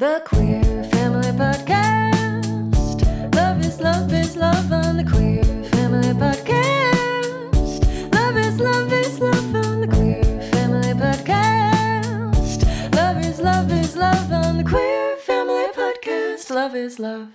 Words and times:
The 0.00 0.22
Queer 0.24 0.62
Family 0.84 1.28
Podcast. 1.32 3.34
Love 3.34 3.62
is 3.62 3.82
love 3.82 4.10
is 4.14 4.34
love 4.34 4.72
on 4.72 4.96
the 4.96 5.04
Queer 5.04 5.44
Family 5.64 6.14
Podcast. 6.14 8.14
Love 8.14 8.38
is 8.38 8.58
love 8.58 8.90
is 8.94 9.20
love 9.20 9.54
on 9.54 9.82
the 9.82 9.86
Queer 9.86 10.24
Family 10.52 10.94
Podcast. 10.94 12.94
Love 12.94 13.18
is 13.22 13.40
love 13.42 13.70
is 13.70 13.94
love 13.94 14.32
on 14.32 14.56
the 14.56 14.64
Queer 14.64 15.16
Family 15.18 15.66
Podcast. 15.74 16.48
Love 16.48 16.74
is 16.74 16.98
love. 16.98 17.28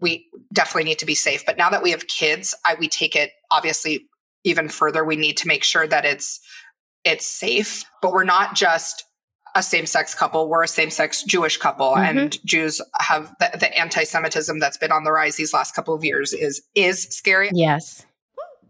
we 0.00 0.28
definitely 0.52 0.84
need 0.84 1.00
to 1.00 1.06
be 1.06 1.16
safe. 1.16 1.44
But 1.44 1.58
now 1.58 1.70
that 1.70 1.82
we 1.82 1.90
have 1.90 2.06
kids, 2.06 2.54
I, 2.64 2.76
we 2.76 2.86
take 2.86 3.16
it 3.16 3.32
obviously 3.50 4.06
even 4.44 4.68
further. 4.68 5.04
We 5.04 5.16
need 5.16 5.36
to 5.38 5.48
make 5.48 5.64
sure 5.64 5.88
that 5.88 6.04
it's 6.04 6.38
it's 7.02 7.26
safe. 7.26 7.82
But 8.00 8.12
we're 8.12 8.22
not 8.22 8.54
just 8.54 9.06
a 9.54 9.62
same-sex 9.62 10.14
couple. 10.14 10.48
We're 10.48 10.64
a 10.64 10.68
same-sex 10.68 11.24
Jewish 11.24 11.56
couple, 11.56 11.96
and 11.96 12.30
mm-hmm. 12.30 12.46
Jews 12.46 12.80
have 12.98 13.34
the, 13.40 13.50
the 13.58 13.78
anti-Semitism 13.78 14.58
that's 14.58 14.76
been 14.76 14.92
on 14.92 15.04
the 15.04 15.12
rise 15.12 15.36
these 15.36 15.52
last 15.52 15.74
couple 15.74 15.94
of 15.94 16.04
years 16.04 16.32
is 16.32 16.62
is 16.74 17.02
scary. 17.04 17.50
Yes. 17.52 18.06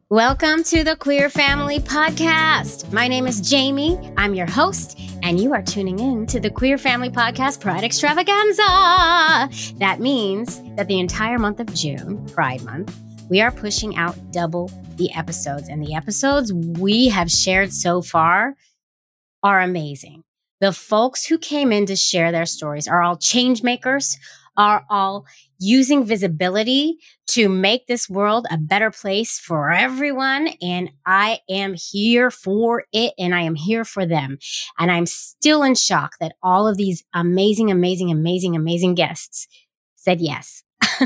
Welcome 0.09 0.65
to 0.65 0.83
the 0.83 0.97
Queer 0.97 1.31
Family 1.31 1.79
Podcast. 1.79 2.93
My 2.93 3.07
name 3.07 3.29
is 3.29 3.41
Jamie. 3.41 4.13
I'm 4.17 4.35
your 4.35 4.47
host, 4.47 4.99
and 5.23 5.39
you 5.39 5.53
are 5.53 5.63
tuning 5.63 6.01
in 6.01 6.27
to 6.27 6.41
the 6.41 6.51
Queer 6.51 6.79
Family 6.79 7.11
Podcast 7.11 7.61
Pride 7.61 7.85
Extravaganza. 7.85 8.63
That 9.79 9.99
means 10.01 10.61
that 10.75 10.89
the 10.89 10.99
entire 10.99 11.39
month 11.39 11.61
of 11.61 11.73
June, 11.75 12.27
Pride 12.27 12.65
Month, 12.65 12.93
we 13.29 13.41
are 13.41 13.53
pushing 13.53 13.97
out 13.97 14.17
double 14.33 14.69
the 14.97 15.13
episodes. 15.13 15.69
And 15.69 15.81
the 15.81 15.95
episodes 15.95 16.53
we 16.53 17.09
have 17.09 17.31
shared 17.31 17.73
so 17.73 18.03
far 18.03 18.57
are 19.45 19.61
amazing. 19.61 20.25
The 20.61 20.73
folks 20.73 21.27
who 21.27 21.39
came 21.39 21.73
in 21.73 21.87
to 21.87 21.97
share 21.97 22.31
their 22.31 22.47
stories 22.47 22.87
are 22.87 23.03
all 23.03 23.17
change 23.17 23.63
makers, 23.63 24.19
are 24.57 24.85
all 24.91 25.25
using 25.59 26.05
visibility 26.05 26.99
to 27.29 27.49
make 27.49 27.87
this 27.87 28.09
world 28.09 28.47
a 28.51 28.59
better 28.59 28.91
place 28.91 29.39
for 29.39 29.71
everyone. 29.71 30.49
And 30.61 30.91
I 31.07 31.41
am 31.49 31.75
here 31.75 32.31
for 32.31 32.85
it 32.93 33.15
and 33.19 33.35
I 33.35 33.43
am 33.43 33.55
here 33.55 33.85
for 33.85 34.05
them. 34.05 34.39
And 34.79 34.91
I'm 34.91 35.07
still 35.07 35.63
in 35.63 35.75
shock 35.75 36.13
that 36.21 36.35
all 36.43 36.67
of 36.67 36.77
these 36.77 37.05
amazing, 37.15 37.71
amazing, 37.71 38.11
amazing, 38.11 38.57
amazing 38.57 38.95
guests 38.95 39.47
said 39.97 40.21
yes, 40.21 40.63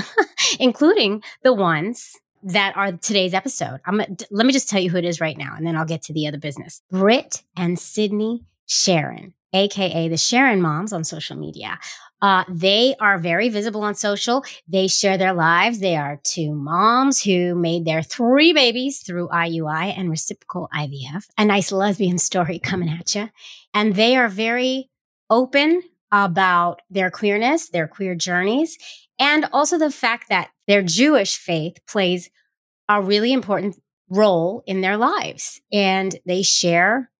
including 0.58 1.22
the 1.42 1.52
ones 1.52 2.12
that 2.44 2.76
are 2.76 2.92
today's 2.92 3.34
episode. 3.34 3.80
I'm 3.86 3.98
let 4.30 4.46
me 4.46 4.52
just 4.52 4.68
tell 4.68 4.80
you 4.80 4.90
who 4.90 4.98
it 4.98 5.04
is 5.04 5.20
right 5.20 5.36
now, 5.36 5.54
and 5.56 5.66
then 5.66 5.76
I'll 5.76 5.86
get 5.86 6.02
to 6.02 6.12
the 6.12 6.28
other 6.28 6.38
business. 6.38 6.82
Brit 6.90 7.42
and 7.56 7.78
Sydney 7.78 8.44
Sharon, 8.66 9.34
aka 9.54 10.08
the 10.08 10.16
Sharon 10.16 10.60
Moms 10.60 10.92
on 10.92 11.04
social 11.04 11.36
media. 11.36 11.78
Uh, 12.20 12.42
they 12.48 12.94
are 13.00 13.18
very 13.18 13.50
visible 13.50 13.82
on 13.82 13.94
social. 13.94 14.42
They 14.66 14.88
share 14.88 15.18
their 15.18 15.34
lives. 15.34 15.80
They 15.80 15.96
are 15.96 16.20
two 16.24 16.54
moms 16.54 17.22
who 17.22 17.54
made 17.54 17.84
their 17.84 18.02
three 18.02 18.54
babies 18.54 19.00
through 19.00 19.28
IUI 19.28 19.96
and 19.96 20.10
reciprocal 20.10 20.70
IVF. 20.74 21.26
A 21.36 21.44
nice 21.44 21.70
lesbian 21.70 22.18
story 22.18 22.58
coming 22.58 22.88
at 22.88 23.14
you. 23.14 23.28
And 23.74 23.94
they 23.94 24.16
are 24.16 24.28
very 24.28 24.88
open 25.28 25.82
about 26.10 26.80
their 26.88 27.10
queerness, 27.10 27.68
their 27.68 27.88
queer 27.88 28.14
journeys, 28.14 28.78
and 29.18 29.46
also 29.52 29.78
the 29.78 29.90
fact 29.90 30.28
that 30.28 30.50
their 30.66 30.82
Jewish 30.82 31.36
faith 31.36 31.76
plays 31.86 32.30
a 32.88 33.02
really 33.02 33.32
important 33.32 33.76
role 34.08 34.62
in 34.66 34.80
their 34.80 34.96
lives. 34.96 35.60
And 35.72 36.14
they 36.24 36.42
share 36.42 37.10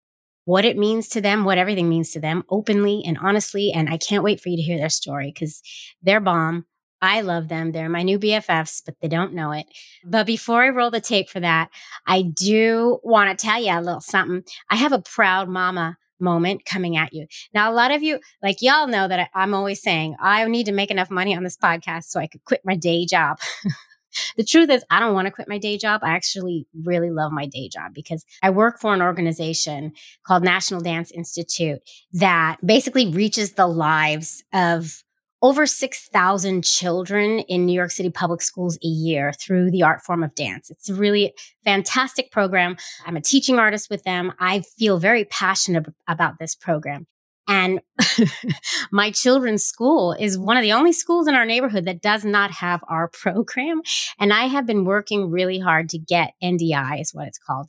what 0.45 0.65
it 0.65 0.77
means 0.77 1.09
to 1.09 1.21
them, 1.21 1.45
what 1.45 1.59
everything 1.59 1.89
means 1.89 2.11
to 2.13 2.21
them 2.21 2.45
openly 2.51 3.03
and 3.05 3.19
honestly. 3.19 3.73
And 3.73 3.89
I 3.89 3.97
can't 3.97 4.25
wait 4.25 4.41
for 4.41 4.49
you 4.49 4.57
to 4.57 4.63
hear 4.63 4.79
their 4.79 4.89
story 4.89 5.33
because 5.33 5.63
they're 6.03 6.21
bomb. 6.21 6.67
I 7.03 7.21
love 7.21 7.49
them. 7.49 7.73
They're 7.73 7.91
my 7.91 8.03
new 8.03 8.19
BFFs, 8.19 8.83
but 8.85 8.95
they 9.03 9.09
don't 9.09 9.35
know 9.35 9.53
it. 9.53 9.67
But 10.05 10.27
before 10.27 10.63
I 10.63 10.71
roll 10.71 10.91
the 10.91 11.03
tape 11.03 11.29
for 11.29 11.41
that, 11.41 11.69
I 12.07 12.23
do 12.23 12.99
want 13.03 13.37
to 13.37 13.47
tell 13.47 13.63
you 13.63 13.73
a 13.73 13.81
little 13.81 14.01
something. 14.01 14.43
I 14.71 14.77
have 14.77 14.93
a 14.93 15.03
proud 15.03 15.49
mama 15.49 15.99
moment 16.21 16.65
coming 16.65 16.97
at 16.97 17.13
you. 17.13 17.27
Now, 17.53 17.71
a 17.71 17.75
lot 17.75 17.91
of 17.91 18.03
you, 18.03 18.21
like 18.43 18.63
y'all 18.63 18.87
know 18.87 19.07
that 19.07 19.21
I, 19.21 19.29
I'm 19.35 19.53
always 19.53 19.83
saying, 19.83 20.17
I 20.21 20.47
need 20.47 20.65
to 20.67 20.73
make 20.73 20.91
enough 20.91 21.11
money 21.11 21.37
on 21.37 21.45
this 21.45 21.59
podcast 21.59 22.05
so 22.05 22.21
I 22.21 22.27
could 22.27 22.45
quit 22.45 22.63
my 22.65 22.77
day 22.77 23.05
job. 23.07 23.39
the 24.37 24.45
truth 24.45 24.71
is, 24.71 24.85
I 24.91 25.01
don't 25.01 25.15
want 25.15 25.27
to 25.27 25.33
quit 25.33 25.49
my 25.49 25.59
day 25.59 25.79
job. 25.79 26.01
I 26.03 26.11
actually 26.11 26.67
really 26.85 27.11
love 27.11 27.33
my 27.33 27.47
day 27.47 27.69
job 27.69 27.95
because 27.95 28.25
I 28.43 28.51
work 28.51 28.81
for 28.81 28.95
an 28.95 29.03
organization 29.03 29.93
called 30.27 30.45
National 30.45 30.81
Dance 30.81 31.11
Institute 31.11 31.81
that 32.13 32.59
basically 32.65 33.09
reaches 33.09 33.53
the 33.53 33.67
lives 33.67 34.43
of 34.53 35.03
over 35.45 35.67
6,000 35.67 36.65
children 36.65 37.41
in 37.41 37.67
New 37.67 37.75
York 37.75 37.91
City 37.91 38.09
public 38.09 38.41
schools 38.41 38.79
a 38.83 38.87
year 38.87 39.31
through 39.39 39.71
the 39.71 39.83
art 39.83 40.01
form 40.01 40.25
of 40.25 40.35
dance. 40.35 40.71
It's 40.71 40.89
a 40.89 40.95
really 40.95 41.35
fantastic 41.67 42.31
program. 42.31 42.79
I'm 43.05 43.19
a 43.19 43.21
teaching 43.21 43.59
artist 43.59 43.91
with 43.91 44.05
them. 44.05 44.33
I 44.39 44.63
feel 44.79 44.99
very 44.99 45.27
passionate 45.27 45.87
ab- 45.87 45.95
about 46.09 46.39
this 46.39 46.55
program. 46.55 47.07
And 47.47 47.81
my 48.91 49.11
children's 49.11 49.65
school 49.65 50.13
is 50.19 50.39
one 50.39 50.57
of 50.57 50.63
the 50.63 50.73
only 50.73 50.93
schools 50.93 51.29
in 51.29 51.35
our 51.35 51.45
neighborhood 51.45 51.85
that 51.85 52.01
does 52.01 52.25
not 52.25 52.51
have 52.53 52.83
our 52.89 53.09
program. 53.13 53.83
And 54.19 54.33
I 54.33 54.45
have 54.45 54.67
been 54.67 54.85
working 54.85 55.31
really 55.31 55.59
hard 55.59 55.89
to 55.91 55.99
get 55.99 56.35
NDI, 56.43 57.01
is 57.01 57.15
what 57.15 57.29
it's 57.29 57.39
called, 57.39 57.69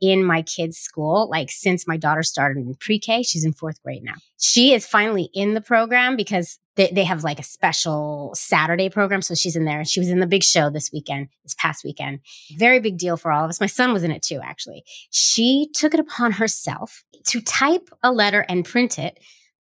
in 0.00 0.24
my 0.24 0.42
kids' 0.42 0.78
school, 0.78 1.28
like 1.30 1.50
since 1.50 1.86
my 1.86 1.96
daughter 1.96 2.22
started 2.22 2.66
in 2.66 2.74
pre 2.74 2.98
K. 2.98 3.22
She's 3.22 3.44
in 3.44 3.52
fourth 3.52 3.82
grade 3.82 4.02
now. 4.02 4.14
She 4.38 4.72
is 4.72 4.86
finally 4.86 5.30
in 5.32 5.54
the 5.54 5.60
program 5.60 6.16
because 6.16 6.58
they, 6.76 6.90
they 6.92 7.04
have 7.04 7.24
like 7.24 7.38
a 7.38 7.44
special 7.44 8.32
Saturday 8.34 8.90
program. 8.90 9.22
So 9.22 9.34
she's 9.34 9.56
in 9.56 9.64
there 9.64 9.78
and 9.78 9.88
she 9.88 10.00
was 10.00 10.08
in 10.08 10.20
the 10.20 10.26
big 10.26 10.42
show 10.42 10.70
this 10.70 10.90
weekend, 10.92 11.28
this 11.44 11.54
past 11.58 11.84
weekend. 11.84 12.20
Very 12.56 12.80
big 12.80 12.98
deal 12.98 13.16
for 13.16 13.30
all 13.30 13.44
of 13.44 13.48
us. 13.48 13.60
My 13.60 13.66
son 13.66 13.92
was 13.92 14.02
in 14.02 14.10
it 14.10 14.22
too, 14.22 14.40
actually. 14.42 14.84
She 15.10 15.70
took 15.74 15.94
it 15.94 16.00
upon 16.00 16.32
herself 16.32 17.04
to 17.26 17.40
type 17.40 17.88
a 18.02 18.12
letter 18.12 18.44
and 18.48 18.64
print 18.64 18.98
it 18.98 19.18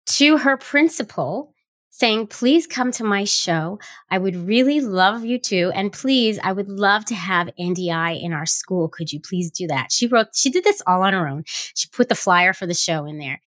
to 0.06 0.38
her 0.38 0.56
principal 0.56 1.54
saying, 1.92 2.26
please 2.26 2.66
come 2.66 2.90
to 2.90 3.04
my 3.04 3.22
show. 3.22 3.78
I 4.10 4.16
would 4.16 4.34
really 4.34 4.80
love 4.80 5.26
you 5.26 5.38
to. 5.40 5.70
And 5.74 5.92
please, 5.92 6.38
I 6.42 6.52
would 6.52 6.68
love 6.68 7.04
to 7.06 7.14
have 7.14 7.50
NDI 7.60 8.20
in 8.20 8.32
our 8.32 8.46
school. 8.46 8.88
Could 8.88 9.12
you 9.12 9.20
please 9.20 9.50
do 9.50 9.66
that? 9.66 9.92
She 9.92 10.06
wrote, 10.06 10.28
she 10.34 10.50
did 10.50 10.64
this 10.64 10.82
all 10.86 11.02
on 11.02 11.12
her 11.12 11.28
own. 11.28 11.44
She 11.46 11.88
put 11.92 12.08
the 12.08 12.14
flyer 12.14 12.54
for 12.54 12.66
the 12.66 12.74
show 12.74 13.04
in 13.04 13.18
there. 13.18 13.42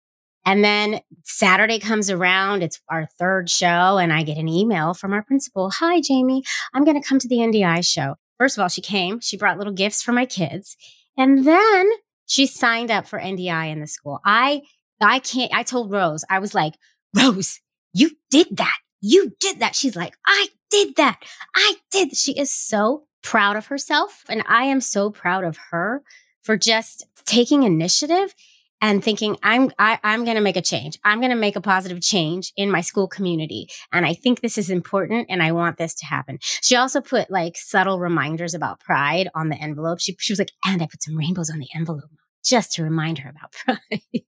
And 0.45 0.63
then 0.63 0.99
Saturday 1.23 1.79
comes 1.79 2.11
around, 2.11 2.61
it's 2.61 2.79
our 2.87 3.07
third 3.17 3.49
show, 3.49 3.97
and 3.97 4.13
I 4.13 4.21
get 4.21 4.37
an 4.37 4.47
email 4.47 4.93
from 4.93 5.11
our 5.11 5.23
principal. 5.23 5.71
Hi, 5.71 5.99
Jamie. 5.99 6.43
I'm 6.71 6.83
going 6.83 7.01
to 7.01 7.07
come 7.07 7.17
to 7.17 7.27
the 7.27 7.37
NDI 7.37 7.85
show. 7.85 8.13
First 8.37 8.55
of 8.55 8.61
all, 8.61 8.69
she 8.69 8.81
came, 8.81 9.19
she 9.21 9.37
brought 9.37 9.57
little 9.57 9.73
gifts 9.73 10.03
for 10.03 10.11
my 10.11 10.27
kids. 10.27 10.77
And 11.17 11.47
then 11.47 11.89
she 12.27 12.45
signed 12.45 12.91
up 12.91 13.07
for 13.07 13.17
NDI 13.17 13.71
in 13.71 13.79
the 13.79 13.87
school. 13.87 14.19
I, 14.23 14.61
I 15.01 15.17
can't, 15.17 15.51
I 15.51 15.63
told 15.63 15.89
Rose, 15.89 16.23
I 16.29 16.37
was 16.37 16.53
like, 16.53 16.75
Rose, 17.15 17.59
you 17.95 18.11
did 18.29 18.57
that. 18.57 18.77
You 18.99 19.31
did 19.39 19.59
that. 19.59 19.73
She's 19.73 19.95
like, 19.95 20.15
I 20.25 20.47
did 20.69 20.97
that. 20.97 21.23
I 21.55 21.75
did. 21.91 22.15
She 22.15 22.37
is 22.37 22.51
so 22.51 23.05
proud 23.23 23.55
of 23.55 23.67
herself. 23.67 24.23
And 24.27 24.43
I 24.47 24.65
am 24.65 24.81
so 24.81 25.09
proud 25.09 25.45
of 25.45 25.57
her 25.71 26.03
for 26.43 26.57
just 26.57 27.05
taking 27.25 27.63
initiative 27.63 28.35
and 28.81 29.01
thinking 29.01 29.37
I'm 29.41 29.71
I, 29.79 29.97
I'm 30.03 30.25
going 30.25 30.35
to 30.35 30.41
make 30.41 30.57
a 30.57 30.61
change. 30.61 30.99
I'm 31.05 31.19
going 31.19 31.31
to 31.31 31.37
make 31.37 31.55
a 31.55 31.61
positive 31.61 32.01
change 32.01 32.51
in 32.57 32.69
my 32.69 32.81
school 32.81 33.07
community, 33.07 33.69
and 33.93 34.05
I 34.05 34.13
think 34.13 34.41
this 34.41 34.57
is 34.57 34.69
important, 34.69 35.27
and 35.29 35.41
I 35.41 35.53
want 35.53 35.77
this 35.77 35.95
to 35.95 36.05
happen. 36.05 36.37
She 36.41 36.75
also 36.75 36.99
put 36.99 37.31
like 37.31 37.55
subtle 37.55 37.99
reminders 37.99 38.53
about 38.53 38.81
pride 38.81 39.29
on 39.33 39.47
the 39.47 39.55
envelope. 39.55 40.01
She 40.01 40.15
she 40.19 40.33
was 40.33 40.39
like, 40.39 40.51
and 40.65 40.83
I 40.83 40.87
put 40.87 41.01
some 41.01 41.15
rainbows 41.15 41.49
on 41.49 41.59
the 41.59 41.69
envelope 41.73 42.11
just 42.43 42.73
to 42.73 42.83
remind 42.83 43.19
her 43.19 43.29
about 43.29 43.53
pride. 43.65 44.25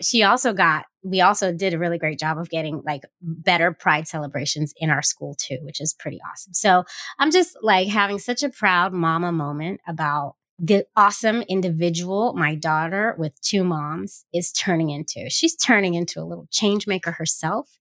She 0.00 0.22
also 0.22 0.52
got 0.52 0.86
we 1.04 1.20
also 1.20 1.52
did 1.52 1.74
a 1.74 1.78
really 1.78 1.98
great 1.98 2.18
job 2.18 2.38
of 2.38 2.48
getting 2.48 2.82
like 2.86 3.02
better 3.20 3.72
pride 3.72 4.06
celebrations 4.06 4.72
in 4.76 4.90
our 4.90 5.02
school 5.02 5.34
too 5.34 5.58
which 5.62 5.80
is 5.80 5.92
pretty 5.94 6.18
awesome 6.30 6.54
so 6.54 6.84
i'm 7.18 7.30
just 7.30 7.56
like 7.62 7.88
having 7.88 8.18
such 8.18 8.42
a 8.42 8.48
proud 8.48 8.92
mama 8.92 9.32
moment 9.32 9.80
about 9.86 10.34
the 10.58 10.86
awesome 10.94 11.42
individual 11.42 12.34
my 12.34 12.54
daughter 12.54 13.16
with 13.18 13.38
two 13.40 13.64
moms 13.64 14.24
is 14.32 14.52
turning 14.52 14.90
into. 14.90 15.28
She's 15.28 15.56
turning 15.56 15.94
into 15.94 16.20
a 16.20 16.24
little 16.24 16.46
change 16.52 16.86
maker 16.86 17.10
herself. 17.10 17.78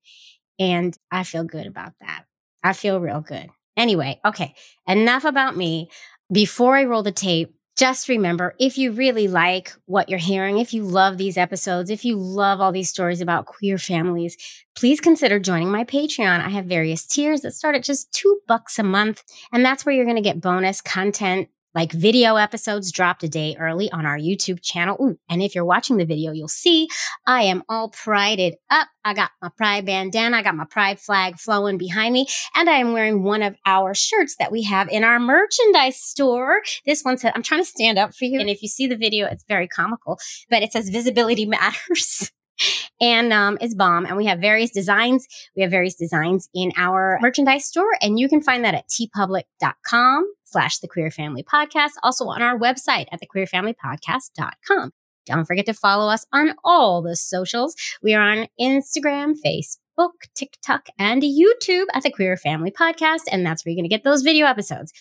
And 0.57 0.98
I 1.12 1.24
feel 1.24 1.44
good 1.44 1.68
about 1.68 1.94
that. 2.02 2.25
I 2.64 2.74
feel 2.74 3.00
real 3.00 3.22
good. 3.22 3.50
Anyway, 3.78 4.19
okay, 4.25 4.56
enough 4.88 5.25
about 5.25 5.56
me. 5.56 5.90
Before 6.31 6.75
I 6.75 6.86
roll 6.86 7.04
the 7.04 7.12
tape, 7.12 7.54
just 7.77 8.09
remember 8.09 8.56
if 8.59 8.77
you 8.77 8.91
really 8.91 9.27
like 9.27 9.73
what 9.85 10.09
you're 10.09 10.19
hearing, 10.19 10.59
if 10.59 10.73
you 10.73 10.83
love 10.83 11.18
these 11.18 11.38
episodes, 11.38 11.89
if 11.89 12.03
you 12.03 12.18
love 12.18 12.59
all 12.59 12.71
these 12.71 12.89
stories 12.89 13.21
about 13.21 13.45
queer 13.45 13.77
families, 13.77 14.38
please 14.75 15.00
consider 15.00 15.39
joining 15.39 15.71
my 15.71 15.83
Patreon. 15.83 16.41
I 16.41 16.50
have 16.50 16.65
various 16.65 17.06
tiers 17.06 17.41
that 17.41 17.53
start 17.53 17.75
at 17.75 17.83
just 17.83 18.12
two 18.13 18.39
bucks 18.47 18.77
a 18.77 18.83
month. 18.83 19.23
And 19.51 19.65
that's 19.65 19.85
where 19.85 19.95
you're 19.95 20.06
going 20.06 20.15
to 20.18 20.21
get 20.21 20.41
bonus 20.41 20.81
content 20.81 21.50
Like 21.73 21.94
video 21.94 22.35
episodes 22.35 22.91
dropped 22.91 23.23
a 23.23 23.29
day 23.29 23.56
early 23.57 23.89
on 23.91 24.06
our 24.06 24.18
YouTube 24.18 24.62
channel. 24.62 24.97
Ooh, 25.01 25.18
and 25.29 25.41
if 25.41 25.56
you're 25.56 25.65
watching 25.65 25.97
the 25.97 26.06
video, 26.06 26.33
you'll 26.33 26.50
see 26.50 26.89
I 27.25 27.44
am 27.44 27.63
all 27.69 27.89
prided 27.89 28.56
up. 28.69 28.88
I 29.06 29.13
got 29.13 29.31
my 29.41 29.50
pride 29.56 29.85
bandana, 29.85 30.38
I 30.38 30.44
got 30.44 30.56
my 30.56 30.65
pride 30.65 31.00
flag 31.00 31.39
flowing 31.39 31.77
behind 31.77 32.13
me, 32.13 32.27
and 32.56 32.69
I 32.69 32.73
am 32.73 32.94
wearing 32.94 33.23
one 33.23 33.41
of 33.41 33.56
our 33.65 33.95
shirts 33.95 34.35
that 34.38 34.51
we 34.51 34.63
have 34.63 34.89
in 34.89 35.03
our 35.03 35.19
merchandise 35.19 36.00
store. 36.00 36.62
This 36.85 37.03
one 37.03 37.18
says, 37.18 37.31
I'm 37.33 37.44
trying 37.44 37.62
to 37.62 37.65
stand 37.65 37.97
up 37.97 38.13
for 38.13 38.25
you. 38.25 38.39
And 38.39 38.50
if 38.50 38.62
you 38.62 38.68
see 38.68 38.88
the 38.88 38.97
video, 38.97 39.27
it's 39.27 39.45
very 39.47 39.68
comical, 39.68 40.19
but 40.50 40.62
it 40.62 40.73
says 40.73 40.89
visibility 40.89 41.45
matters. 41.45 42.31
and 43.01 43.33
um, 43.33 43.57
it's 43.59 43.74
bomb. 43.74 44.06
And 44.06 44.15
we 44.15 44.27
have 44.27 44.39
various 44.39 44.71
designs. 44.71 45.27
We 45.56 45.63
have 45.63 45.71
various 45.71 45.95
designs 45.95 46.48
in 46.53 46.71
our 46.77 47.18
merchandise 47.21 47.65
store, 47.65 47.98
and 48.01 48.19
you 48.19 48.30
can 48.30 48.42
find 48.42 48.63
that 48.63 48.75
at 48.75 48.88
teepublic.com 48.88 50.33
slash 50.45 50.80
the 50.80 50.88
queer 50.88 51.12
family 51.12 51.44
podcast. 51.44 51.92
Also 52.03 52.27
on 52.27 52.42
our 52.42 52.57
website 52.57 53.07
at 53.12 53.19
thequeerfamilypodcast.com. 53.21 54.92
Don't 55.25 55.45
forget 55.45 55.65
to 55.68 55.74
follow 55.74 56.12
us 56.12 56.25
on 56.31 56.56
all 56.63 57.01
the 57.01 57.15
socials. 57.15 57.75
We 58.01 58.13
are 58.13 58.21
on 58.21 58.48
Instagram, 58.59 59.36
Facebook, 59.45 60.12
TikTok, 60.36 60.88
and 60.97 61.21
YouTube 61.21 61.86
at 61.94 62.04
the 62.04 62.12
Queer 62.12 62.38
Family 62.38 62.71
Podcast. 62.71 63.21
And 63.31 63.45
that's 63.45 63.63
where 63.65 63.71
you're 63.71 63.77
going 63.77 63.89
to 63.89 63.95
get 63.95 64.04
those 64.04 64.24
video 64.24 64.47
episodes. 64.47 64.92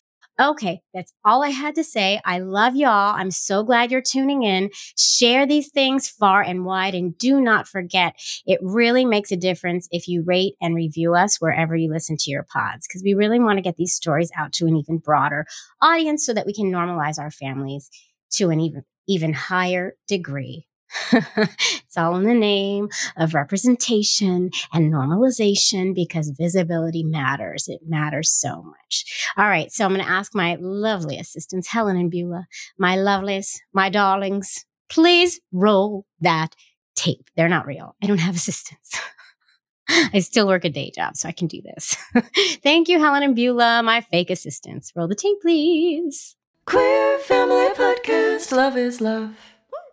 Okay, 0.40 0.80
that's 0.94 1.12
all 1.22 1.44
I 1.44 1.50
had 1.50 1.74
to 1.74 1.84
say. 1.84 2.18
I 2.24 2.38
love 2.38 2.74
y'all. 2.74 3.14
I'm 3.14 3.30
so 3.30 3.62
glad 3.62 3.90
you're 3.90 4.00
tuning 4.00 4.42
in. 4.42 4.70
Share 4.96 5.46
these 5.46 5.68
things 5.70 6.08
far 6.08 6.40
and 6.40 6.64
wide. 6.64 6.94
And 6.94 7.16
do 7.18 7.42
not 7.42 7.68
forget, 7.68 8.14
it 8.46 8.58
really 8.62 9.04
makes 9.04 9.30
a 9.30 9.36
difference 9.36 9.86
if 9.90 10.08
you 10.08 10.22
rate 10.22 10.54
and 10.58 10.74
review 10.74 11.14
us 11.14 11.42
wherever 11.42 11.76
you 11.76 11.90
listen 11.90 12.16
to 12.20 12.30
your 12.30 12.46
pods, 12.50 12.88
because 12.88 13.02
we 13.04 13.12
really 13.12 13.38
want 13.38 13.58
to 13.58 13.62
get 13.62 13.76
these 13.76 13.92
stories 13.92 14.30
out 14.34 14.54
to 14.54 14.66
an 14.66 14.76
even 14.76 14.96
broader 14.96 15.44
audience 15.82 16.24
so 16.24 16.32
that 16.32 16.46
we 16.46 16.54
can 16.54 16.72
normalize 16.72 17.18
our 17.18 17.30
families 17.30 17.90
to 18.30 18.48
an 18.48 18.60
even, 18.60 18.82
even 19.06 19.34
higher 19.34 19.94
degree. 20.08 20.66
It's 21.12 21.96
all 21.96 22.16
in 22.16 22.24
the 22.24 22.34
name 22.34 22.88
of 23.16 23.34
representation 23.34 24.50
and 24.72 24.92
normalization 24.92 25.94
because 25.94 26.30
visibility 26.30 27.02
matters. 27.02 27.68
It 27.68 27.80
matters 27.86 28.30
so 28.30 28.62
much. 28.62 29.04
All 29.36 29.48
right. 29.48 29.70
So 29.72 29.84
I'm 29.84 29.94
going 29.94 30.04
to 30.04 30.10
ask 30.10 30.34
my 30.34 30.56
lovely 30.60 31.18
assistants, 31.18 31.68
Helen 31.68 31.96
and 31.96 32.10
Beulah, 32.10 32.46
my 32.78 32.96
lovelies, 32.96 33.58
my 33.72 33.88
darlings, 33.88 34.64
please 34.88 35.40
roll 35.52 36.06
that 36.20 36.54
tape. 36.94 37.30
They're 37.36 37.48
not 37.48 37.66
real. 37.66 37.96
I 38.02 38.06
don't 38.06 38.18
have 38.18 38.34
assistants. 38.34 38.98
I 39.88 40.20
still 40.20 40.46
work 40.46 40.64
a 40.64 40.70
day 40.70 40.92
job, 40.94 41.16
so 41.16 41.28
I 41.28 41.32
can 41.32 41.48
do 41.48 41.60
this. 41.62 41.96
Thank 42.62 42.88
you, 42.88 43.00
Helen 43.00 43.24
and 43.24 43.34
Beulah, 43.34 43.82
my 43.82 44.00
fake 44.00 44.30
assistants. 44.30 44.92
Roll 44.94 45.08
the 45.08 45.16
tape, 45.16 45.40
please. 45.40 46.36
Queer 46.64 47.18
Family 47.18 47.70
Podcast. 47.70 48.52
Love 48.52 48.76
is 48.76 49.00
love. 49.00 49.49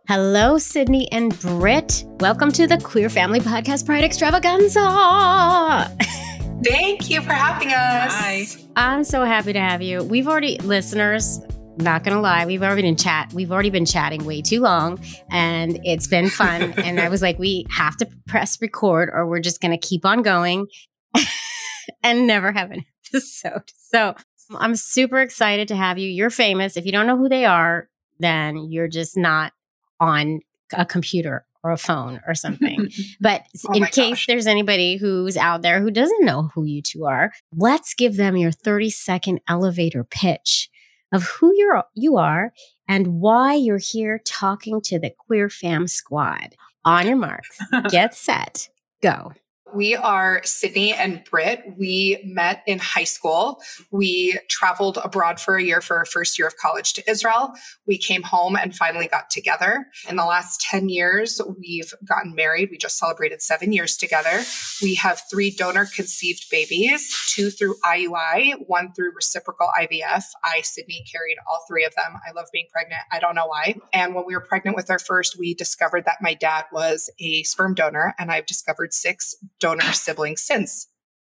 Hello, 0.07 0.57
Sydney 0.57 1.11
and 1.11 1.37
Brit. 1.41 2.05
Welcome 2.21 2.49
to 2.53 2.65
the 2.65 2.77
Queer 2.77 3.09
Family 3.09 3.41
Podcast 3.41 3.85
Pride 3.85 4.05
Extravaganza. 4.05 4.79
Thank 6.63 7.09
you 7.09 7.19
for 7.19 7.33
having 7.33 7.73
us. 7.73 8.13
Hi. 8.13 8.45
I'm 8.77 9.03
so 9.03 9.25
happy 9.25 9.51
to 9.51 9.59
have 9.59 9.81
you. 9.81 10.01
We've 10.05 10.29
already, 10.29 10.59
listeners, 10.59 11.41
not 11.75 12.05
gonna 12.05 12.21
lie, 12.21 12.45
we've 12.45 12.63
already 12.63 12.83
been 12.83 12.95
chat. 12.95 13.33
We've 13.33 13.51
already 13.51 13.69
been 13.69 13.85
chatting 13.85 14.23
way 14.23 14.41
too 14.41 14.61
long, 14.61 14.97
and 15.29 15.77
it's 15.83 16.07
been 16.07 16.29
fun. 16.29 16.71
and 16.77 17.01
I 17.01 17.09
was 17.09 17.21
like, 17.21 17.37
we 17.37 17.65
have 17.69 17.97
to 17.97 18.07
press 18.27 18.61
record, 18.61 19.09
or 19.11 19.27
we're 19.27 19.41
just 19.41 19.59
gonna 19.59 19.77
keep 19.77 20.05
on 20.05 20.21
going 20.21 20.67
and 22.01 22.25
never 22.25 22.53
have 22.53 22.71
an 22.71 22.85
episode. 23.13 23.63
So 23.91 24.15
I'm 24.57 24.77
super 24.77 25.19
excited 25.19 25.67
to 25.67 25.75
have 25.75 25.97
you. 25.97 26.09
You're 26.09 26.29
famous. 26.29 26.77
If 26.77 26.85
you 26.85 26.93
don't 26.93 27.07
know 27.07 27.17
who 27.17 27.27
they 27.27 27.43
are, 27.43 27.89
then 28.19 28.71
you're 28.71 28.87
just 28.87 29.17
not 29.17 29.51
on 29.99 30.39
a 30.73 30.85
computer 30.85 31.45
or 31.63 31.71
a 31.71 31.77
phone 31.77 32.21
or 32.27 32.35
something. 32.35 32.89
But 33.19 33.43
Oh 33.67 33.73
in 33.73 33.83
case 33.85 34.11
gosh. 34.11 34.25
there's 34.27 34.47
anybody 34.47 34.97
who's 34.97 35.37
out 35.37 35.61
there 35.63 35.81
who 35.81 35.91
doesn't 35.91 36.23
know 36.25 36.49
who 36.53 36.65
you 36.65 36.81
two 36.81 37.05
are, 37.05 37.31
let's 37.55 37.93
give 37.93 38.15
them 38.15 38.37
your 38.37 38.51
30 38.51 38.89
second 38.89 39.41
elevator 39.47 40.03
pitch 40.03 40.69
of 41.11 41.23
who 41.23 41.53
you're 41.55 41.83
you 41.95 42.17
are 42.17 42.53
and 42.87 43.07
why 43.19 43.53
you're 43.53 43.79
here 43.79 44.19
talking 44.25 44.81
to 44.81 44.99
the 44.99 45.11
Queer 45.17 45.49
Fam 45.49 45.87
Squad. 45.87 46.55
On 46.85 47.05
your 47.05 47.17
marks, 47.17 47.57
get 47.89 48.13
set, 48.13 48.69
go. 49.01 49.33
We 49.73 49.95
are 49.95 50.41
Sydney 50.43 50.93
and 50.93 51.23
Brit. 51.29 51.63
We 51.77 52.21
met 52.25 52.63
in 52.65 52.79
high 52.79 53.03
school. 53.03 53.61
We 53.91 54.39
traveled 54.49 54.97
abroad 55.03 55.39
for 55.39 55.57
a 55.57 55.63
year 55.63 55.81
for 55.81 55.97
our 55.97 56.05
first 56.05 56.39
year 56.39 56.47
of 56.47 56.55
college 56.57 56.93
to 56.93 57.09
Israel. 57.09 57.53
We 57.85 57.97
came 57.97 58.23
home 58.23 58.55
and 58.55 58.75
finally 58.75 59.07
got 59.07 59.29
together. 59.29 59.87
In 60.09 60.15
the 60.15 60.25
last 60.25 60.61
10 60.61 60.89
years, 60.89 61.41
we've 61.59 61.93
gotten 62.07 62.33
married. 62.33 62.69
We 62.71 62.77
just 62.77 62.97
celebrated 62.97 63.41
seven 63.41 63.73
years 63.73 63.97
together. 63.97 64.43
We 64.81 64.95
have 64.95 65.21
three 65.29 65.51
donor 65.51 65.85
conceived 65.85 66.45
babies 66.49 67.13
two 67.37 67.51
through 67.51 67.75
IUI, 67.85 68.55
one 68.65 68.91
through 68.93 69.11
reciprocal 69.13 69.69
IVF. 69.79 70.23
I, 70.43 70.61
Sydney, 70.61 71.05
carried 71.11 71.37
all 71.47 71.63
three 71.67 71.85
of 71.85 71.93
them. 71.95 72.19
I 72.27 72.31
love 72.31 72.47
being 72.51 72.65
pregnant. 72.71 73.01
I 73.11 73.19
don't 73.19 73.35
know 73.35 73.45
why. 73.45 73.75
And 73.93 74.15
when 74.15 74.25
we 74.25 74.33
were 74.33 74.41
pregnant 74.41 74.75
with 74.75 74.89
our 74.89 74.97
first, 74.97 75.37
we 75.37 75.53
discovered 75.53 76.05
that 76.05 76.17
my 76.19 76.33
dad 76.33 76.65
was 76.71 77.11
a 77.19 77.43
sperm 77.43 77.75
donor, 77.75 78.15
and 78.17 78.31
I've 78.31 78.47
discovered 78.47 78.91
six 78.91 79.35
donor 79.59 79.91
siblings 79.93 80.41
since. 80.41 80.87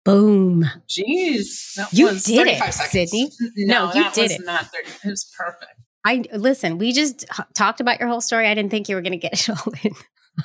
Boom. 0.05 0.65
Jeez. 0.89 1.75
That 1.77 1.93
You 1.93 2.07
was 2.07 2.25
did 2.25 2.47
it, 2.47 2.59
35 2.59 2.75
seconds. 2.75 3.11
Sydney. 3.11 3.31
No, 3.67 3.87
No, 3.89 3.95
you 3.95 4.03
that 4.03 4.15
did 4.15 4.23
was 4.23 4.33
it. 4.33 4.45
not 4.47 4.67
30. 4.73 4.89
It 5.05 5.11
was 5.11 5.31
perfect. 5.39 5.73
I 6.05 6.25
listen, 6.33 6.79
we 6.79 6.93
just 6.93 7.25
h- 7.39 7.45
talked 7.55 7.81
about 7.81 8.01
your 8.01 8.09
whole 8.09 8.23
story. 8.23 8.47
I 8.47 8.55
didn't 8.55 8.71
think 8.71 8.89
you 8.89 8.97
were 8.97 9.03
going 9.03 9.13
to 9.13 9.19
get 9.19 9.35
it 9.35 9.51
all 9.51 9.73
in. 9.83 9.93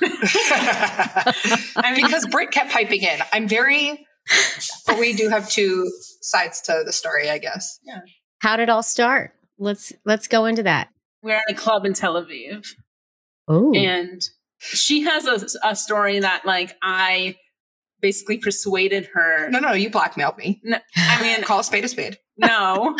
I 0.00 1.92
mean, 1.94 2.04
because 2.04 2.26
Brit 2.26 2.50
kept 2.50 2.70
piping 2.70 3.02
in. 3.02 3.18
I'm 3.32 3.48
very, 3.48 4.06
but 4.86 4.98
we 4.98 5.14
do 5.14 5.28
have 5.28 5.48
two 5.48 5.90
sides 6.20 6.60
to 6.62 6.82
the 6.84 6.92
story, 6.92 7.30
I 7.30 7.38
guess. 7.38 7.78
Yeah. 7.84 8.00
How 8.40 8.56
did 8.56 8.64
it 8.64 8.68
all 8.68 8.82
start? 8.82 9.32
Let's 9.58 9.92
let's 10.04 10.28
go 10.28 10.44
into 10.44 10.64
that. 10.64 10.88
we're 11.22 11.36
at 11.36 11.44
a 11.50 11.54
club 11.54 11.86
in 11.86 11.94
Tel 11.94 12.22
Aviv, 12.22 12.66
Oh, 13.48 13.72
and 13.74 14.20
she 14.58 15.02
has 15.02 15.26
a, 15.26 15.46
a 15.70 15.74
story 15.76 16.18
that, 16.20 16.44
like, 16.44 16.76
I 16.82 17.36
basically 18.06 18.38
persuaded 18.38 19.08
her. 19.14 19.48
No, 19.50 19.58
no, 19.58 19.72
you 19.72 19.90
blackmailed 19.90 20.36
me. 20.38 20.60
No, 20.62 20.78
I 20.96 21.20
mean, 21.20 21.42
Call 21.42 21.58
a 21.60 21.64
spade 21.64 21.84
a 21.84 21.88
spade. 21.88 22.18
no, 22.36 22.96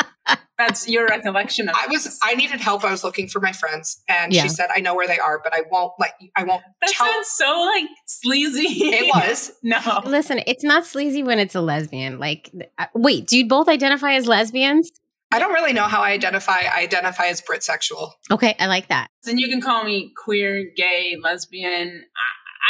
that's 0.58 0.88
your 0.88 1.06
recollection 1.06 1.68
of 1.68 1.76
I 1.78 1.86
was, 1.86 2.04
this. 2.04 2.18
I 2.24 2.34
needed 2.34 2.60
help. 2.60 2.82
I 2.84 2.90
was 2.90 3.04
looking 3.04 3.28
for 3.28 3.38
my 3.40 3.52
friends, 3.52 4.02
and 4.08 4.32
Yeah. 4.32 4.42
she 4.42 4.48
said, 4.48 4.68
"I 4.74 4.80
know 4.80 4.94
where 4.96 5.06
they 5.06 5.18
are, 5.18 5.40
but 5.44 5.52
I 5.54 5.62
won't 5.70 5.92
let 6.00 6.12
you. 6.20 6.30
I 6.34 6.42
won't 6.44 6.62
That 6.80 6.90
tell." 6.90 7.06
sounds 7.06 7.28
so 7.28 7.70
like 7.74 7.84
sleazy. 8.06 8.66
It 8.96 9.14
was. 9.14 9.52
no. 9.62 9.78
listen, 10.06 10.40
it's 10.46 10.64
not 10.64 10.84
sleazy 10.86 11.22
when 11.22 11.38
it's 11.38 11.54
a 11.54 11.60
lesbian. 11.60 12.18
Like, 12.18 12.50
wait, 12.94 13.26
do 13.28 13.38
you 13.38 13.46
both 13.46 13.68
identify 13.68 14.14
as 14.14 14.26
lesbians? 14.26 14.90
I 15.32 15.38
don't 15.38 15.52
really 15.52 15.72
know 15.72 15.84
how 15.84 16.02
I 16.02 16.10
identify. 16.12 16.58
I 16.72 16.80
identify 16.82 17.26
as 17.26 17.40
Brit 17.42 17.62
sexual, 17.62 18.14
Okay, 18.30 18.54
I 18.58 18.66
like 18.66 18.88
that. 18.88 19.08
Then 19.24 19.38
you 19.38 19.48
can 19.48 19.60
call 19.60 19.84
me 19.84 20.12
queer, 20.24 20.70
gay, 20.76 21.16
lesbian. 21.20 22.04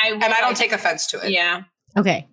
I, 0.04 0.08
I 0.08 0.12
and 0.12 0.24
I 0.24 0.40
don't 0.40 0.56
take 0.56 0.72
offense 0.72 1.06
to 1.08 1.18
it. 1.24 1.30
Yeah. 1.32 1.62
Okay, 1.96 2.28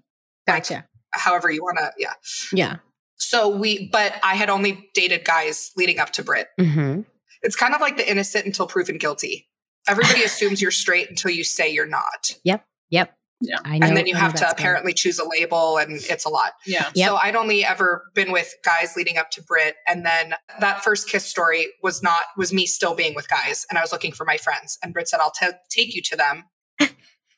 gotcha. 0.47 0.85
However 1.11 1.49
you 1.51 1.63
want 1.63 1.77
to. 1.77 1.91
Yeah. 1.97 2.13
Yeah. 2.51 2.75
So 3.17 3.47
we, 3.55 3.87
but 3.89 4.13
I 4.23 4.35
had 4.35 4.49
only 4.49 4.89
dated 4.93 5.23
guys 5.25 5.71
leading 5.77 5.99
up 5.99 6.11
to 6.13 6.23
Brit. 6.23 6.47
hmm 6.59 7.01
It's 7.41 7.55
kind 7.55 7.73
of 7.73 7.81
like 7.81 7.97
the 7.97 8.09
innocent 8.09 8.45
until 8.45 8.67
proven 8.67 8.97
guilty. 8.97 9.47
Everybody 9.87 10.23
assumes 10.23 10.61
you're 10.61 10.71
straight 10.71 11.09
until 11.09 11.31
you 11.31 11.43
say 11.43 11.69
you're 11.71 11.85
not. 11.85 12.31
Yep. 12.43 12.65
Yep. 12.89 13.15
Yeah. 13.41 13.57
I 13.65 13.77
know. 13.77 13.87
and 13.87 13.97
then 13.97 14.07
you 14.07 14.15
I 14.15 14.19
have 14.19 14.33
to 14.35 14.39
that 14.39 14.51
story. 14.51 14.61
apparently 14.61 14.93
choose 14.93 15.19
a 15.19 15.27
label 15.27 15.77
and 15.77 15.99
it's 16.09 16.25
a 16.25 16.29
lot. 16.29 16.53
Yeah. 16.65 16.89
Yep. 16.95 17.07
So 17.09 17.15
I'd 17.17 17.35
only 17.35 17.65
ever 17.65 18.03
been 18.13 18.31
with 18.31 18.53
guys 18.63 18.95
leading 18.95 19.17
up 19.17 19.29
to 19.31 19.43
Brit. 19.43 19.75
And 19.87 20.05
then 20.05 20.35
that 20.61 20.83
first 20.83 21.09
kiss 21.09 21.25
story 21.25 21.67
was 21.81 22.01
not, 22.01 22.21
was 22.37 22.53
me 22.53 22.65
still 22.65 22.95
being 22.95 23.13
with 23.15 23.27
guys 23.29 23.65
and 23.69 23.77
I 23.77 23.81
was 23.81 23.91
looking 23.91 24.13
for 24.13 24.25
my 24.25 24.37
friends. 24.37 24.77
And 24.83 24.93
Brit 24.93 25.07
said, 25.09 25.19
I'll 25.21 25.31
ta- 25.31 25.57
take 25.69 25.93
you 25.93 26.01
to 26.03 26.15
them, 26.15 26.45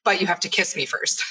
but 0.05 0.21
you 0.21 0.27
have 0.27 0.39
to 0.41 0.49
kiss 0.49 0.75
me 0.75 0.85
first. 0.85 1.21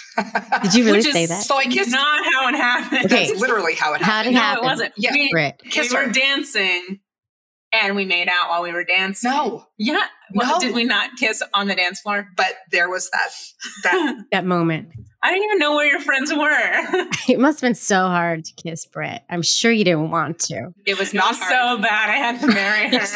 Did 0.62 0.74
you 0.74 0.84
really 0.84 0.98
Which 0.98 1.06
is 1.06 1.12
say 1.14 1.26
that? 1.26 1.42
so 1.44 1.56
I 1.56 1.64
kissed. 1.64 1.90
Not 1.90 2.24
how 2.34 2.48
it 2.48 2.54
happened. 2.56 3.04
Okay. 3.06 3.28
That's 3.28 3.40
literally 3.40 3.74
how 3.74 3.94
it 3.94 4.02
How 4.02 4.12
happened. 4.12 4.34
did 4.34 4.38
it 4.38 4.40
no, 4.40 4.40
happen? 4.42 4.64
it 4.64 4.66
wasn't. 4.66 4.92
Yeah. 4.98 5.12
We, 5.12 5.30
Brit. 5.30 5.62
Kiss 5.70 5.90
we 5.90 5.96
her. 5.96 6.06
were 6.06 6.12
dancing 6.12 7.00
and 7.72 7.96
we 7.96 8.04
made 8.04 8.28
out 8.28 8.50
while 8.50 8.62
we 8.62 8.72
were 8.72 8.84
dancing. 8.84 9.30
No, 9.30 9.66
Yeah. 9.78 10.02
Well, 10.34 10.52
No. 10.52 10.58
Did 10.60 10.74
we 10.74 10.84
not 10.84 11.10
kiss 11.18 11.42
on 11.54 11.66
the 11.68 11.74
dance 11.74 12.00
floor? 12.00 12.26
but 12.36 12.52
there 12.72 12.88
was 12.90 13.08
that, 13.10 13.30
that 13.84 14.16
That 14.32 14.44
moment. 14.44 14.88
I 15.22 15.30
didn't 15.30 15.44
even 15.44 15.58
know 15.58 15.74
where 15.74 15.86
your 15.86 16.00
friends 16.00 16.32
were. 16.32 17.06
It 17.28 17.40
must 17.40 17.60
have 17.62 17.68
been 17.68 17.74
so 17.74 17.96
hard 18.08 18.44
to 18.44 18.52
kiss 18.62 18.84
Brit. 18.84 19.22
I'm 19.30 19.40
sure 19.42 19.72
you 19.72 19.82
didn't 19.84 20.10
want 20.10 20.38
to. 20.40 20.72
it 20.86 20.98
was 20.98 21.14
Not 21.14 21.32
not 21.32 21.36
hard. 21.36 21.50
so 21.78 21.82
bad. 21.82 22.10
I 22.10 22.16
had 22.16 22.40
to 22.42 22.46
marry 22.48 22.88
her. 22.98 23.06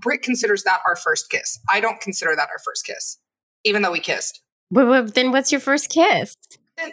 Brit 0.00 0.22
considers 0.22 0.62
that 0.64 0.80
our 0.86 0.96
first 0.96 1.30
kiss. 1.30 1.58
I 1.68 1.80
don't 1.80 2.00
consider 2.00 2.34
that 2.36 2.48
our 2.50 2.58
first 2.64 2.84
kiss, 2.84 3.18
even 3.64 3.82
though 3.82 3.92
we 3.92 4.00
kissed. 4.00 4.42
But, 4.70 4.86
but 4.86 5.14
then 5.14 5.32
what's 5.32 5.50
your 5.50 5.60
first 5.60 5.90
kiss? 5.90 6.34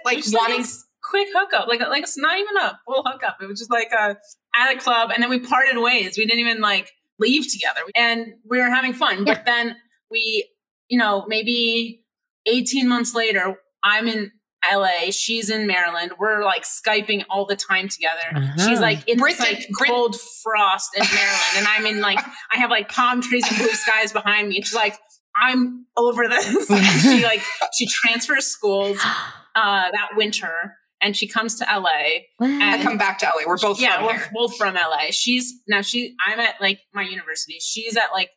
Like 0.03 0.17
Just 0.17 0.33
wanting 0.33 0.61
a 0.61 0.65
quick 1.03 1.27
hookup, 1.33 1.67
like 1.67 1.79
like 1.81 2.03
it's 2.03 2.17
not 2.17 2.39
even 2.39 2.57
a 2.57 2.79
full 2.85 3.03
hookup. 3.05 3.37
It 3.41 3.47
was 3.47 3.59
just 3.59 3.71
like 3.71 3.91
a 3.91 4.17
at 4.55 4.75
a 4.75 4.79
club 4.79 5.11
and 5.13 5.21
then 5.21 5.29
we 5.29 5.39
parted 5.39 5.79
ways. 5.79 6.17
We 6.17 6.25
didn't 6.25 6.39
even 6.39 6.61
like 6.61 6.91
leave 7.19 7.51
together 7.51 7.81
and 7.95 8.33
we 8.49 8.59
were 8.59 8.69
having 8.69 8.93
fun. 8.93 9.25
Yeah. 9.25 9.35
But 9.35 9.45
then 9.45 9.75
we, 10.09 10.49
you 10.89 10.97
know, 10.97 11.25
maybe 11.27 12.03
18 12.47 12.87
months 12.87 13.13
later, 13.13 13.57
I'm 13.83 14.07
in 14.07 14.31
LA, 14.73 15.11
she's 15.11 15.49
in 15.49 15.67
Maryland. 15.67 16.13
We're 16.19 16.43
like 16.43 16.63
Skyping 16.63 17.23
all 17.29 17.45
the 17.45 17.55
time 17.55 17.87
together. 17.89 18.21
Uh-huh. 18.35 18.67
She's 18.67 18.79
like 18.79 19.07
in 19.07 19.17
this 19.17 19.39
like 19.39 19.67
Brit- 19.77 19.89
cold 19.89 20.15
frost 20.43 20.89
in 20.95 21.03
Maryland. 21.13 21.57
and 21.57 21.67
I'm 21.67 21.85
in 21.85 22.01
like, 22.01 22.19
I 22.53 22.57
have 22.57 22.69
like 22.69 22.89
palm 22.89 23.21
trees 23.21 23.45
and 23.47 23.57
blue 23.57 23.67
skies 23.69 24.11
behind 24.13 24.49
me. 24.49 24.57
And 24.57 24.65
she's 24.65 24.75
like, 24.75 24.97
I'm 25.35 25.85
over 25.97 26.27
this. 26.27 26.69
She 27.01 27.23
like, 27.23 27.41
she 27.73 27.85
transfers 27.87 28.47
schools 28.47 28.97
uh, 29.55 29.91
that 29.91 30.09
winter 30.15 30.73
and 31.01 31.15
she 31.15 31.27
comes 31.27 31.55
to 31.59 31.65
LA. 31.65 32.21
What? 32.37 32.49
I 32.49 32.81
come 32.81 32.97
back 32.97 33.19
to 33.19 33.25
LA. 33.25 33.43
We're 33.47 33.57
both 33.57 33.79
yeah, 33.79 33.97
from 33.97 34.05
we're 34.05 34.13
here. 34.13 34.31
both 34.33 34.55
from 34.57 34.75
LA. 34.75 35.07
She's 35.11 35.53
now 35.67 35.81
she 35.81 36.15
I'm 36.25 36.39
at 36.39 36.55
like 36.61 36.79
my 36.93 37.03
university. 37.03 37.57
She's 37.59 37.97
at 37.97 38.11
like 38.13 38.29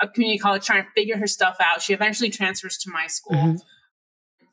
a 0.00 0.08
community 0.08 0.38
college 0.38 0.64
trying 0.64 0.82
to 0.84 0.88
figure 0.96 1.16
her 1.18 1.26
stuff 1.26 1.56
out. 1.60 1.82
She 1.82 1.92
eventually 1.92 2.30
transfers 2.30 2.78
to 2.78 2.90
my 2.90 3.06
school. 3.08 3.36
Mhm. 3.36 3.60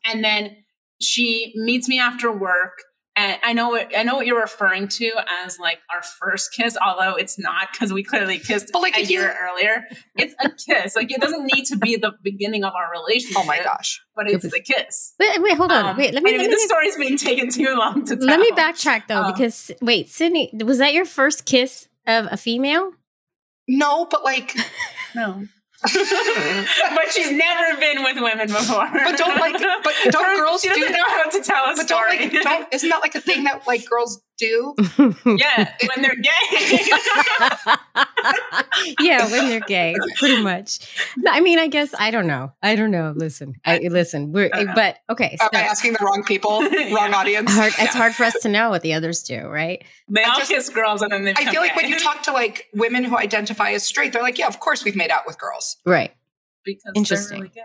And 0.06 0.24
then 0.24 0.56
she 1.02 1.54
meets 1.56 1.88
me 1.88 2.00
after 2.00 2.32
work. 2.32 2.80
And 3.18 3.40
I 3.46 3.54
know 3.54 3.70
what 3.70 3.98
I 3.98 4.04
know 4.04 4.16
what 4.16 4.26
you're 4.28 4.42
referring 4.42 4.90
to 4.90 5.10
as 5.46 5.58
like 5.58 5.78
our 5.94 6.02
first 6.04 6.52
kiss, 6.54 6.76
although 6.86 7.16
it's 7.16 7.40
not 7.40 7.70
because 7.72 7.94
we 7.94 8.04
clearly 8.04 8.38
kissed 8.40 8.72
But, 8.74 8.82
like, 8.82 8.98
a 8.98 9.02
if 9.04 9.10
you- 9.10 9.22
year 9.22 9.34
earlier. 9.42 9.86
It's 10.18 10.36
a 10.44 10.50
kiss. 10.50 10.98
Like 10.98 11.10
it 11.14 11.22
doesn't 11.22 11.46
need 11.46 11.64
to 11.68 11.78
be 11.78 11.96
the 11.96 12.12
beginning 12.24 12.66
of 12.66 12.74
our 12.74 12.92
relationship. 12.92 13.38
Oh 13.42 13.46
my 13.46 13.64
gosh. 13.64 14.02
But 14.18 14.28
It 14.30 14.34
it's 14.34 14.44
was- 14.44 14.52
the 14.52 14.60
kiss. 14.60 15.14
Wait, 15.18 15.42
wait, 15.42 15.56
hold 15.56 15.72
on. 15.72 15.86
Um, 15.86 15.98
wait, 15.98 16.14
let 16.14 16.24
me, 16.24 16.32
anyway, 16.32 16.44
let 16.44 16.50
me, 16.50 16.56
the 16.56 16.60
story's 16.68 16.98
being 16.98 17.18
taken 17.18 17.50
too 17.50 17.74
long 17.74 18.04
to 18.06 18.18
tell. 18.18 18.26
let 18.26 18.40
me 18.42 18.52
backtrack 18.52 19.08
though, 19.08 19.22
Um, 19.24 19.32
because 19.32 19.72
wait, 19.82 20.10
Sydney, 20.10 20.52
was 20.66 20.80
that 20.80 20.94
your 20.94 21.06
first 21.06 21.46
kiss 21.46 21.88
of 22.06 22.28
a 22.32 22.36
female? 22.36 22.92
No, 23.70 24.06
but 24.12 24.26
like, 24.26 24.58
No. 25.16 25.48
but 26.96 27.12
she's 27.12 27.32
never 27.32 27.80
been 27.80 28.04
with 28.04 28.18
women 28.22 28.48
before. 28.48 28.88
But 28.92 29.18
don't, 29.18 29.40
like- 29.40 29.60
but 29.84 29.94
don't 30.10 30.38
girls 30.38 30.62
She 30.62 30.70
doesn't 30.70 30.88
do- 30.88 30.94
know 30.94 31.04
how 31.08 31.30
to 31.30 31.42
tell 31.42 31.66
a 31.66 31.76
but 31.76 31.88
don't 31.88 32.10
story. 32.10 32.30
like, 32.30 32.42
don't, 32.44 32.74
isn't 32.74 32.90
that 32.90 33.02
like 33.02 33.16
a 33.16 33.22
thing 33.22 33.44
that 33.46 33.66
like 33.68 33.88
girls 33.90 34.22
do? 34.38 34.76
yeah, 35.26 35.74
when 35.96 36.02
they're 36.02 36.16
gay. 36.16 36.86
yeah, 39.00 39.30
when 39.32 39.48
they're 39.50 39.60
gay, 39.62 39.96
pretty 40.18 40.42
much. 40.42 40.80
I 41.28 41.42
mean, 41.42 41.60
I 41.60 41.68
guess 41.68 41.94
I 41.98 42.12
don't 42.12 42.28
know. 42.28 42.52
I 42.62 42.76
don't 42.76 42.92
know. 42.92 43.14
Listen, 43.16 43.56
I 43.66 43.80
listen. 43.80 44.32
We're 44.32 44.50
I 44.54 44.66
but 44.74 44.98
okay. 45.10 45.36
So 45.40 45.46
Am 45.46 45.50
I 45.54 45.62
asking 45.68 45.94
the 45.94 46.00
wrong 46.04 46.24
people, 46.26 46.62
wrong 46.62 46.72
Yeah. 46.72 47.12
audience? 47.16 47.52
hard, 47.54 47.74
it's 47.80 47.96
hard 47.96 48.14
for 48.16 48.24
us 48.24 48.36
to 48.42 48.50
know 48.50 48.70
what 48.70 48.82
the 48.82 48.94
others 48.94 49.24
do, 49.24 49.48
right? 49.48 49.84
they 50.10 50.24
I 50.24 50.30
all 50.30 50.36
just- 50.40 50.52
kiss 50.52 50.70
girls 50.70 51.02
and 51.02 51.12
then 51.12 51.24
they 51.24 51.32
I 51.32 51.34
become 51.36 51.54
feel 51.54 51.62
like 51.62 51.76
when 51.76 51.90
you 51.90 52.00
talk 52.00 52.24
to 52.24 52.32
like 52.32 52.68
women 52.74 53.04
who 53.04 53.18
identify 53.18 53.72
as 53.72 53.84
straight, 53.84 54.14
they're 54.14 54.22
like, 54.24 54.38
yeah, 54.38 54.48
of 54.48 54.60
course 54.60 54.84
we've 54.84 54.96
made 54.96 55.12
out 55.12 55.24
with 55.26 55.38
girls. 55.40 55.78
Right. 55.86 56.12
because 56.64 56.92
Interesting. 56.96 57.40
they're 57.40 57.44
really 57.44 57.54
gay. 57.56 57.62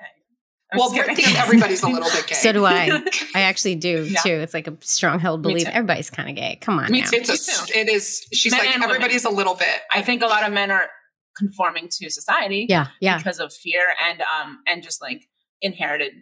I'm 0.73 0.79
well, 0.79 0.91
just 0.93 1.05
Brit 1.07 1.17
thinks 1.17 1.35
everybody's 1.37 1.83
a 1.83 1.89
little 1.89 2.09
bit 2.11 2.27
gay. 2.27 2.35
So 2.37 2.53
do 2.53 2.65
I. 2.65 3.03
I 3.35 3.41
actually 3.43 3.75
do 3.75 4.05
Yeah. 4.09 4.21
too. 4.21 4.31
It's 4.31 4.55
like 4.55 4.67
a 4.69 4.77
strong 4.81 5.19
held 5.19 5.43
belief. 5.43 5.67
Everybody's 5.69 6.11
kind 6.11 6.29
of 6.29 6.37
gay. 6.37 6.57
Come 6.61 6.79
on 6.79 6.91
Me 6.91 7.01
now. 7.01 7.09
too. 7.11 7.17
It's 7.17 7.71
a, 7.71 7.79
it 7.79 7.89
is. 7.89 8.27
She's 8.33 8.53
Men 8.53 8.61
like 8.61 8.69
and 8.71 8.81
women. 8.83 8.97
everybody's 8.97 9.25
a 9.25 9.31
little 9.31 9.55
bit. 9.55 9.81
I 9.93 10.03
think 10.03 10.23
a 10.23 10.27
lot 10.27 10.45
of 10.47 10.53
men 10.53 10.71
are 10.71 10.89
conforming 11.37 11.89
to 11.91 12.11
society 12.11 12.67
Yeah, 12.69 12.89
yeah, 13.01 13.17
because 13.19 13.39
of 13.41 13.53
fear 13.53 13.83
and 14.05 14.21
um 14.23 14.59
and 14.67 14.83
just 14.83 15.01
like 15.01 15.29
inherited, 15.63 16.13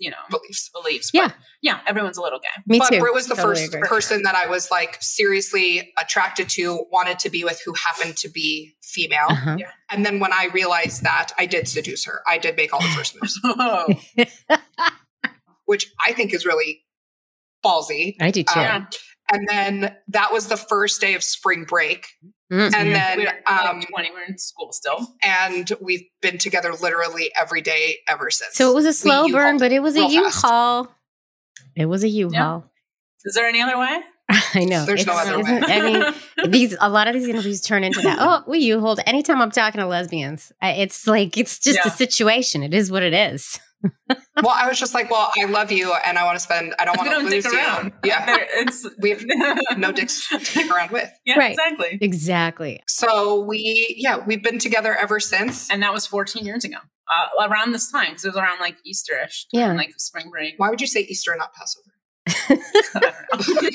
you 0.00 0.10
know, 0.10 0.16
beliefs. 0.30 0.70
beliefs. 0.70 1.10
Yeah. 1.12 1.28
But 1.28 1.36
yeah, 1.62 1.80
everyone's 1.86 2.16
a 2.16 2.22
little 2.22 2.40
gay. 2.40 2.48
me 2.66 2.78
but 2.78 2.88
too. 2.88 2.98
Brit 2.98 3.14
was 3.14 3.26
the 3.28 3.34
Totally 3.36 3.56
first 3.56 3.74
agree. 3.74 3.88
person 3.88 4.22
that 4.22 4.34
I 4.34 4.46
was 4.46 4.70
like 4.70 4.96
seriously 5.00 5.92
attracted 6.00 6.48
to, 6.50 6.86
wanted 6.90 7.18
to 7.20 7.30
be 7.30 7.44
with, 7.44 7.60
who 7.64 7.74
happened 7.74 8.16
to 8.16 8.28
be 8.28 8.74
female. 8.82 9.26
Uh-huh. 9.28 9.58
And 9.90 10.04
then 10.04 10.18
when 10.18 10.32
I 10.32 10.48
realized 10.54 11.02
that, 11.04 11.32
I 11.38 11.46
did 11.46 11.68
seduce 11.68 12.06
her. 12.06 12.22
I 12.26 12.38
did 12.38 12.56
make 12.56 12.72
all 12.72 12.80
the 12.80 12.88
first 12.88 13.14
moves, 13.20 13.38
Oh, 13.44 13.86
which 15.66 15.86
I 16.04 16.12
think 16.12 16.32
is 16.32 16.46
really 16.46 16.82
ballsy. 17.64 18.16
I 18.20 18.30
do 18.30 18.42
too. 18.42 18.58
Um, 18.58 18.64
yeah. 18.64 18.84
And 19.32 19.46
then 19.48 19.96
that 20.08 20.32
was 20.32 20.48
the 20.48 20.56
first 20.56 21.00
day 21.00 21.14
of 21.14 21.22
spring 21.22 21.64
break. 21.64 22.08
Mm. 22.52 22.74
And 22.74 22.88
we 22.88 22.94
then, 22.94 23.18
were 23.20 23.28
um, 23.46 23.78
like 23.78 23.88
20, 23.88 24.10
we're 24.10 24.24
in 24.24 24.38
school 24.38 24.72
still. 24.72 25.14
and 25.22 25.72
we've 25.80 26.02
been 26.20 26.36
together 26.36 26.72
literally 26.74 27.30
every 27.38 27.60
day 27.60 27.98
ever 28.08 28.30
since. 28.30 28.56
so 28.56 28.72
it 28.72 28.74
was 28.74 28.84
a 28.84 28.88
We 28.88 28.92
slow 28.92 29.22
burn, 29.22 29.28
U-hauled 29.28 29.60
but 29.60 29.72
it 29.72 29.80
was 29.80 29.96
a 29.96 30.00
real 30.00 30.24
fast. 30.24 30.44
U-Haul. 30.44 30.88
It 31.76 31.86
was 31.86 32.02
a 32.02 32.08
U-Haul. 32.08 32.64
Is 33.24 33.34
there 33.34 33.46
any 33.46 33.60
other 33.60 33.78
way? 33.78 34.00
I 34.54 34.64
know. 34.64 34.84
There's 34.84 35.06
no 35.06 35.12
other 35.12 35.38
way. 35.38 35.60
I 35.62 35.80
mean, 35.82 36.14
these 36.50 36.76
a 36.80 36.88
lot 36.88 37.08
of 37.08 37.14
these 37.14 37.28
interviews 37.28 37.60
turn 37.60 37.84
into 37.84 38.00
that. 38.02 38.18
Oh, 38.20 38.42
we 38.48 38.58
U-Hauled. 38.60 39.00
Anytime 39.06 39.40
I'm 39.40 39.50
talking 39.50 39.80
to 39.80 39.86
lesbians, 39.86 40.52
I, 40.60 40.72
it's 40.72 41.06
like 41.06 41.36
it's 41.36 41.58
just 41.58 41.84
a 41.84 41.90
situation. 41.90 42.62
It 42.62 42.74
is 42.74 42.90
what 42.90 43.02
it 43.02 43.12
is. 43.14 43.58
Well, 44.42 44.48
I 44.54 44.68
was 44.68 44.78
just 44.78 44.92
like, 44.94 45.10
well, 45.10 45.30
I 45.40 45.44
love 45.46 45.70
you, 45.72 45.92
and 46.04 46.18
I 46.18 46.24
want 46.24 46.36
to 46.36 46.40
spend. 46.40 46.74
I 46.78 46.84
don't 46.84 46.96
want 46.98 47.10
to 47.10 47.18
lose 47.18 47.44
dick 47.44 47.52
you. 47.52 47.58
around. 47.58 47.92
Yeah, 48.04 48.24
it's 48.38 48.86
we 48.98 49.10
have 49.10 49.24
no 49.78 49.92
dicks 49.92 50.28
to 50.28 50.40
stick 50.40 50.70
around 50.70 50.90
with. 50.90 51.10
Yeah, 51.24 51.38
Right. 51.38 51.52
exactly. 51.52 51.98
Exactly. 52.00 52.82
So 52.88 53.40
we, 53.40 53.94
yeah, 53.98 54.18
we've 54.26 54.42
been 54.42 54.58
together 54.58 54.94
ever 54.94 55.20
since. 55.20 55.70
And 55.70 55.82
that 55.82 55.92
was 55.92 56.06
14 56.06 56.44
years 56.44 56.64
ago, 56.64 56.76
uh, 57.12 57.48
around 57.48 57.72
this 57.72 57.90
time, 57.90 58.10
because 58.10 58.24
it 58.24 58.28
was 58.28 58.36
around 58.36 58.60
like 58.60 58.76
Easterish, 58.86 59.44
Yeah. 59.52 59.72
like 59.74 59.92
spring 59.98 60.30
break. 60.30 60.54
Why 60.58 60.68
would 60.70 60.80
you 60.80 60.86
say 60.86 61.00
Easter 61.00 61.32
and 61.32 61.38
not 61.38 61.52
Passover? 61.54 61.84
I 62.26 63.00
don't 63.00 63.02
know. 63.02 63.70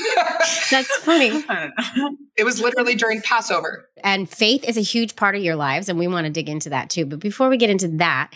That's 0.72 0.96
funny. 0.98 1.44
I 1.50 1.72
don't 1.74 1.98
know. 1.98 2.18
it 2.38 2.44
was 2.44 2.62
literally 2.62 2.96
during 2.96 3.22
Passover. 3.22 3.90
And 4.04 4.30
faith 4.30 4.64
is 4.64 4.78
a 4.78 4.82
huge 4.82 5.16
part 5.16 5.36
of 5.36 5.42
your 5.44 5.56
lives, 5.56 5.90
and 5.90 5.98
we 5.98 6.08
want 6.08 6.26
to 6.26 6.32
dig 6.32 6.48
into 6.50 6.70
that 6.70 6.90
too. 6.90 7.06
But 7.06 7.20
before 7.20 7.50
we 7.50 7.58
get 7.58 7.70
into 7.70 7.88
that, 7.98 8.32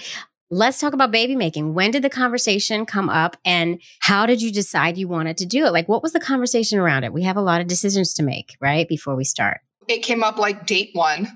let's 0.52 0.80
talk 0.80 0.94
about 0.94 1.12
baby 1.12 1.36
making. 1.36 1.74
When 1.74 1.92
did 1.92 2.04
the 2.04 2.10
conversation 2.10 2.86
come 2.86 3.10
up, 3.10 3.38
and 3.46 3.82
how 4.00 4.26
did 4.26 4.42
you 4.42 4.52
decide 4.52 4.98
you 4.98 5.08
wanted 5.08 5.38
to 5.38 5.46
do 5.46 5.66
it? 5.66 5.74
Like, 5.74 5.88
what 5.88 6.02
was 6.04 6.14
the 6.14 6.20
conversation 6.20 6.80
around 6.80 7.04
it? 7.04 7.14
We 7.14 7.24
have 7.24 7.38
a 7.38 7.42
lot 7.42 7.62
of 7.62 7.68
decisions 7.68 8.14
to 8.16 8.24
make, 8.24 8.56
right? 8.60 8.88
Before 8.88 9.16
we 9.16 9.24
start. 9.24 9.60
It 9.88 10.00
came 10.04 10.24
up 10.24 10.38
like 10.38 10.66
date 10.66 10.90
one. 10.94 11.28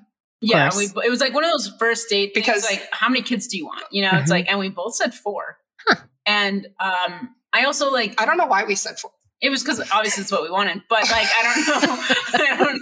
Yeah, 0.41 0.70
we, 0.75 0.86
it 1.05 1.10
was 1.10 1.22
like 1.22 1.34
one 1.34 1.43
of 1.46 1.51
those 1.51 1.72
first 1.79 2.10
date 2.10 2.34
things, 2.34 2.46
Because- 2.46 2.65
like 2.65 2.88
how 2.91 3.08
many 3.10 3.22
kids 3.22 3.48
do 3.48 3.58
you 3.58 3.65
want? 3.65 3.84
You 3.91 4.01
know, 4.03 4.12
it's 4.13 4.27
Mhm. 4.29 4.34
like, 4.34 4.46
and 4.50 4.60
we 4.60 4.70
both 4.70 4.93
said 4.96 5.13
four. 5.13 5.58
Huh. 5.88 5.96
And 6.25 6.67
um, 6.79 7.29
I 7.53 7.63
also 7.65 7.89
like 7.91 8.20
I 8.22 8.25
don't 8.25 8.38
know 8.38 8.46
why 8.46 8.63
we 8.65 8.75
said 8.75 9.00
four. 9.00 9.12
it 9.41 9.50
was 9.50 9.63
because 9.63 9.79
obviously 9.91 10.22
it's 10.24 10.32
what 10.32 10.43
we 10.43 10.50
wanted, 10.50 10.82
but 10.89 11.03
like 11.03 11.27
I 11.38 11.43
don't 11.43 11.67
know, 11.67 12.03
I 12.34 12.58
don't, 12.58 12.82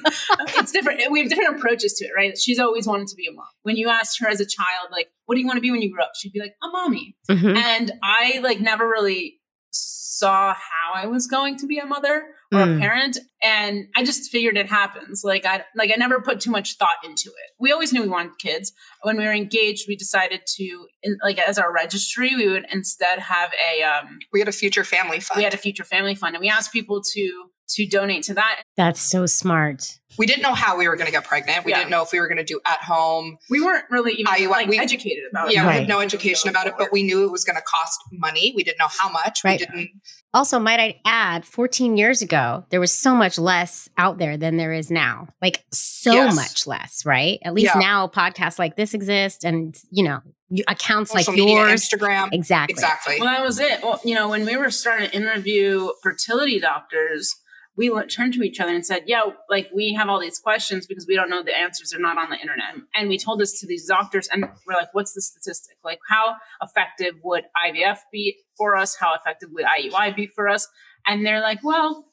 it's 0.59 0.71
different. 0.71 1.01
We 1.11 1.19
have 1.21 1.29
different 1.29 1.57
approaches 1.57 1.93
to 1.93 2.05
it, 2.05 2.11
right? 2.15 2.38
She's 2.38 2.57
always 2.59 2.85
wanted 2.88 3.07
to 3.07 3.15
be 3.15 3.27
a 3.27 3.30
mom. 3.30 3.30
When 3.63 3.75
you 3.75 3.89
asked 3.89 4.20
her 4.20 4.27
as 4.27 4.39
a 4.41 4.46
child, 4.46 4.89
like, 4.91 5.10
what 5.25 5.36
do 5.36 5.41
you 5.41 5.48
want 5.48 5.58
to 5.58 5.62
be 5.62 5.72
when 5.72 5.82
you 5.82 5.94
grow 5.94 6.03
up? 6.03 6.12
She'd 6.15 6.34
be 6.34 6.39
like, 6.39 6.56
a 6.63 6.68
mommy. 6.68 7.15
Mhm. 7.30 7.56
And 7.56 7.91
I 8.03 8.39
like 8.41 8.60
never 8.60 8.88
really 8.88 9.39
saw 9.72 10.53
how 10.53 10.94
I 10.94 11.08
was 11.08 11.25
going 11.27 11.58
to 11.58 11.68
be 11.68 11.77
a 11.80 11.86
mother 11.86 12.24
or 12.53 12.60
Mm. 12.60 12.77
a 12.77 12.80
parent. 12.80 13.18
And 13.41 13.86
I 13.96 14.03
just 14.03 14.30
figured 14.30 14.58
it 14.58 14.68
happens. 14.68 15.22
Like 15.24 15.46
I 15.46 15.63
like 15.75 15.89
I 15.91 15.96
never 15.96 16.22
put 16.22 16.39
too 16.41 16.51
much 16.51 16.75
thought 16.77 16.98
into 17.03 17.30
it. 17.30 17.51
We 17.60 17.72
always 17.72 17.91
knew 17.94 18.01
we 18.01 18.10
wanted 18.10 18.38
kids. 18.38 18.72
When 19.03 19.18
we 19.18 19.24
were 19.24 19.32
engaged, 19.34 19.86
we 19.88 19.96
decided 19.96 20.41
to 20.58 20.88
in, 21.01 21.18
like 21.24 21.39
as 21.39 21.58
our 21.58 21.72
registry, 21.74 22.36
we 22.36 22.48
would 22.50 22.65
instead 22.72 23.20
have 23.20 23.51
a 23.72 23.84
um 23.84 24.20
We 24.34 24.39
had 24.39 24.50
a 24.50 24.51
future 24.51 24.84
family 24.84 25.20
fund. 25.22 25.38
we 25.38 25.44
had 25.44 25.53
a 25.53 25.58
future 25.58 25.86
family 25.86 26.13
fund 26.15 26.36
and 26.36 26.41
we 26.41 26.50
asked 26.50 26.74
people 26.74 27.01
to 27.13 27.50
to 27.75 27.86
donate 27.88 28.24
to 28.24 28.34
that. 28.36 28.63
That's 28.78 29.01
so 29.01 29.25
smart. 29.25 29.98
we 30.18 30.25
didn't 30.25 30.44
know 30.44 30.54
how 30.54 30.78
we 30.78 30.90
were 30.90 30.98
going 30.98 31.06
to 31.06 31.12
get 31.12 31.24
pregnant. 31.24 31.63
We 31.63 31.72
Yeah. 31.72 31.78
didn't 31.80 31.92
know 31.92 32.01
if 32.04 32.12
we 32.12 32.20
were 32.20 32.28
going 32.28 32.38
to 32.38 32.44
do 32.44 32.60
at 32.68 32.80
home. 32.84 33.38
We 33.50 33.62
weren't 33.62 33.86
really 33.90 34.12
even 34.12 34.28
I- 34.28 34.46
like 34.48 34.68
we- 34.68 34.78
educated 34.78 35.24
about 35.32 35.54
Yeah, 35.54 35.62
it. 35.62 35.63
we 35.63 35.68
Right. 35.70 35.80
had 35.80 35.88
no 35.88 36.01
education 36.01 36.50
about 36.50 36.68
it, 36.68 36.74
but 36.78 36.92
we 36.92 37.01
knew 37.01 37.24
it 37.24 37.32
was 37.32 37.46
going 37.46 37.56
to 37.56 37.62
cost 37.62 37.98
money. 38.12 38.51
We 38.54 38.63
didn't 38.66 38.78
know 38.78 38.90
how 38.90 39.08
much. 39.10 39.40
Right. 39.46 39.58
We 39.62 39.66
didn't. 39.66 39.90
Also, 40.34 40.60
might 40.60 40.82
I 40.82 41.00
add, 41.06 41.46
14 41.46 41.96
years 41.96 42.22
ago, 42.22 42.66
there 42.72 42.82
was 42.82 42.92
so 42.92 43.16
much 43.16 43.40
less 43.40 43.88
out 43.98 44.18
there 44.18 44.36
than 44.36 44.58
there 44.58 44.74
is 44.74 44.92
now. 44.92 45.30
Like 45.42 45.63
so 45.72 46.12
Yes. 46.13 46.36
much 46.36 46.68
less, 46.68 47.06
right? 47.06 47.40
At 47.46 47.54
least 47.54 47.72
Yeah. 47.74 47.80
now 47.80 48.08
podcasts 48.08 48.60
like 48.60 48.75
this 48.75 48.94
exist 48.94 49.46
and, 49.46 49.74
you 49.92 50.04
know, 50.04 50.20
accounts 50.68 51.12
Social 51.12 51.32
like 51.34 51.40
media, 51.40 51.56
yours. 51.56 51.88
Instagram. 51.88 52.30
Exactly. 52.34 52.74
Exactly. 52.74 53.16
Well, 53.22 53.30
that 53.34 53.46
was 53.46 53.62
it. 53.62 53.82
Well, 53.82 54.01
you 54.04 54.13
know, 54.16 54.28
when 54.28 54.46
we 54.46 54.58
were 54.58 54.72
starting 54.72 55.10
to 55.10 55.16
interview 55.16 55.90
fertility 56.04 56.60
doctors, 56.60 57.34
we 57.78 57.90
turned 58.08 58.34
to 58.34 58.44
each 58.44 58.60
other 58.60 58.74
and 58.74 58.86
said, 58.86 59.04
"Yeah, 59.08 59.24
like 59.50 59.70
we 59.74 59.94
have 59.94 60.10
all 60.10 60.20
these 60.20 60.40
questions 60.40 60.86
because 60.88 61.06
we 61.08 61.16
don't 61.16 61.30
know 61.30 61.42
the 61.44 61.58
answers. 61.58 61.92
They're 61.92 62.00
not 62.01 62.18
on 62.18 62.30
the 62.30 62.38
internet." 62.38 62.75
And 62.96 63.10
we 63.10 63.18
told 63.18 63.40
this 63.40 63.60
to 63.62 63.68
these 63.68 63.88
doctors, 63.88 64.28
and 64.28 64.46
we're 64.68 64.74
like, 64.74 64.94
"What's 64.94 65.13
the 65.13 65.22
statistic? 65.22 65.78
Like, 65.84 66.00
how 66.10 66.36
effective 66.62 67.16
would 67.24 67.46
IVF 67.66 68.00
be 68.12 68.38
for 68.58 68.75
us? 68.75 68.96
How 68.96 69.13
effective 69.16 69.50
would 69.54 69.66
IUI 69.66 70.16
be 70.16 70.28
for 70.28 70.48
us?" 70.50 70.68
And 71.08 71.25
they're 71.25 71.42
like, 71.42 71.63
"Well, 71.63 72.06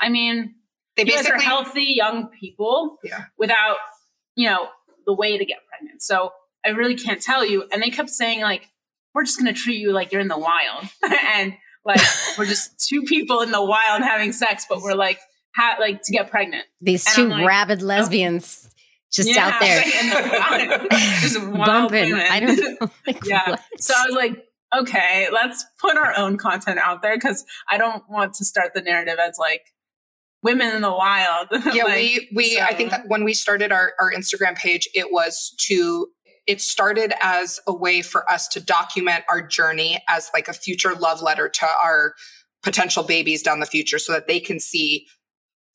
I 0.00 0.08
mean, 0.10 0.54
they 0.98 1.04
you 1.04 1.12
guys 1.16 1.26
are 1.26 1.38
healthy 1.38 1.84
young 1.84 2.28
people 2.28 2.98
Yeah. 3.04 3.24
without 3.38 3.76
you 4.34 4.48
know 4.48 4.68
the 5.06 5.14
way 5.14 5.38
to 5.38 5.44
get 5.44 5.58
pregnant 5.68 6.02
so 6.02 6.32
i 6.66 6.68
really 6.70 6.94
can't 6.96 7.22
tell 7.22 7.44
you 7.44 7.64
and 7.72 7.82
they 7.82 7.88
kept 7.90 8.10
saying 8.10 8.40
like 8.40 8.68
we're 9.14 9.24
just 9.24 9.38
going 9.38 9.52
to 9.52 9.58
treat 9.58 9.78
you 9.78 9.92
like 9.92 10.12
you're 10.12 10.20
in 10.20 10.28
the 10.28 10.38
wild 10.38 10.84
and 11.34 11.54
like 11.88 12.00
we're 12.38 12.46
just 12.46 12.78
two 12.88 13.02
people 13.02 13.40
in 13.40 13.50
the 13.50 13.62
wild 13.64 14.02
having 14.02 14.32
sex 14.32 14.66
but 14.68 14.80
we're 14.82 14.94
like 14.94 15.18
ha- 15.56 15.76
like 15.80 16.02
to 16.02 16.12
get 16.12 16.30
pregnant. 16.30 16.64
These 16.80 17.04
And 17.06 17.16
two 17.16 17.28
like, 17.28 17.46
rabid 17.48 17.82
lesbians 17.82 18.68
just 19.10 19.28
Yeah, 19.34 19.48
out 19.48 19.60
there 19.60 19.82
and 20.80 20.90
just 21.20 21.42
wild 21.42 21.66
bumping. 21.66 22.10
women. 22.12 22.26
I 22.30 22.40
don't 22.40 22.56
know. 22.80 22.90
Like, 23.06 23.24
Yeah. 23.24 23.50
what? 23.50 23.60
So 23.80 23.94
I 23.96 24.04
was 24.06 24.14
like, 24.14 24.44
okay, 24.78 25.28
let's 25.32 25.64
put 25.80 25.96
our 25.96 26.14
own 26.16 26.36
content 26.36 26.78
out 26.78 27.00
there 27.02 27.16
because 27.16 27.44
I 27.70 27.78
don't 27.78 28.02
want 28.08 28.34
to 28.34 28.44
start 28.44 28.74
the 28.74 28.82
narrative 28.82 29.16
as 29.18 29.36
like 29.38 29.62
women 30.42 30.76
in 30.76 30.82
the 30.82 30.92
wild. 30.92 31.48
yeah 31.74 31.84
Like, 31.84 31.94
we 31.96 32.28
we 32.34 32.60
i 32.60 32.72
think 32.74 32.90
that 32.90 33.08
when 33.08 33.24
we 33.24 33.34
started 33.34 33.72
our, 33.72 33.94
our 34.00 34.12
instagram 34.12 34.54
page 34.56 34.88
it 34.94 35.10
was 35.10 35.52
to 35.66 36.08
it 36.48 36.60
started 36.60 37.12
as 37.22 37.60
a 37.68 37.72
way 37.72 38.02
for 38.02 38.28
us 38.28 38.48
to 38.48 38.60
document 38.60 39.22
our 39.30 39.40
journey 39.46 40.02
as 40.08 40.30
like 40.34 40.48
a 40.48 40.52
future 40.52 40.94
love 40.94 41.22
letter 41.22 41.48
to 41.48 41.66
our 41.84 42.14
potential 42.64 43.04
babies 43.04 43.42
down 43.42 43.60
the 43.60 43.66
future 43.66 43.98
so 44.00 44.12
that 44.12 44.26
they 44.26 44.40
can 44.40 44.58
see 44.58 45.06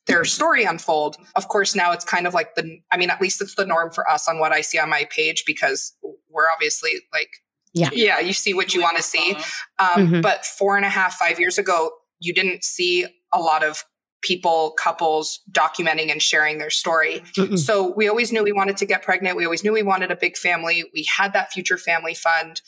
their 0.08 0.26
story 0.26 0.66
unfold 0.66 1.16
of 1.38 1.48
course 1.48 1.74
now 1.76 1.94
it's 1.94 2.04
kind 2.04 2.28
of 2.28 2.34
like 2.34 2.56
the 2.56 2.78
i 2.92 2.98
mean 2.98 3.10
at 3.10 3.22
least 3.22 3.40
it's 3.42 3.56
the 3.56 3.66
norm 3.66 3.90
for 3.90 4.10
us 4.10 4.28
on 4.28 4.38
what 4.38 4.52
i 4.52 4.60
see 4.60 4.78
on 4.78 4.90
my 4.90 5.06
page 5.10 5.44
because 5.48 5.94
we're 6.30 6.44
obviously 6.54 6.92
like 7.14 7.30
Yeah. 7.74 7.90
yeah 7.94 8.20
you 8.20 8.34
see 8.34 8.54
what 8.54 8.74
you 8.74 8.82
want 8.82 8.98
to 8.98 9.04
see 9.04 9.38
um, 9.80 10.08
Mhm. 10.10 10.22
But 10.22 10.46
four 10.46 10.76
and 10.76 10.86
a 10.86 10.90
half, 10.90 11.14
five 11.16 11.40
years 11.40 11.58
ago, 11.58 11.92
you 12.20 12.34
didn't 12.34 12.64
see 12.64 13.06
a 13.32 13.40
lot 13.40 13.64
of 13.64 13.84
people, 14.24 14.74
couples 14.82 15.42
documenting 15.52 16.12
and 16.12 16.22
sharing 16.22 16.58
their 16.58 16.70
story. 16.70 17.22
Mm-mm. 17.38 17.60
So 17.60 17.94
we 17.96 18.08
always 18.08 18.32
knew 18.32 18.44
we 18.44 18.52
wanted 18.52 18.78
to 18.78 18.86
get 18.86 19.04
pregnant. 19.04 19.38
We 19.38 19.46
always 19.46 19.64
knew 19.64 19.74
we 19.74 19.84
wanted 19.84 20.12
a 20.12 20.16
big 20.16 20.38
family. 20.38 20.86
We 20.94 21.06
had 21.16 21.34
that 21.34 21.52
future 21.52 21.78
family 21.78 22.14
fund. 22.14 22.62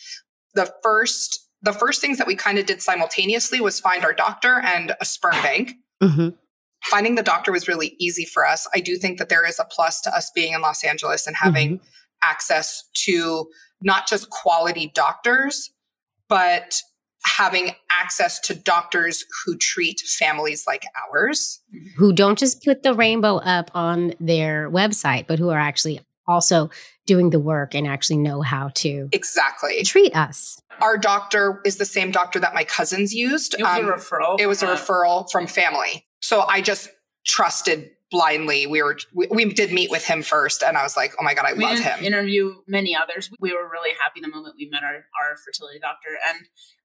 The 0.54 0.72
first, 0.84 1.40
the 1.62 1.74
first 1.74 2.02
things 2.02 2.18
that 2.18 2.28
we 2.28 2.36
kind 2.36 2.60
of 2.60 2.66
did 2.66 2.82
simultaneously 2.82 3.62
was 3.62 3.80
find 3.80 4.04
our 4.04 4.14
doctor 4.14 4.62
and 4.64 4.94
a 5.02 5.06
sperm 5.06 5.42
bank. 5.42 5.74
Mhm. 6.04 6.38
Finding 6.84 7.16
the 7.16 7.24
doctor 7.24 7.52
was 7.52 7.68
really 7.68 7.96
easy 8.00 8.26
for 8.26 8.46
us. 8.46 8.68
I 8.76 8.80
do 8.80 8.98
think 8.98 9.18
that 9.18 9.30
there 9.30 9.48
is 9.48 9.58
a 9.58 9.66
plus 9.66 10.02
to 10.02 10.16
us 10.16 10.30
being 10.36 10.54
in 10.54 10.62
Los 10.62 10.84
Angeles 10.84 11.26
and 11.26 11.36
having 11.36 11.80
access 12.22 12.84
to 13.06 13.50
not 13.82 14.08
just 14.08 14.30
quality 14.30 14.92
doctors, 14.94 15.72
but 16.30 16.82
having 17.25 17.72
access 17.91 18.39
to 18.41 18.53
doctors 18.55 19.25
who 19.46 19.58
treat 19.58 20.00
families 20.01 20.65
like 20.67 20.86
ours. 21.12 21.60
Who 21.98 22.13
don't 22.13 22.38
just 22.38 22.63
put 22.63 22.84
the 22.84 22.94
rainbow 22.94 23.38
up 23.38 23.72
on 23.74 24.13
their 24.20 24.70
website, 24.70 25.25
but 25.27 25.39
who 25.39 25.50
are 25.50 25.60
actually 25.60 26.00
also 26.27 26.70
doing 27.05 27.29
the 27.32 27.39
work 27.39 27.75
and 27.75 27.88
actually 27.88 28.17
know 28.17 28.41
how 28.41 28.70
to 28.75 29.10
Exactly. 29.12 29.84
treat 29.84 30.15
us. 30.15 30.60
Our 30.82 30.98
doctor 30.98 31.62
is 31.65 31.77
the 31.77 31.86
same 31.86 32.12
doctor 32.12 32.39
that 32.39 32.53
my 32.53 32.63
cousins 32.63 33.13
used. 33.13 33.53
It 33.53 33.62
was 33.63 33.79
Um, 33.79 33.86
a 33.89 33.94
referral. 33.94 34.39
it 34.39 34.48
was 34.48 34.63
a 34.63 34.67
referral 34.67 35.29
from 35.32 35.46
family. 35.48 36.05
So 36.22 36.41
I 36.41 36.62
just 36.62 36.89
trusted 37.25 37.89
blindly. 38.16 38.66
We 38.68 38.82
were 38.82 38.98
we, 39.14 39.28
we 39.30 39.46
did 39.54 39.72
meet 39.72 39.90
with 39.92 40.06
him 40.06 40.22
first 40.24 40.64
and 40.64 40.78
I 40.78 40.84
was 40.84 40.96
like, 40.96 41.14
"Oh 41.20 41.24
my 41.24 41.34
god, 41.34 41.46
I 41.46 41.54
We 41.54 41.64
love 41.64 41.80
him." 41.80 42.04
interview 42.04 42.56
many 42.68 42.96
others. 42.96 43.30
We 43.40 43.52
were 43.54 43.68
really 43.70 43.92
happy 44.02 44.22
the 44.22 44.30
moment 44.30 44.56
we 44.58 44.68
met 44.70 44.84
our, 44.84 44.96
our 44.96 45.38
fertility 45.46 45.80
doctor, 45.80 46.10
and 46.30 46.38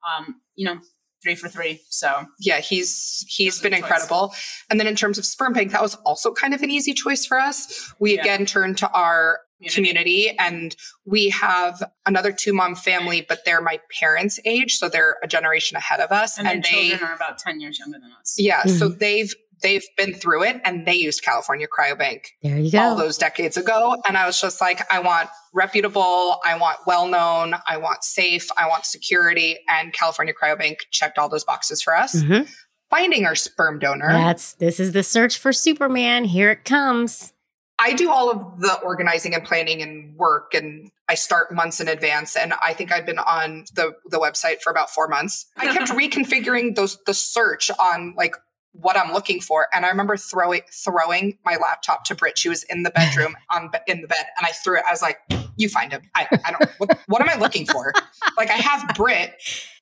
um, 0.08 0.40
you 0.56 0.66
know, 0.66 0.80
three 1.22 1.34
for 1.36 1.48
three. 1.48 1.80
So 1.88 2.24
yeah, 2.38 2.60
he's 2.60 3.24
he's 3.28 3.60
been 3.60 3.72
choice. 3.72 3.80
incredible. 3.80 4.34
And 4.68 4.80
then 4.80 4.86
in 4.86 4.96
terms 4.96 5.18
of 5.18 5.24
sperm 5.24 5.52
bank, 5.52 5.72
that 5.72 5.82
was 5.82 5.94
also 6.04 6.32
kind 6.32 6.54
of 6.54 6.62
an 6.62 6.70
easy 6.70 6.94
choice 6.94 7.24
for 7.26 7.38
us. 7.38 7.92
We 8.00 8.14
Yeah. 8.14 8.22
again 8.22 8.46
turned 8.46 8.78
to 8.78 8.90
our 8.90 9.40
community 9.74 10.34
and 10.38 10.74
we 11.04 11.28
have 11.28 11.82
another 12.06 12.32
two 12.32 12.54
mom 12.54 12.74
family 12.74 13.26
but 13.28 13.44
they're 13.44 13.60
my 13.60 13.78
parents 14.00 14.40
age 14.46 14.78
so 14.78 14.88
they're 14.88 15.16
a 15.22 15.26
generation 15.26 15.76
ahead 15.76 16.00
of 16.00 16.10
us 16.10 16.38
and, 16.38 16.48
and, 16.48 16.64
their 16.64 16.72
they 16.72 16.88
children 16.88 17.10
are 17.10 17.14
about 17.14 17.36
ten 17.36 17.60
years 17.60 17.78
younger 17.78 17.98
than 17.98 18.10
us. 18.18 18.36
yeah 18.38 18.62
so 18.64 18.88
they've 18.88 19.34
they've 19.62 19.84
been 19.96 20.14
through 20.14 20.42
it 20.44 20.60
and 20.64 20.86
they 20.86 20.94
used 20.94 21.22
california 21.22 21.66
cryobank 21.66 22.26
There 22.42 22.58
you 22.58 22.70
go. 22.70 22.80
all 22.80 22.96
those 22.96 23.18
decades 23.18 23.56
ago 23.56 23.96
and 24.06 24.16
i 24.16 24.26
was 24.26 24.40
just 24.40 24.60
like 24.60 24.80
i 24.92 24.98
want 25.00 25.28
reputable 25.52 26.40
i 26.44 26.56
want 26.56 26.78
well 26.86 27.06
known 27.06 27.54
i 27.66 27.76
want 27.76 28.02
safe 28.04 28.48
i 28.56 28.66
want 28.68 28.84
security 28.86 29.58
and 29.68 29.92
california 29.92 30.34
cryobank 30.34 30.76
checked 30.90 31.18
all 31.18 31.28
those 31.28 31.44
boxes 31.44 31.82
for 31.82 31.96
us 31.96 32.14
Mhm. 32.22 32.48
finding 32.90 33.24
our 33.26 33.34
sperm 33.34 33.78
donor 33.78 34.08
That's 34.08 34.54
this 34.54 34.80
is 34.80 34.92
the 34.92 35.02
search 35.02 35.38
for 35.38 35.52
Superman. 35.52 36.24
Here 36.24 36.50
it 36.50 36.64
comes. 36.64 37.32
I 37.78 37.94
do 37.94 38.10
all 38.10 38.30
of 38.30 38.60
the 38.60 38.74
organizing 38.80 39.34
and 39.34 39.42
planning 39.44 39.80
and 39.80 40.14
work 40.16 40.52
and 40.54 40.90
I 41.08 41.14
start 41.14 41.50
months 41.52 41.80
in 41.80 41.88
advance 41.88 42.36
and 42.36 42.52
I 42.62 42.74
think 42.74 42.92
I've 42.92 43.06
been 43.06 43.18
on 43.20 43.64
the 43.74 43.92
the 44.06 44.18
website 44.18 44.60
for 44.60 44.70
about 44.70 44.90
4 44.90 45.08
months. 45.08 45.46
I 45.56 45.72
kept 45.72 45.88
reconfiguring 46.02 46.74
those 46.74 46.98
the 47.06 47.14
search 47.14 47.70
on 47.78 48.14
like 48.16 48.34
what 48.72 48.96
I'm 48.96 49.12
looking 49.12 49.40
for 49.40 49.66
and 49.72 49.84
I 49.84 49.88
remember 49.88 50.16
throwing 50.16 50.62
throwing 50.72 51.38
my 51.44 51.56
laptop 51.60 52.04
to 52.04 52.14
Brit. 52.14 52.38
She 52.38 52.48
was 52.48 52.62
in 52.64 52.82
the 52.84 52.90
bedroom 52.90 53.36
on 53.50 53.70
in 53.86 54.00
the 54.00 54.06
bed 54.08 54.26
and 54.36 54.46
I 54.46 54.50
threw 54.52 54.76
it. 54.78 54.84
I 54.86 54.92
was 54.92 55.02
like, 55.02 55.18
"You 55.56 55.68
find 55.68 55.90
him. 55.92 56.02
I, 56.14 56.26
I 56.44 56.52
don't 56.52 56.70
what, 56.78 56.98
what 57.08 57.20
am 57.20 57.28
I 57.28 57.34
looking 57.36 57.66
for? 57.66 57.92
Like 58.36 58.50
I 58.50 58.54
have 58.56 58.94
Brit. 58.94 59.34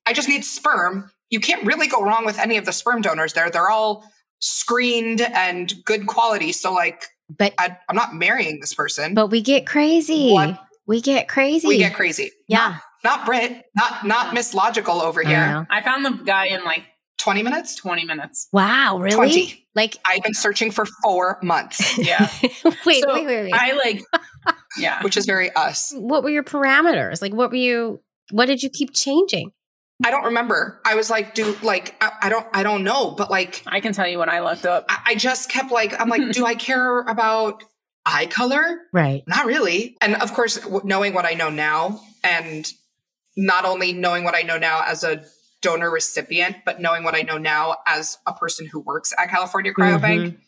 I 0.07 0.13
just 0.13 0.29
need 0.29 0.45
sperm. 0.45 1.11
You 1.31 1.41
can't 1.41 1.67
really 1.67 1.87
go 1.87 2.03
wrong 2.03 2.25
with 2.25 2.39
any 2.39 2.57
of 2.57 2.65
the 2.65 2.73
sperm 2.73 3.03
donors 3.03 3.35
there. 3.35 3.51
They're 3.51 3.69
all 3.71 4.05
screened 4.41 5.21
and 5.21 5.73
good 5.85 6.07
quality. 6.07 6.53
So 6.53 6.73
like 6.73 7.05
But 7.37 7.55
I, 7.59 7.77
I'm 7.89 7.97
not 7.97 8.15
marrying 8.15 8.61
this 8.61 8.75
person. 8.75 9.15
but 9.15 9.27
we 9.29 9.43
get 9.43 9.67
crazy. 9.67 10.33
What? 10.33 10.59
We 10.87 11.03
get 11.03 11.29
crazy. 11.29 11.69
we 11.69 11.77
get 11.77 11.93
crazy. 11.95 12.31
Yeah. 12.47 12.79
Not 13.05 13.27
Brit, 13.27 13.65
not 13.77 14.07
not 14.07 14.35
Miss 14.35 14.55
Logical 14.55 15.01
over 15.03 15.23
here. 15.23 15.47
know. 15.47 15.67
I 15.71 15.83
found 15.83 16.05
the 16.05 16.11
guy 16.25 16.47
in 16.47 16.65
like 16.65 16.85
20 17.33 17.43
minutes? 17.43 17.75
twenty 17.75 18.05
minutes. 18.05 18.49
Wow, 18.53 18.99
really? 19.01 19.17
20. 19.17 19.67
Like 19.75 19.97
I've 20.07 20.23
been 20.23 20.35
searching 20.35 20.71
for 20.71 20.87
four 21.05 21.39
months, 21.43 21.99
Yeah, 21.99 22.29
wait, 22.85 23.03
So 23.03 23.15
wait, 23.15 23.27
wait, 23.27 23.43
wait. 23.45 23.53
I 23.55 23.73
like, 23.73 24.03
yeah. 24.79 25.03
which 25.03 25.17
is 25.17 25.27
very 25.27 25.51
us. 25.53 25.93
what 25.97 26.23
were 26.23 26.31
your 26.31 26.43
parameters? 26.43 27.23
Like 27.23 27.33
what 27.33 27.51
were 27.51 27.57
you 27.57 28.01
what 28.31 28.47
did 28.47 28.63
you 28.63 28.71
keep 28.71 28.93
changing? 28.93 29.53
I 30.05 30.11
don't 30.11 30.25
remember. 30.25 30.81
I 30.85 30.95
was 30.95 31.11
like, 31.11 31.35
do 31.35 31.57
like, 31.63 31.97
I, 32.01 32.13
I 32.23 32.29
don't, 32.29 32.47
I 32.53 32.63
don't 32.63 32.85
know, 32.85 33.11
but 33.11 33.31
like, 33.31 33.65
I 33.67 33.81
can 33.81 33.93
tell 33.93 34.07
you 34.07 34.19
when 34.21 34.29
I 34.31 34.41
looked 34.41 34.65
up. 34.65 34.85
I, 34.89 34.99
I 35.07 35.15
just 35.17 35.51
kept 35.51 35.73
like, 35.73 35.99
I'm 36.01 36.09
like, 36.09 36.31
do 36.31 36.47
I 36.47 36.55
care 36.69 37.01
about 37.01 37.65
eye 38.07 38.27
color? 38.27 38.79
Right. 38.93 39.25
Not 39.27 39.47
really. 39.47 39.97
And 40.01 40.15
of 40.23 40.33
course, 40.35 40.57
w- 40.59 40.83
knowing 40.85 41.15
what 41.15 41.25
I 41.25 41.33
know 41.33 41.51
now, 41.51 42.01
and 42.23 42.71
not 43.37 43.65
only 43.65 43.93
knowing 43.93 44.23
what 44.23 44.37
I 44.37 44.43
know 44.43 44.57
now 44.59 44.85
as 44.87 45.03
a 45.03 45.25
donor 45.63 45.91
recipient, 45.91 46.57
but 46.65 46.81
knowing 46.81 47.05
what 47.05 47.15
I 47.15 47.23
know 47.23 47.39
now 47.39 47.77
as 47.87 48.19
a 48.27 48.33
person 48.33 48.67
who 48.67 48.81
works 48.81 49.13
at 49.19 49.29
California 49.29 49.73
Cryobank, 49.73 50.39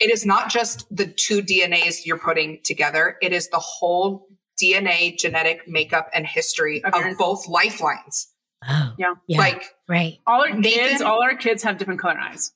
it 0.00 0.10
is 0.12 0.24
not 0.26 0.50
just 0.50 0.86
the 0.94 1.06
two 1.06 1.42
DNAs 1.42 2.04
you're 2.04 2.18
putting 2.18 2.60
together, 2.64 3.16
it 3.22 3.32
is 3.32 3.48
the 3.48 3.58
whole 3.58 4.28
DNA, 4.62 5.16
genetic 5.18 5.66
makeup, 5.66 6.08
and 6.14 6.26
history 6.26 6.82
Of 6.84 6.94
of 6.94 7.18
both 7.18 7.48
lifelines. 7.48 8.28
Oh. 8.68 8.92
Yeah. 8.98 9.14
Yeah. 9.26 9.38
Like, 9.38 9.64
right. 9.88 10.18
All 10.26 10.42
our 10.42 10.50
Nathan- 10.50 10.62
kids, 10.88 11.02
all 11.02 11.22
our 11.22 11.34
kids 11.34 11.62
have 11.64 11.78
different 11.78 12.00
color 12.00 12.18
eyes. 12.18 12.52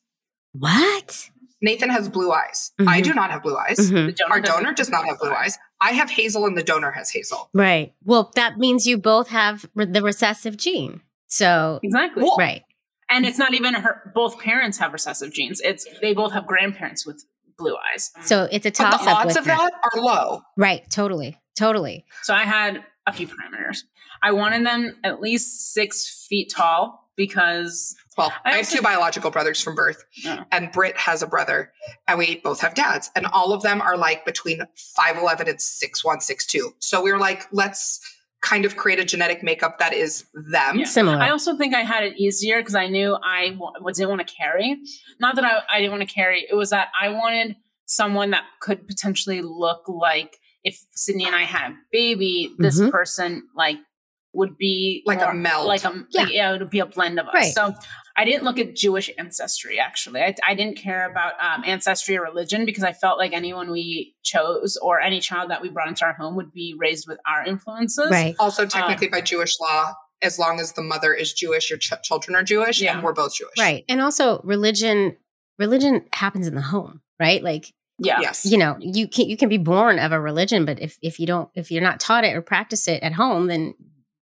What? 0.53 1.29
Nathan 1.61 1.89
has 1.89 2.07
blue 2.07 2.31
eyes. 2.31 2.71
Mhm. 2.79 2.87
I 2.87 3.01
do 3.01 3.13
not 3.13 3.31
have 3.31 3.41
blue 3.43 3.57
eyes. 3.57 3.77
Mhm. 3.77 4.15
Donor 4.15 4.31
Our 4.33 4.41
donor 4.41 4.73
does 4.73 4.89
not 4.89 5.05
have 5.05 5.19
blue 5.19 5.31
eyes. 5.33 5.57
I 5.81 5.91
have 5.93 6.09
hazel 6.09 6.45
and 6.45 6.57
the 6.57 6.63
donor 6.63 6.91
has 6.91 7.09
hazel. 7.11 7.49
Right. 7.53 7.93
Well, 8.05 8.31
that 8.35 8.57
means 8.57 8.85
you 8.85 8.97
both 8.97 9.29
have 9.29 9.65
re- 9.75 9.85
the 9.85 10.01
recessive 10.01 10.55
gene. 10.55 11.01
So, 11.27 11.79
Exactly. 11.83 12.23
Well, 12.23 12.35
right. 12.37 12.63
And 13.09 13.25
it's 13.25 13.37
not 13.39 13.53
even 13.53 13.73
her. 13.73 14.11
Both 14.13 14.39
parents 14.39 14.77
have 14.79 14.91
recessive 14.93 15.31
genes. 15.31 15.61
It's 15.61 15.87
they 16.01 16.13
both 16.13 16.33
have 16.33 16.45
grandparents 16.45 17.05
with 17.05 17.23
blue 17.57 17.75
eyes. 17.93 18.11
So 18.25 18.47
it's 18.51 18.65
a 18.65 18.69
But 18.69 18.75
toss 18.75 19.03
the 19.05 19.09
up 19.11 19.17
odds 19.19 19.27
with 19.29 19.37
of 19.37 19.45
that 19.45 19.71
are 19.95 20.01
low. 20.01 20.41
Right. 20.57 20.83
Totally. 20.91 21.37
Totally. 21.57 22.05
So 22.23 22.33
I 22.33 22.43
had 22.43 22.83
a 23.07 23.13
few 23.13 23.27
parameters. 23.27 23.79
I 24.21 24.31
wanted 24.33 24.65
them 24.65 24.97
at 25.03 25.21
least 25.21 25.73
six 25.73 26.25
feet 26.27 26.51
tall 26.55 27.09
because 27.15 27.95
Well, 28.17 28.31
I 28.45 28.49
I, 28.49 28.51
have 28.51 28.59
also- 28.59 28.75
two 28.77 28.81
biological 28.83 29.31
brothers 29.31 29.61
from 29.61 29.73
birth, 29.75 30.03
Yeah. 30.23 30.43
and 30.51 30.71
Brit 30.71 30.97
has 30.97 31.23
a 31.23 31.27
brother, 31.27 31.71
and 32.07 32.19
we 32.19 32.37
both 32.43 32.59
have 32.61 32.73
dads, 32.75 33.09
and 33.15 33.25
all 33.25 33.53
of 33.53 33.63
them 33.63 33.81
are 33.81 33.95
like 33.97 34.23
between 34.25 34.61
5'11 34.99 35.47
and 35.47 35.59
6'1, 35.59 36.21
6'2. 36.21 36.73
So 36.79 37.01
we 37.01 37.11
were 37.11 37.17
like, 37.19 37.47
let's 37.51 37.99
kind 38.47 38.65
of 38.65 38.75
create 38.77 38.99
a 38.99 39.05
genetic 39.05 39.43
makeup 39.43 39.77
that 39.79 39.93
is 39.93 40.25
them. 40.33 40.79
Yeah. 40.79 40.85
Similar. 40.85 41.17
I 41.17 41.29
also 41.29 41.57
think 41.57 41.75
I 41.75 41.81
had 41.81 42.03
it 42.03 42.17
easier 42.17 42.59
because 42.61 42.75
I 42.75 42.87
knew 42.87 43.17
I 43.23 43.57
didn't 43.93 44.09
want 44.09 44.25
to 44.27 44.33
carry. 44.33 44.77
Not 45.19 45.35
that 45.35 45.45
I, 45.45 45.59
I 45.69 45.79
didn't 45.79 45.91
want 45.97 46.07
to 46.07 46.13
carry. 46.13 46.45
It 46.49 46.55
was 46.55 46.69
that 46.69 46.87
I 46.99 47.09
wanted 47.09 47.55
someone 47.85 48.31
that 48.31 48.43
could 48.61 48.87
potentially 48.87 49.41
look 49.41 49.83
like 49.87 50.37
if 50.63 50.85
Sydney 50.91 51.25
and 51.25 51.35
I 51.35 51.43
had 51.43 51.71
a 51.71 51.75
baby, 51.91 52.53
this 52.57 52.79
Mhm. 52.79 52.91
person 52.91 53.47
like 53.55 53.77
would 54.37 54.57
be 54.57 55.03
Like 55.05 55.21
a 55.21 55.33
melt. 55.33 55.67
Like 55.67 55.83
a 55.83 56.05
Yeah. 56.11 56.21
like, 56.23 56.33
yeah, 56.33 56.53
it 56.53 56.59
would 56.61 56.69
be 56.69 56.79
a 56.79 56.85
blend 56.85 57.19
of 57.19 57.27
us. 57.27 57.33
Right. 57.33 57.53
So 57.53 57.73
I 58.15 58.25
didn't 58.25 58.43
look 58.43 58.57
at 58.59 58.75
Jewish 58.75 59.09
ancestry. 59.17 59.79
Actually, 59.79 60.21
I, 60.21 60.35
I 60.47 60.55
didn't 60.55 60.77
care 60.77 61.09
about 61.09 61.33
um, 61.41 61.63
ancestry 61.65 62.17
or 62.17 62.23
religion 62.23 62.65
because 62.65 62.83
I 62.83 62.93
felt 62.93 63.17
like 63.19 63.33
anyone 63.33 63.69
we 63.71 64.15
chose 64.23 64.77
or 64.81 64.99
any 65.01 65.19
child 65.19 65.51
that 65.51 65.61
we 65.61 65.69
brought 65.69 65.87
into 65.87 66.05
our 66.05 66.13
home 66.13 66.35
would 66.35 66.51
be 66.53 66.75
raised 66.79 67.05
with 67.07 67.19
our 67.29 67.45
influences. 67.45 68.09
right. 68.09 68.35
Also, 68.39 68.65
technically, 68.65 69.07
by 69.09 69.21
Jewish 69.21 69.59
law, 69.59 69.93
as 70.23 70.39
long 70.39 70.59
as 70.59 70.73
the 70.73 70.81
mother 70.81 71.13
is 71.13 71.31
Jewish, 71.33 71.69
your 71.69 71.77
ch- 71.77 71.93
children 72.03 72.35
are 72.35 72.41
Jewish, 72.43 72.81
Yeah. 72.81 72.93
and 72.95 73.03
we're 73.03 73.13
both 73.13 73.35
Jewish. 73.35 73.53
Right. 73.59 73.83
And 73.89 74.01
also 74.01 74.41
religion 74.43 75.17
religion 75.59 76.05
happens 76.13 76.47
in 76.47 76.55
the 76.55 76.61
home, 76.61 77.01
right? 77.19 77.43
Like 77.43 77.73
Yeah. 77.99 78.19
Yes. 78.21 78.45
you 78.45 78.57
know 78.57 78.77
you 78.79 79.07
can 79.07 79.27
you 79.29 79.37
can 79.37 79.49
be 79.49 79.57
born 79.57 79.97
of 79.99 80.11
a 80.11 80.19
religion 80.19 80.65
but 80.65 80.79
if 80.79 80.97
if 81.01 81.19
you 81.19 81.25
don't 81.27 81.49
if 81.55 81.71
you're 81.71 81.81
not 81.81 81.99
taught 81.99 82.23
it 82.23 82.35
or 82.35 82.41
practice 82.43 82.87
it 82.87 83.01
at 83.01 83.13
home 83.13 83.47
then 83.47 83.73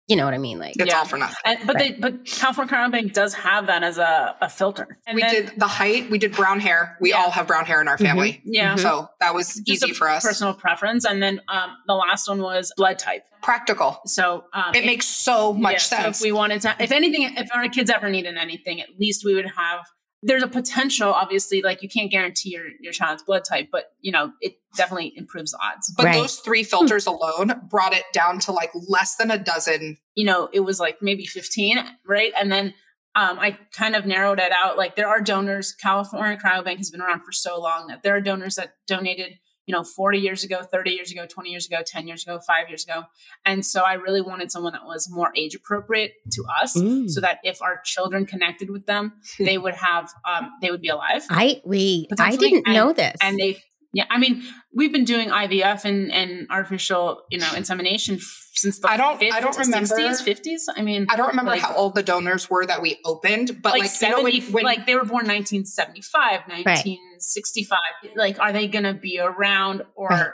you 0.09 0.17
know 0.17 0.25
what 0.25 0.35
i 0.35 0.39
mean 0.39 0.59
like 0.59 0.75
It's 0.79 0.91
Yeah. 0.93 0.99
all 0.99 1.05
for 1.05 1.19
nothing. 1.19 1.37
And, 1.45 1.59
but 1.67 1.77
Right. 1.77 1.95
they 1.95 2.01
but 2.01 2.25
California 2.25 2.89
Bank 2.91 3.13
does 3.13 3.35
have 3.35 3.67
that 3.67 3.83
as 3.83 3.99
a, 3.99 4.37
a 4.41 4.49
filter. 4.49 4.99
And 5.07 5.15
we 5.17 5.23
then- 5.23 5.33
did 5.35 5.53
the 5.59 5.67
height. 5.67 6.11
We 6.11 6.19
did 6.19 6.33
brown 6.33 6.61
hair. 6.61 6.97
We 7.01 7.11
Yeah. 7.11 7.19
all 7.19 7.31
have 7.31 7.47
brown 7.47 7.67
hair 7.67 7.81
in 7.81 7.89
our 7.89 7.97
Mhm. 7.99 8.03
family, 8.09 8.41
yeah. 8.45 8.75
Mhm. 8.75 8.81
so 8.81 9.09
that 9.21 9.35
was 9.35 9.49
Just 9.55 9.69
easy 9.85 9.91
a 9.91 9.95
for 9.95 10.09
us. 10.09 10.25
Personal 10.25 10.55
preference. 10.55 11.05
And 11.05 11.23
then 11.23 11.41
um, 11.49 11.71
the 11.87 11.95
last 11.95 12.29
one 12.29 12.41
was 12.41 12.73
blood 12.77 12.99
type. 12.99 13.23
Practical. 13.43 14.01
So 14.07 14.45
um, 14.53 14.75
It 14.75 14.85
makes 14.87 15.07
so 15.07 15.53
much 15.53 15.73
yeah, 15.75 15.79
so 15.79 15.97
sense. 15.97 16.21
if 16.21 16.25
we 16.25 16.33
wanted 16.33 16.61
to, 16.63 16.75
if 16.81 16.91
anything, 16.91 17.23
if 17.37 17.49
our 17.55 17.69
kids 17.69 17.91
ever 17.91 18.09
needed 18.11 18.37
anything, 18.37 18.81
at 18.81 18.89
least 18.99 19.25
we 19.25 19.35
would 19.35 19.47
have. 19.57 19.81
There's 20.23 20.43
a 20.43 20.49
potential, 20.49 21.13
obviously, 21.13 21.63
like 21.63 21.83
you 21.83 21.89
can't 21.89 22.11
guarantee 22.11 22.51
your 22.51 22.67
your 22.81 22.93
child's 22.93 23.23
blood 23.23 23.45
type, 23.45 23.69
but 23.71 23.93
you 24.01 24.11
know 24.11 24.33
it 24.41 24.55
definitely 24.77 25.13
improves 25.17 25.55
odds. 25.55 25.93
but 25.97 26.07
Right. 26.07 26.15
those 26.15 26.37
three 26.41 26.63
filters 26.65 27.07
alone 27.07 27.53
brought 27.71 27.93
it 27.95 28.05
down 28.13 28.39
to 28.41 28.53
like 28.53 28.71
less 28.89 29.17
than 29.17 29.31
a 29.31 29.39
dozen. 29.39 29.99
You 30.15 30.25
know, 30.25 30.49
it 30.53 30.61
was 30.61 30.81
like 30.81 30.99
maybe 31.01 31.25
15, 31.25 31.79
right? 32.07 32.33
And 32.39 32.51
then 32.51 32.75
um, 33.15 33.39
I 33.39 33.59
kind 33.73 33.97
of 33.97 34.07
narrowed 34.07 34.39
it 34.39 34.53
out. 34.53 34.77
Like 34.77 34.95
there 34.97 35.09
are 35.09 35.21
donors. 35.21 35.73
California 35.73 36.37
Cryobank 36.37 36.77
has 36.79 36.91
been 36.91 37.01
around 37.01 37.21
for 37.23 37.33
so 37.33 37.61
long 37.61 37.87
that 37.89 38.03
there 38.03 38.15
are 38.15 38.21
donors 38.21 38.57
that 38.57 38.75
donated. 38.87 39.39
You 39.69 39.75
know, 39.77 39.85
40 39.85 40.19
years 40.19 40.45
ago, 40.45 40.63
30 40.63 40.91
years 40.93 41.13
ago, 41.13 41.27
20 41.27 41.51
years 41.51 41.67
ago, 41.67 41.83
10 41.87 42.09
years 42.09 42.23
ago, 42.27 42.41
five 42.41 42.69
years 42.71 42.85
ago. 42.85 43.05
And 43.45 43.65
so 43.65 43.83
I 43.83 43.95
really 43.95 44.23
wanted 44.23 44.51
someone 44.51 44.73
that 44.73 44.87
was 44.87 45.09
more 45.11 45.31
age 45.37 45.55
appropriate 45.55 46.13
to 46.37 46.43
us. 46.61 46.75
Mm. 46.77 47.09
so 47.11 47.21
that 47.21 47.39
if 47.45 47.61
our 47.61 47.81
children 47.85 48.25
connected 48.25 48.71
with 48.71 48.87
them, 48.87 49.13
they 49.39 49.59
would 49.59 49.75
have 49.75 50.09
um, 50.29 50.45
they 50.63 50.71
would 50.71 50.81
be 50.81 50.89
alive. 50.89 51.23
i 51.31 51.61
we 51.65 52.09
i 52.19 52.35
didn't 52.37 52.67
and- 52.67 52.75
know 52.75 52.93
this 52.95 53.17
And 53.23 53.37
they, 53.39 53.63
yeah, 53.93 54.05
I 54.11 54.19
mean, 54.19 54.43
we've 54.75 54.93
been 54.93 55.05
doing 55.05 55.31
IVF 55.31 55.85
and, 55.85 56.13
and 56.13 56.47
artificial, 56.51 57.23
you 57.31 57.39
know, 57.39 57.49
insemination 57.57 58.17
f- 58.17 58.45
since 58.55 58.81
the 58.81 58.89
I 58.91 58.97
don't- 58.97 59.23
I 59.23 59.41
don't 59.41 59.55
50s, 59.55 59.59
remember- 59.67 59.87
60s, 59.97 60.23
50s. 60.23 60.61
I 60.77 60.83
mean, 60.83 61.07
I 61.11 61.17
don't 61.17 61.29
remember 61.29 61.53
Like- 61.53 61.63
how 61.63 61.75
old 61.75 61.95
the 61.95 62.03
donors 62.03 62.51
were 62.51 62.67
that 62.67 62.83
we 62.83 62.99
opened, 63.05 63.63
but 63.63 63.73
like, 63.73 63.83
like, 63.83 64.01
you 64.03 64.09
know, 64.11 64.17
70, 64.19 64.41
when, 64.41 64.53
when 64.53 64.65
like 64.65 64.85
they 64.87 64.95
were 64.95 65.05
born 65.05 65.27
1975, 65.27 66.41
1965. 66.49 67.79
Like, 68.17 68.39
are 68.41 68.53
they 68.53 68.67
going 68.69 68.85
to 68.85 68.95
be 68.95 69.19
around 69.19 69.83
or, 69.95 70.09
Right. 70.09 70.31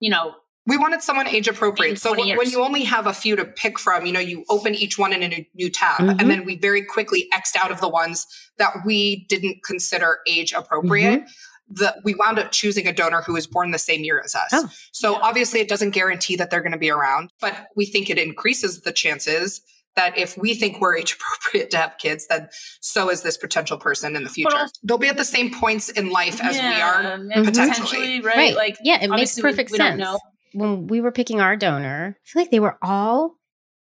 you 0.00 0.10
know, 0.10 0.34
we 0.66 0.76
wanted 0.76 1.02
someone 1.02 1.26
age 1.26 1.48
appropriate. 1.48 1.98
So 1.98 2.14
20 2.14 2.30
when, 2.30 2.38
when 2.38 2.50
you 2.50 2.62
only 2.62 2.84
have 2.84 3.06
a 3.06 3.14
few 3.14 3.34
to 3.36 3.44
pick 3.44 3.78
from, 3.78 4.04
you 4.06 4.12
know, 4.12 4.20
you 4.20 4.44
open 4.50 4.74
each 4.74 4.98
one 4.98 5.12
in 5.12 5.22
a 5.22 5.28
new, 5.28 5.44
new 5.54 5.70
tab, 5.70 6.00
Mhm. 6.00 6.20
and 6.20 6.30
then 6.30 6.44
we 6.44 6.56
very 6.58 6.84
quickly 6.84 7.28
xed 7.34 7.56
out 7.56 7.70
of 7.70 7.80
the 7.80 7.88
ones 7.88 8.26
that 8.58 8.72
we 8.84 9.24
didn't 9.28 9.64
consider 9.64 10.18
age 10.28 10.52
appropriate. 10.52 11.22
The, 11.70 11.94
we 12.04 12.14
wound 12.14 12.38
up 12.38 12.50
choosing 12.52 12.86
a 12.88 12.92
donor 12.92 13.22
who 13.22 13.32
was 13.34 13.46
born 13.46 13.70
the 13.70 13.78
same 13.78 14.02
year 14.02 14.20
as 14.24 14.34
us. 14.34 14.48
Oh. 14.52 14.68
So 14.92 15.12
Yeah. 15.12 15.18
obviously, 15.22 15.60
it 15.60 15.68
doesn't 15.68 15.90
guarantee 15.90 16.34
that 16.36 16.50
they're 16.50 16.60
going 16.62 16.72
to 16.72 16.78
be 16.78 16.90
around, 16.90 17.30
but 17.40 17.54
we 17.76 17.86
think 17.86 18.10
it 18.10 18.18
increases 18.18 18.80
the 18.80 18.92
chances 18.92 19.60
that 19.96 20.16
if 20.18 20.36
we 20.38 20.54
think 20.54 20.80
we're 20.80 20.96
age 20.96 21.12
appropriate 21.20 21.70
to 21.70 21.76
have 21.76 21.96
kids, 21.98 22.26
then 22.28 22.48
so 22.80 23.08
is 23.10 23.22
this 23.22 23.36
potential 23.36 23.76
person 23.78 24.16
in 24.16 24.24
the 24.24 24.30
future. 24.30 24.56
also- 24.56 24.72
They'll 24.82 24.98
be 24.98 25.08
at 25.08 25.16
the 25.16 25.24
same 25.24 25.52
points 25.52 25.88
in 25.88 26.10
life 26.10 26.40
as 26.42 26.54
we 26.56 26.80
are. 26.80 27.02
potentially. 27.44 27.44
potentially, 27.44 28.20
right? 28.20 28.36
right 28.36 28.54
Like, 28.56 28.76
yeah 28.82 28.96
it 28.96 29.10
makes 29.10 29.12
obviously 29.12 29.42
we- 29.42 29.50
perfect 29.50 29.70
we 29.72 29.78
don't 29.78 29.86
sense 29.92 30.00
know. 30.00 30.18
when 30.54 30.86
we 30.88 31.00
were 31.00 31.12
picking 31.12 31.40
our 31.40 31.56
donor 31.56 32.16
i 32.16 32.26
feel 32.28 32.42
like 32.42 32.50
they 32.50 32.58
were 32.60 32.76
all 32.82 33.36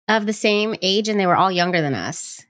of 0.08 0.24
the 0.26 0.32
same 0.32 0.74
age 0.82 1.08
and 1.08 1.18
they 1.20 1.26
were 1.26 1.36
all 1.36 1.50
younger 1.52 1.80
than 1.82 1.94
us 1.94 2.42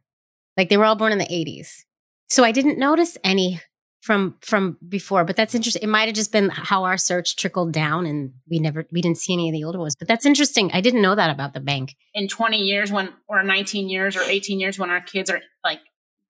like 0.57 0.69
they 0.69 0.77
were 0.77 0.85
all 0.85 0.95
born 0.97 1.11
in 1.13 1.19
the 1.19 1.25
80s 1.27 1.83
so 2.29 2.43
i 2.45 2.51
didn't 2.53 2.79
notice 2.79 3.17
any 3.25 3.61
from 4.05 4.37
from 4.43 4.77
before 4.87 5.25
but 5.25 5.35
that's 5.35 5.55
interesting 5.55 5.83
it 5.83 5.89
might 5.89 6.07
have 6.07 6.15
just 6.15 6.31
been 6.31 6.51
how 6.51 6.85
our 6.85 6.99
search 6.99 7.37
trickled 7.37 7.73
down 7.73 8.05
and 8.05 8.33
we 8.51 8.59
never 8.59 8.85
we 8.93 9.01
didn't 9.01 9.17
see 9.17 9.33
any 9.33 9.49
of 9.49 9.55
the 9.55 9.65
older 9.65 9.79
ones 9.79 9.95
but 9.99 10.07
that's 10.07 10.27
interesting. 10.27 10.71
I 10.73 10.83
didn't 10.83 11.01
know 11.01 11.15
that 11.15 11.31
about 11.31 11.55
the 11.55 11.61
bank. 11.61 11.95
In 12.13 12.29
20 12.29 12.59
years 12.59 12.93
when 12.93 13.09
or 13.29 13.43
19 13.43 13.89
years 13.89 14.15
or 14.15 14.23
18 14.23 14.61
years 14.61 14.79
when 14.79 14.91
our 14.91 15.01
kids 15.01 15.31
are 15.31 15.41
like 15.65 15.81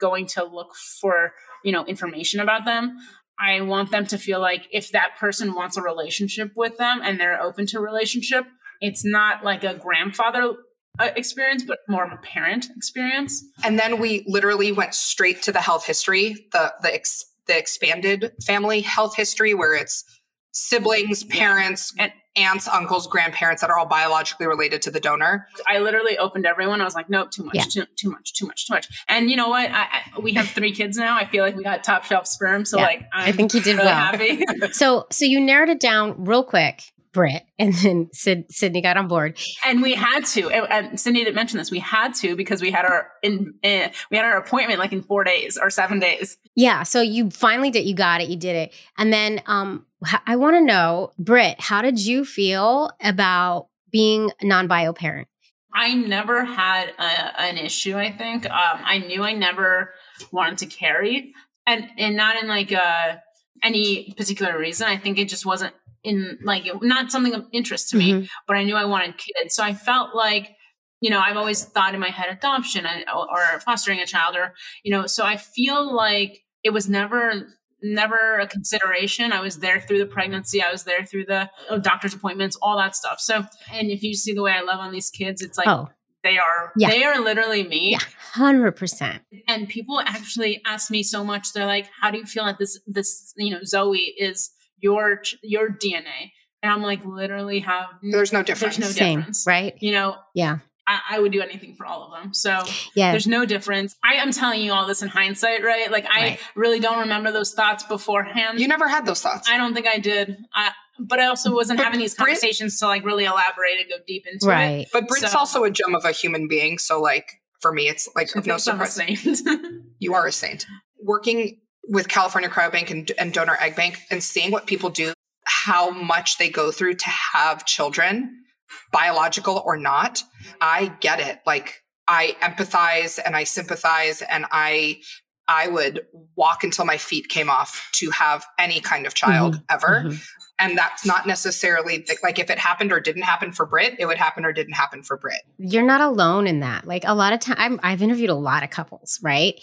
going 0.00 0.26
to 0.26 0.44
look 0.44 0.74
for 1.00 1.32
you 1.64 1.72
know 1.72 1.84
information 1.87 2.40
about 2.40 2.64
them 2.64 2.96
i 3.40 3.60
want 3.60 3.90
them 3.90 4.06
to 4.06 4.18
feel 4.18 4.40
like 4.40 4.66
if 4.70 4.90
that 4.92 5.16
person 5.18 5.54
wants 5.54 5.76
a 5.76 5.82
relationship 5.82 6.52
with 6.54 6.76
them 6.78 7.00
and 7.02 7.18
they're 7.18 7.40
open 7.40 7.66
to 7.66 7.80
relationship 7.80 8.44
it's 8.80 9.04
not 9.04 9.44
like 9.44 9.64
a 9.64 9.74
grandfather 9.74 10.54
uh, 10.98 11.10
experience 11.16 11.62
but 11.62 11.78
more 11.88 12.04
of 12.04 12.12
a 12.12 12.18
parent 12.18 12.66
experience. 12.76 13.44
And 13.64 13.78
then 13.78 13.98
we 13.98 14.24
literally 14.28 14.72
went 14.72 14.94
straight 14.94 15.42
to 15.42 15.52
the 15.52 15.60
health 15.60 15.87
history, 15.87 16.48
the 16.52 16.72
the 16.82 16.94
ex, 16.94 17.24
the 17.46 17.57
expanded 17.59 18.33
family 18.44 18.80
health 18.80 19.16
history, 19.16 19.54
where 19.54 19.74
it's 19.74 20.04
siblings, 20.52 21.24
parents, 21.24 21.92
And- 21.98 22.12
aunts, 22.37 22.66
uncles, 22.68 23.07
grandparents 23.07 23.61
that 23.61 23.70
are 23.70 23.78
all 23.78 23.87
biologically 23.87 24.46
related 24.46 24.83
to 24.83 24.90
the 24.90 24.98
donor. 24.98 25.46
i 25.68 25.78
literally 25.78 26.18
opened 26.18 26.44
everyone 26.46 26.80
i 26.80 26.85
was 26.85 26.94
like 26.96 27.09
nope 27.09 27.30
too 27.30 27.44
much 27.44 27.54
Yeah. 27.54 27.62
too, 27.62 27.85
too 27.96 28.11
much 28.11 28.33
too 28.33 28.44
much 28.46 28.66
too 28.66 28.74
much 28.74 28.88
and 29.09 29.30
you 29.30 29.37
know 29.37 29.48
what 29.48 29.70
I, 29.70 29.83
I, 30.16 30.18
we 30.20 30.33
have 30.33 30.48
three 30.48 30.72
kids 30.72 30.96
now 30.96 31.16
i 31.16 31.26
feel 31.26 31.44
like 31.44 31.54
we 31.54 31.62
got 31.62 31.85
top 31.85 32.02
shelf 32.04 32.26
sperm 32.26 32.64
so 32.64 32.76
Yeah. 32.78 32.85
like 32.87 33.00
I'm 33.12 33.28
I 33.28 33.33
think 33.33 33.54
you 33.54 33.61
did 33.61 33.76
really 33.76 33.87
well. 33.87 33.94
happy. 33.94 34.44
so 34.72 35.07
so 35.12 35.24
you 35.24 35.40
narrowed 35.40 35.68
it 35.68 35.78
down 35.78 36.24
real 36.24 36.42
quick 36.42 36.83
Brit, 37.14 37.44
and 37.59 37.72
then 37.74 38.11
Sid, 38.12 38.46
Sydney 38.50 38.83
got 38.83 38.98
on 38.98 39.09
board. 39.09 39.38
and 39.64 39.81
we 39.81 39.94
had 39.94 40.27
to 40.27 40.50
and, 40.50 41.00
Sydney 41.00 41.20
didn't 41.24 41.37
mention 41.37 41.57
this 41.59 41.70
we 41.70 41.79
had 41.79 42.12
to 42.16 42.37
because 42.37 42.61
we 42.61 42.70
had 42.70 42.85
our 42.85 43.11
in 43.22 43.55
uh, 43.64 43.88
we 44.11 44.18
had 44.18 44.27
our 44.27 44.37
appointment 44.37 44.79
like 44.79 44.92
in 44.92 45.03
four 45.03 45.24
days 45.24 45.57
or 45.57 45.70
seven 45.70 45.98
days 46.00 46.37
Yeah, 46.55 46.83
so 46.83 47.00
you 47.00 47.31
finally 47.31 47.70
did. 47.70 47.87
You 47.87 47.94
got 47.94 48.20
it. 48.20 48.29
You 48.29 48.37
did 48.37 48.57
it. 48.57 48.74
And 48.98 49.12
then 49.12 49.40
um, 49.46 49.87
I 50.27 50.37
want 50.37 50.57
to 50.57 50.61
know, 50.61 51.12
Brit, 51.18 51.61
how 51.61 51.81
did 51.81 52.05
you 52.05 52.24
feel 52.27 52.90
about 53.00 53.68
being 53.90 54.31
a 54.40 54.44
non-bio 54.46 54.92
parent? 54.92 55.29
i 55.77 55.92
never 55.94 56.44
had 56.44 56.90
a, 56.98 57.40
an 57.40 57.59
issue 57.59 57.96
i 57.96 58.11
think 58.11 58.44
um, 58.46 58.79
i 58.85 58.98
knew 58.98 59.24
i 59.24 59.33
never 59.33 59.92
wanted 60.31 60.59
to 60.59 60.66
carry 60.66 61.33
and 61.66 61.88
and 61.98 62.16
not 62.16 62.40
in 62.40 62.46
like 62.48 62.70
uh 62.72 63.16
any 63.62 64.14
particular 64.16 64.57
reason 64.57 64.87
i 64.87 64.96
think 64.96 65.18
it 65.18 65.29
just 65.29 65.44
wasn't 65.44 65.74
in 66.04 66.38
like 66.44 66.64
not 66.82 67.10
something 67.10 67.34
of 67.34 67.46
interest 67.52 67.88
to 67.90 67.96
me 67.96 68.12
Mhm. 68.12 68.28
but 68.46 68.56
I 68.56 68.64
knew 68.64 68.76
I 68.76 68.84
wanted 68.84 69.16
kids. 69.18 69.54
So 69.54 69.62
I 69.64 69.72
felt 69.74 70.14
like, 70.14 70.54
you 71.00 71.10
know, 71.10 71.18
I've 71.18 71.36
always 71.36 71.64
thought 71.64 71.94
in 71.94 72.00
my 72.00 72.10
head 72.10 72.28
adoption 72.30 72.86
or 73.14 73.60
fostering 73.60 74.00
a 74.00 74.06
child 74.06 74.36
or, 74.36 74.54
you 74.84 74.92
know, 74.92 75.06
so 75.06 75.24
I 75.24 75.36
feel 75.36 75.94
like 75.94 76.42
it 76.62 76.70
was 76.70 76.88
never 76.88 77.48
never 77.82 78.38
a 78.38 78.46
consideration. 78.46 79.30
I 79.32 79.40
was 79.40 79.58
there 79.58 79.78
through 79.78 79.98
the 79.98 80.06
pregnancy. 80.06 80.62
I 80.62 80.72
was 80.72 80.84
there 80.84 81.04
through 81.04 81.26
the 81.26 81.50
uh, 81.68 81.76
doctor's 81.78 82.14
appointments, 82.14 82.56
all 82.62 82.78
that 82.78 82.96
stuff. 82.96 83.20
So, 83.20 83.44
and 83.70 83.90
if 83.90 84.02
you 84.02 84.14
see 84.14 84.32
the 84.32 84.40
way 84.40 84.52
I 84.52 84.62
love 84.62 84.80
on 84.80 84.90
these 84.90 85.10
kids, 85.10 85.42
it's 85.42 85.58
like 85.58 85.68
oh, 85.68 85.90
they 86.22 86.38
are 86.38 86.72
Yeah. 86.78 86.88
they 86.88 87.04
are 87.04 87.20
literally 87.20 87.62
me. 87.64 87.90
yeah, 87.92 87.98
hundred 88.32 88.72
percent. 88.72 89.22
And 89.46 89.68
people 89.68 90.00
actually 90.00 90.62
ask 90.64 90.90
me 90.90 91.02
so 91.02 91.22
much. 91.24 91.52
They're 91.52 91.66
like, 91.66 91.88
"How 92.00 92.10
do 92.10 92.16
you 92.18 92.24
feel 92.24 92.46
that 92.46 92.58
this 92.58 92.80
this 92.86 93.34
you 93.36 93.50
know 93.50 93.60
Zoe 93.64 94.14
is 94.18 94.50
your 94.78 95.22
your 95.42 95.70
DNA?" 95.70 96.32
And 96.62 96.72
I'm 96.72 96.82
like, 96.82 97.04
literally 97.04 97.60
have 97.60 97.87
There's 98.02 98.32
no 98.32 98.42
difference. 98.42 98.76
There's 98.78 98.88
no 98.96 98.98
Same, 98.98 99.18
difference. 99.18 99.44
right? 99.46 99.74
you 99.80 99.92
know, 99.92 100.16
Yeah, 100.34 100.60
I, 100.87 101.00
I 101.10 101.18
would 101.18 101.30
do 101.30 101.42
anything 101.42 101.74
for 101.76 101.84
all 101.84 102.04
of 102.04 102.12
them. 102.22 102.32
So 102.32 102.62
yeah. 102.94 103.10
there's 103.10 103.26
no 103.26 103.44
difference. 103.44 103.94
I 104.02 104.14
am 104.14 104.32
telling 104.32 104.62
you 104.62 104.72
all 104.72 104.87
this 104.87 105.02
in 105.02 105.08
hindsight, 105.08 105.62
right? 105.62 105.90
Like 105.90 106.06
I 106.06 106.20
Right. 106.20 106.40
really 106.56 106.80
don't 106.80 107.00
remember 107.00 107.30
those 107.32 107.52
thoughts 107.52 107.82
beforehand. 107.84 108.60
You 108.60 108.66
never 108.68 108.88
had 108.88 109.04
those 109.04 109.20
thoughts. 109.20 109.46
I 109.50 109.58
don't 109.58 109.74
think 109.74 109.87
I 109.87 109.98
did. 109.98 110.38
I, 110.54 110.70
but 110.98 111.20
I 111.20 111.26
also 111.26 111.52
wasn't 111.54 111.78
But 111.80 111.84
having 111.84 112.00
these 112.00 112.14
Brit- 112.14 112.28
conversations 112.28 112.78
to 112.78 112.87
like 112.87 113.04
really 113.04 113.24
elaborate 113.26 113.80
and 113.80 113.88
go 113.90 113.96
deep 114.06 114.24
into 114.26 114.48
it. 114.50 114.88
But 114.90 115.06
Brit's 115.06 115.32
So- 115.32 115.38
also 115.38 115.64
a 115.64 115.70
gem 115.70 115.94
of 115.94 116.06
a 116.06 116.12
human 116.12 116.48
being. 116.48 116.78
So, 116.78 116.98
like, 116.98 117.42
for 117.60 117.72
me, 117.72 117.88
it's 117.88 118.08
like 118.16 118.28
I 118.34 118.38
no 118.40 118.56
think 118.58 118.74
I'm 118.74 118.80
a 118.80 118.87
surprise. 118.87 118.94
saint. 118.94 119.40
You 119.98 120.14
are 120.14 120.26
a 120.26 120.32
saint. 120.32 120.64
Working 121.02 121.60
with 121.88 122.09
California 122.09 122.49
Cryobank 122.49 122.90
and, 122.90 123.11
and 123.18 123.33
Donor 123.33 123.57
Egg 123.61 123.77
Bank 123.77 124.01
and 124.11 124.23
seeing 124.23 124.51
what 124.51 124.66
people 124.66 124.90
do, 124.90 125.12
how 125.44 125.90
much 125.90 126.38
they 126.38 126.49
go 126.49 126.70
through 126.70 126.94
to 126.94 127.09
have 127.09 127.66
children, 127.66 128.44
biological 128.92 129.62
or 129.64 129.77
not, 129.77 130.23
I 130.61 130.94
get 131.01 131.20
it. 131.20 131.40
Like 131.47 131.83
I 132.09 132.37
empathize 132.40 133.18
and 133.25 133.37
I 133.37 133.44
sympathize 133.44 134.23
and 134.23 134.47
I 134.51 135.01
I 135.47 135.68
would 135.68 136.07
walk 136.37 136.64
until 136.64 136.87
my 136.87 136.97
feet 136.97 137.29
came 137.29 137.51
off 137.51 137.90
to 137.92 138.09
have 138.11 138.47
any 138.59 138.81
kind 138.81 139.07
of 139.07 139.12
child 139.12 139.61
ever. 139.68 140.05
Mhm. 140.07 140.27
And 140.59 140.79
that's 140.79 141.05
not 141.05 141.27
necessarily 141.27 141.99
the, 141.99 142.16
like 142.23 142.38
if 142.38 142.49
it 142.49 142.59
happened 142.59 142.92
or 142.92 143.01
didn't 143.01 143.23
happen 143.23 143.53
for 143.53 143.66
Brit, 143.66 143.97
it 143.99 144.07
would 144.07 144.16
happen 144.16 144.47
or 144.47 144.53
didn't 144.53 144.73
happen 144.75 145.03
for 145.03 145.18
Brit. 145.18 145.42
You're 145.59 145.83
not 145.85 146.01
alone 146.01 146.47
in 146.47 146.61
that. 146.61 146.87
Like 146.87 147.03
a 147.05 147.14
lot 147.14 147.35
of 147.35 147.40
time, 147.40 147.79
I've 147.83 148.01
interviewed 148.01 148.31
a 148.31 148.35
lot 148.35 148.62
of 148.62 148.70
couples, 148.70 149.18
right? 149.23 149.61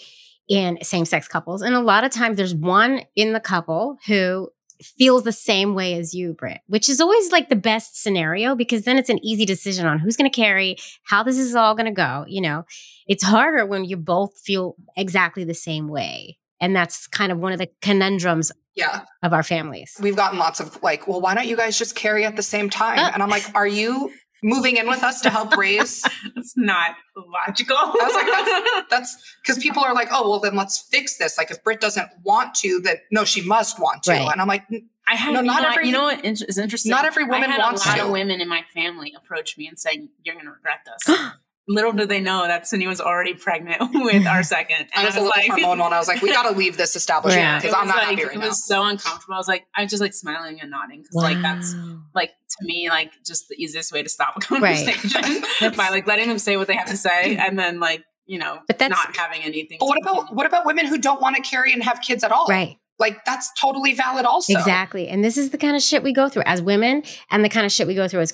And 0.50 0.78
same 0.84 1.04
sex 1.04 1.28
couples. 1.28 1.62
And 1.62 1.74
a 1.74 1.80
lot 1.80 2.04
of 2.04 2.10
times 2.10 2.36
there's 2.36 2.54
one 2.54 3.02
in 3.16 3.32
the 3.32 3.40
couple 3.40 3.96
who 4.06 4.50
feels 4.82 5.22
the 5.22 5.32
same 5.32 5.74
way 5.74 5.94
as 5.94 6.12
you, 6.12 6.34
Brit, 6.34 6.58
which 6.66 6.88
is 6.88 7.00
always 7.00 7.30
like 7.30 7.48
the 7.48 7.56
best 7.56 8.02
scenario 8.02 8.56
because 8.56 8.82
then 8.82 8.98
it's 8.98 9.08
an 9.08 9.24
easy 9.24 9.44
decision 9.46 9.86
on 9.86 10.00
who's 10.00 10.16
going 10.16 10.28
to 10.30 10.34
carry, 10.34 10.76
how 11.04 11.22
this 11.22 11.38
is 11.38 11.54
all 11.54 11.74
going 11.76 11.86
to 11.86 11.92
go. 11.92 12.24
You 12.26 12.40
know, 12.40 12.64
it's 13.06 13.22
harder 13.22 13.64
when 13.64 13.84
you 13.84 13.96
both 13.96 14.36
feel 14.38 14.74
exactly 14.96 15.44
the 15.44 15.54
same 15.54 15.86
way. 15.88 16.38
And 16.60 16.74
that's 16.74 17.06
kind 17.06 17.30
of 17.32 17.38
one 17.38 17.52
of 17.52 17.58
the 17.58 17.68
conundrums 17.80 18.50
Yeah. 18.74 19.02
of 19.22 19.32
our 19.32 19.42
families. 19.44 19.96
We've 20.00 20.16
gotten 20.16 20.38
lots 20.38 20.58
of 20.60 20.82
like, 20.82 21.06
well, 21.06 21.20
why 21.20 21.34
don't 21.34 21.46
you 21.46 21.56
guys 21.56 21.78
just 21.78 21.94
carry 21.94 22.24
at 22.24 22.34
the 22.36 22.42
same 22.42 22.68
time? 22.68 22.98
Uh. 22.98 23.10
And 23.14 23.22
I'm 23.22 23.30
like, 23.30 23.44
are 23.54 23.66
you 23.66 24.10
moving 24.42 24.76
in 24.76 24.88
with 24.88 25.02
us 25.02 25.20
to 25.22 25.30
help 25.30 25.56
raise? 25.56 26.04
It's 26.36 26.54
not 26.56 26.96
logical. 27.16 27.76
I 27.76 27.92
was 27.92 28.74
like, 28.74 28.84
that's 28.90 29.16
because 29.42 29.62
people 29.62 29.82
are 29.82 29.94
like, 29.94 30.08
oh, 30.12 30.28
well, 30.30 30.40
then 30.40 30.56
let's 30.56 30.78
fix 30.78 31.16
this. 31.18 31.38
Like, 31.38 31.50
if 31.50 31.62
Brit 31.62 31.80
doesn't 31.80 32.08
want 32.24 32.54
to, 32.56 32.80
then 32.80 32.96
no, 33.10 33.24
she 33.24 33.42
must 33.42 33.78
want 33.80 34.02
to. 34.04 34.10
Right. 34.12 34.32
And 34.32 34.40
I'm 34.40 34.48
like, 34.48 34.64
I 35.08 35.14
had 35.14 35.32
No, 35.34 35.40
you 35.40 35.46
not 35.46 35.64
every- 35.64 35.86
you 35.86 35.92
know 35.92 36.04
what 36.04 36.24
in- 36.24 36.32
is 36.32 36.58
interesting. 36.58 36.90
not 36.90 37.04
every 37.04 37.24
woman 37.24 37.44
I 37.50 37.52
had 37.54 37.58
wants 37.60 37.84
a 37.84 37.88
lot 37.90 37.96
to. 37.96 38.04
of 38.04 38.10
women 38.10 38.40
in 38.40 38.48
my 38.48 38.62
family 38.74 39.12
approach 39.16 39.56
me 39.58 39.66
and 39.68 39.78
say, 39.78 40.08
"You're 40.24 40.34
going 40.34 40.46
to 40.46 40.52
regret 40.52 40.80
this." 40.86 41.16
Little 41.68 41.92
did 41.92 42.08
they 42.08 42.20
know 42.20 42.46
that 42.46 42.66
Cindy 42.66 42.88
was 42.88 43.00
already 43.00 43.34
pregnant 43.34 43.80
with 43.94 44.26
our 44.26 44.42
second. 44.42 44.88
I 44.96 45.04
was 45.04 45.14
a 45.16 45.20
little 45.20 45.32
hormonal, 45.42 45.84
and 45.86 45.94
I 45.94 45.98
was 45.98 46.08
like, 46.08 46.20
we 46.20 46.30
got 46.32 46.50
to 46.50 46.56
leave 46.58 46.76
this 46.76 46.96
establishment 46.96 47.62
because 47.62 47.72
was 47.74 47.80
I'm 47.80 47.86
not 47.88 47.98
like, 47.98 48.06
happy 48.08 48.22
it 48.22 48.26
right 48.28 48.38
now. 48.38 48.48
was 48.48 48.66
so 48.66 48.82
uncomfortable. 48.84 49.34
I 49.34 49.38
was 49.38 49.46
like, 49.48 49.64
I 49.76 49.82
was 49.82 49.90
just 49.90 50.00
like 50.02 50.12
smiling 50.12 50.60
and 50.60 50.70
nodding 50.72 51.02
because 51.02 51.14
like 51.14 51.40
that's 51.40 51.74
like 52.14 52.30
to 52.30 52.56
me 52.66 52.88
like 52.90 53.12
just 53.24 53.48
the 53.48 53.54
easiest 53.62 53.92
way 53.92 54.02
to 54.02 54.08
stop 54.08 54.34
a 54.36 54.40
conversation 54.76 55.42
That's- 55.60 55.76
by 55.76 55.88
like 55.90 56.06
letting 56.08 56.28
them 56.28 56.38
say 56.38 56.56
what 56.56 56.66
they 56.66 56.74
have 56.74 56.88
to 56.88 56.96
say 56.96 57.36
and 57.36 57.56
then 57.58 57.78
like 57.80 58.04
you 58.26 58.38
know 58.38 58.58
But 58.66 58.78
that's- 58.80 58.98
not 59.06 59.16
having 59.16 59.42
anything. 59.42 59.76
But 59.80 59.86
what 59.86 59.98
about 60.02 60.14
continue. 60.16 60.36
what 60.36 60.46
about 60.46 60.66
women 60.66 60.86
who 60.86 60.98
don't 60.98 61.20
want 61.20 61.36
to 61.36 61.42
carry 61.42 61.72
and 61.72 61.82
have 61.84 62.00
kids 62.00 62.24
at 62.24 62.32
all? 62.32 62.46
right. 62.48 62.76
Like 62.98 63.24
that's 63.24 63.50
totally 63.60 63.94
valid. 63.94 64.26
Also, 64.26 64.52
Exactly. 64.52 65.08
And 65.08 65.24
this 65.24 65.36
is 65.38 65.50
the 65.50 65.58
kind 65.58 65.74
of 65.76 65.82
shit 65.82 66.02
we 66.02 66.12
go 66.12 66.28
through 66.28 66.42
as 66.46 66.60
women 66.60 67.02
and 67.30 67.44
the 67.44 67.48
kind 67.48 67.64
of 67.66 67.72
shit 67.72 67.86
we 67.86 67.94
go 67.94 68.06
through 68.06 68.20
as 68.20 68.32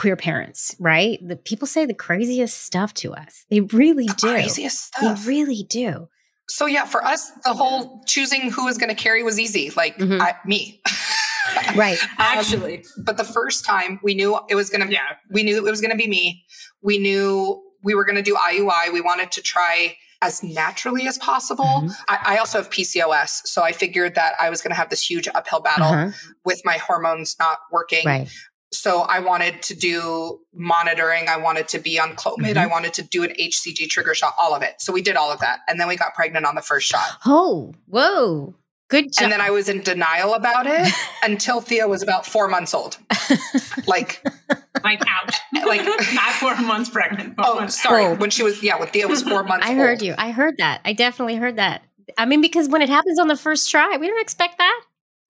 queer 0.00 0.16
parents, 0.16 0.74
right? 0.80 1.18
The 1.26 1.36
people 1.36 1.66
say 1.66 1.84
the 1.86 1.94
craziest 1.94 2.62
stuff 2.62 2.94
to 2.94 3.12
us. 3.12 3.44
They 3.50 3.60
really 3.60 4.06
The 4.06 4.14
do. 4.14 4.28
craziest 4.28 4.86
stuff. 4.86 5.00
They 5.02 5.06
stuff. 5.14 5.26
really 5.26 5.62
do. 5.68 6.08
So 6.48 6.66
yeah, 6.66 6.84
for 6.86 7.04
us, 7.04 7.30
the 7.44 7.52
whole 7.54 8.02
choosing 8.06 8.50
who 8.50 8.64
was 8.64 8.78
going 8.78 8.88
to 8.88 8.94
carry 9.00 9.22
was 9.22 9.38
easy. 9.38 9.70
Like 9.76 9.98
Mhm. 9.98 10.20
I, 10.20 10.34
me. 10.46 10.80
Right. 11.74 11.98
actually? 12.18 12.84
But 12.98 13.16
the 13.16 13.24
first 13.24 13.64
time 13.64 13.98
we 14.02 14.14
knew 14.14 14.38
it 14.48 14.54
was 14.54 14.70
going 14.70 14.86
to, 14.86 14.92
yeah, 14.92 15.16
we 15.30 15.42
knew 15.42 15.56
it 15.66 15.70
was 15.70 15.80
going 15.80 15.90
to 15.90 15.96
be 15.96 16.06
me. 16.08 16.44
We 16.82 16.98
knew 16.98 17.62
we 17.82 17.94
were 17.94 18.04
going 18.04 18.16
to 18.16 18.22
do 18.22 18.36
IUI. 18.36 18.92
We 18.92 19.00
wanted 19.00 19.32
to 19.32 19.42
try 19.42 19.96
as 20.22 20.42
naturally 20.42 21.06
as 21.08 21.16
possible. 21.18 21.64
Mhm. 21.64 21.94
I, 22.08 22.18
I 22.34 22.36
also 22.38 22.58
have 22.58 22.70
PCOS, 22.70 23.40
so 23.46 23.62
I 23.62 23.72
figured 23.72 24.14
that 24.16 24.34
I 24.38 24.50
was 24.50 24.60
going 24.62 24.70
to 24.70 24.76
have 24.76 24.90
this 24.90 25.02
huge 25.10 25.28
uphill 25.34 25.60
battle 25.60 25.86
Uh-huh. 25.86 26.10
with 26.44 26.60
my 26.64 26.76
hormones 26.76 27.36
not 27.40 27.58
working. 27.72 28.04
Right. 28.06 28.28
So 28.72 29.00
I 29.00 29.18
wanted 29.18 29.62
to 29.62 29.74
do 29.74 30.40
monitoring. 30.54 31.28
I 31.28 31.36
wanted 31.38 31.66
to 31.68 31.78
be 31.80 31.98
on 31.98 32.14
Clomid. 32.14 32.54
Mhm. 32.54 32.56
I 32.56 32.66
wanted 32.66 32.94
to 32.94 33.02
do 33.02 33.24
an 33.24 33.30
HCG 33.38 33.88
trigger 33.88 34.14
shot, 34.14 34.34
all 34.38 34.54
of 34.54 34.62
it. 34.62 34.80
So 34.80 34.92
we 34.92 35.02
did 35.02 35.16
all 35.16 35.30
of 35.32 35.40
that. 35.40 35.60
And 35.68 35.80
then 35.80 35.88
we 35.88 35.96
got 35.96 36.14
pregnant 36.14 36.46
on 36.46 36.54
the 36.54 36.62
first 36.62 36.88
shot. 36.88 37.18
Oh, 37.26 37.74
whoa. 37.86 38.54
Good 38.88 39.12
job. 39.12 39.24
And 39.24 39.32
then 39.32 39.40
I 39.40 39.50
was 39.50 39.68
in 39.68 39.82
denial 39.82 40.34
about 40.34 40.66
it 40.66 40.92
until 41.22 41.60
Thea 41.60 41.86
was 41.88 42.02
about 42.02 42.26
four 42.26 42.48
months 42.48 42.74
old. 42.74 42.96
Like, 43.86 44.24
like 44.84 45.00
ouch, 45.06 45.36
Like- 45.66 45.84
not 46.12 46.32
four 46.34 46.56
months 46.56 46.90
pregnant. 46.90 47.36
four 47.36 47.44
oh, 47.46 47.54
months 47.56 47.80
sorry. 47.82 48.04
Oh. 48.04 48.14
When 48.14 48.30
she 48.30 48.42
was, 48.42 48.62
yeah, 48.62 48.78
when 48.78 48.88
Thea 48.88 49.06
was 49.08 49.22
four 49.22 49.42
months 49.44 49.66
I 49.66 49.70
old. 49.70 49.78
heard 49.78 50.02
you. 50.02 50.14
I 50.18 50.30
heard 50.32 50.56
that. 50.58 50.80
I 50.84 50.92
definitely 50.92 51.36
heard 51.36 51.56
that. 51.56 51.82
I 52.18 52.24
mean, 52.26 52.40
because 52.40 52.68
when 52.68 52.82
it 52.82 52.88
happens 52.88 53.18
on 53.20 53.28
the 53.28 53.36
first 53.36 53.70
try, 53.70 53.96
we 53.96 54.08
don't 54.08 54.20
expect 54.20 54.58
that. 54.58 54.80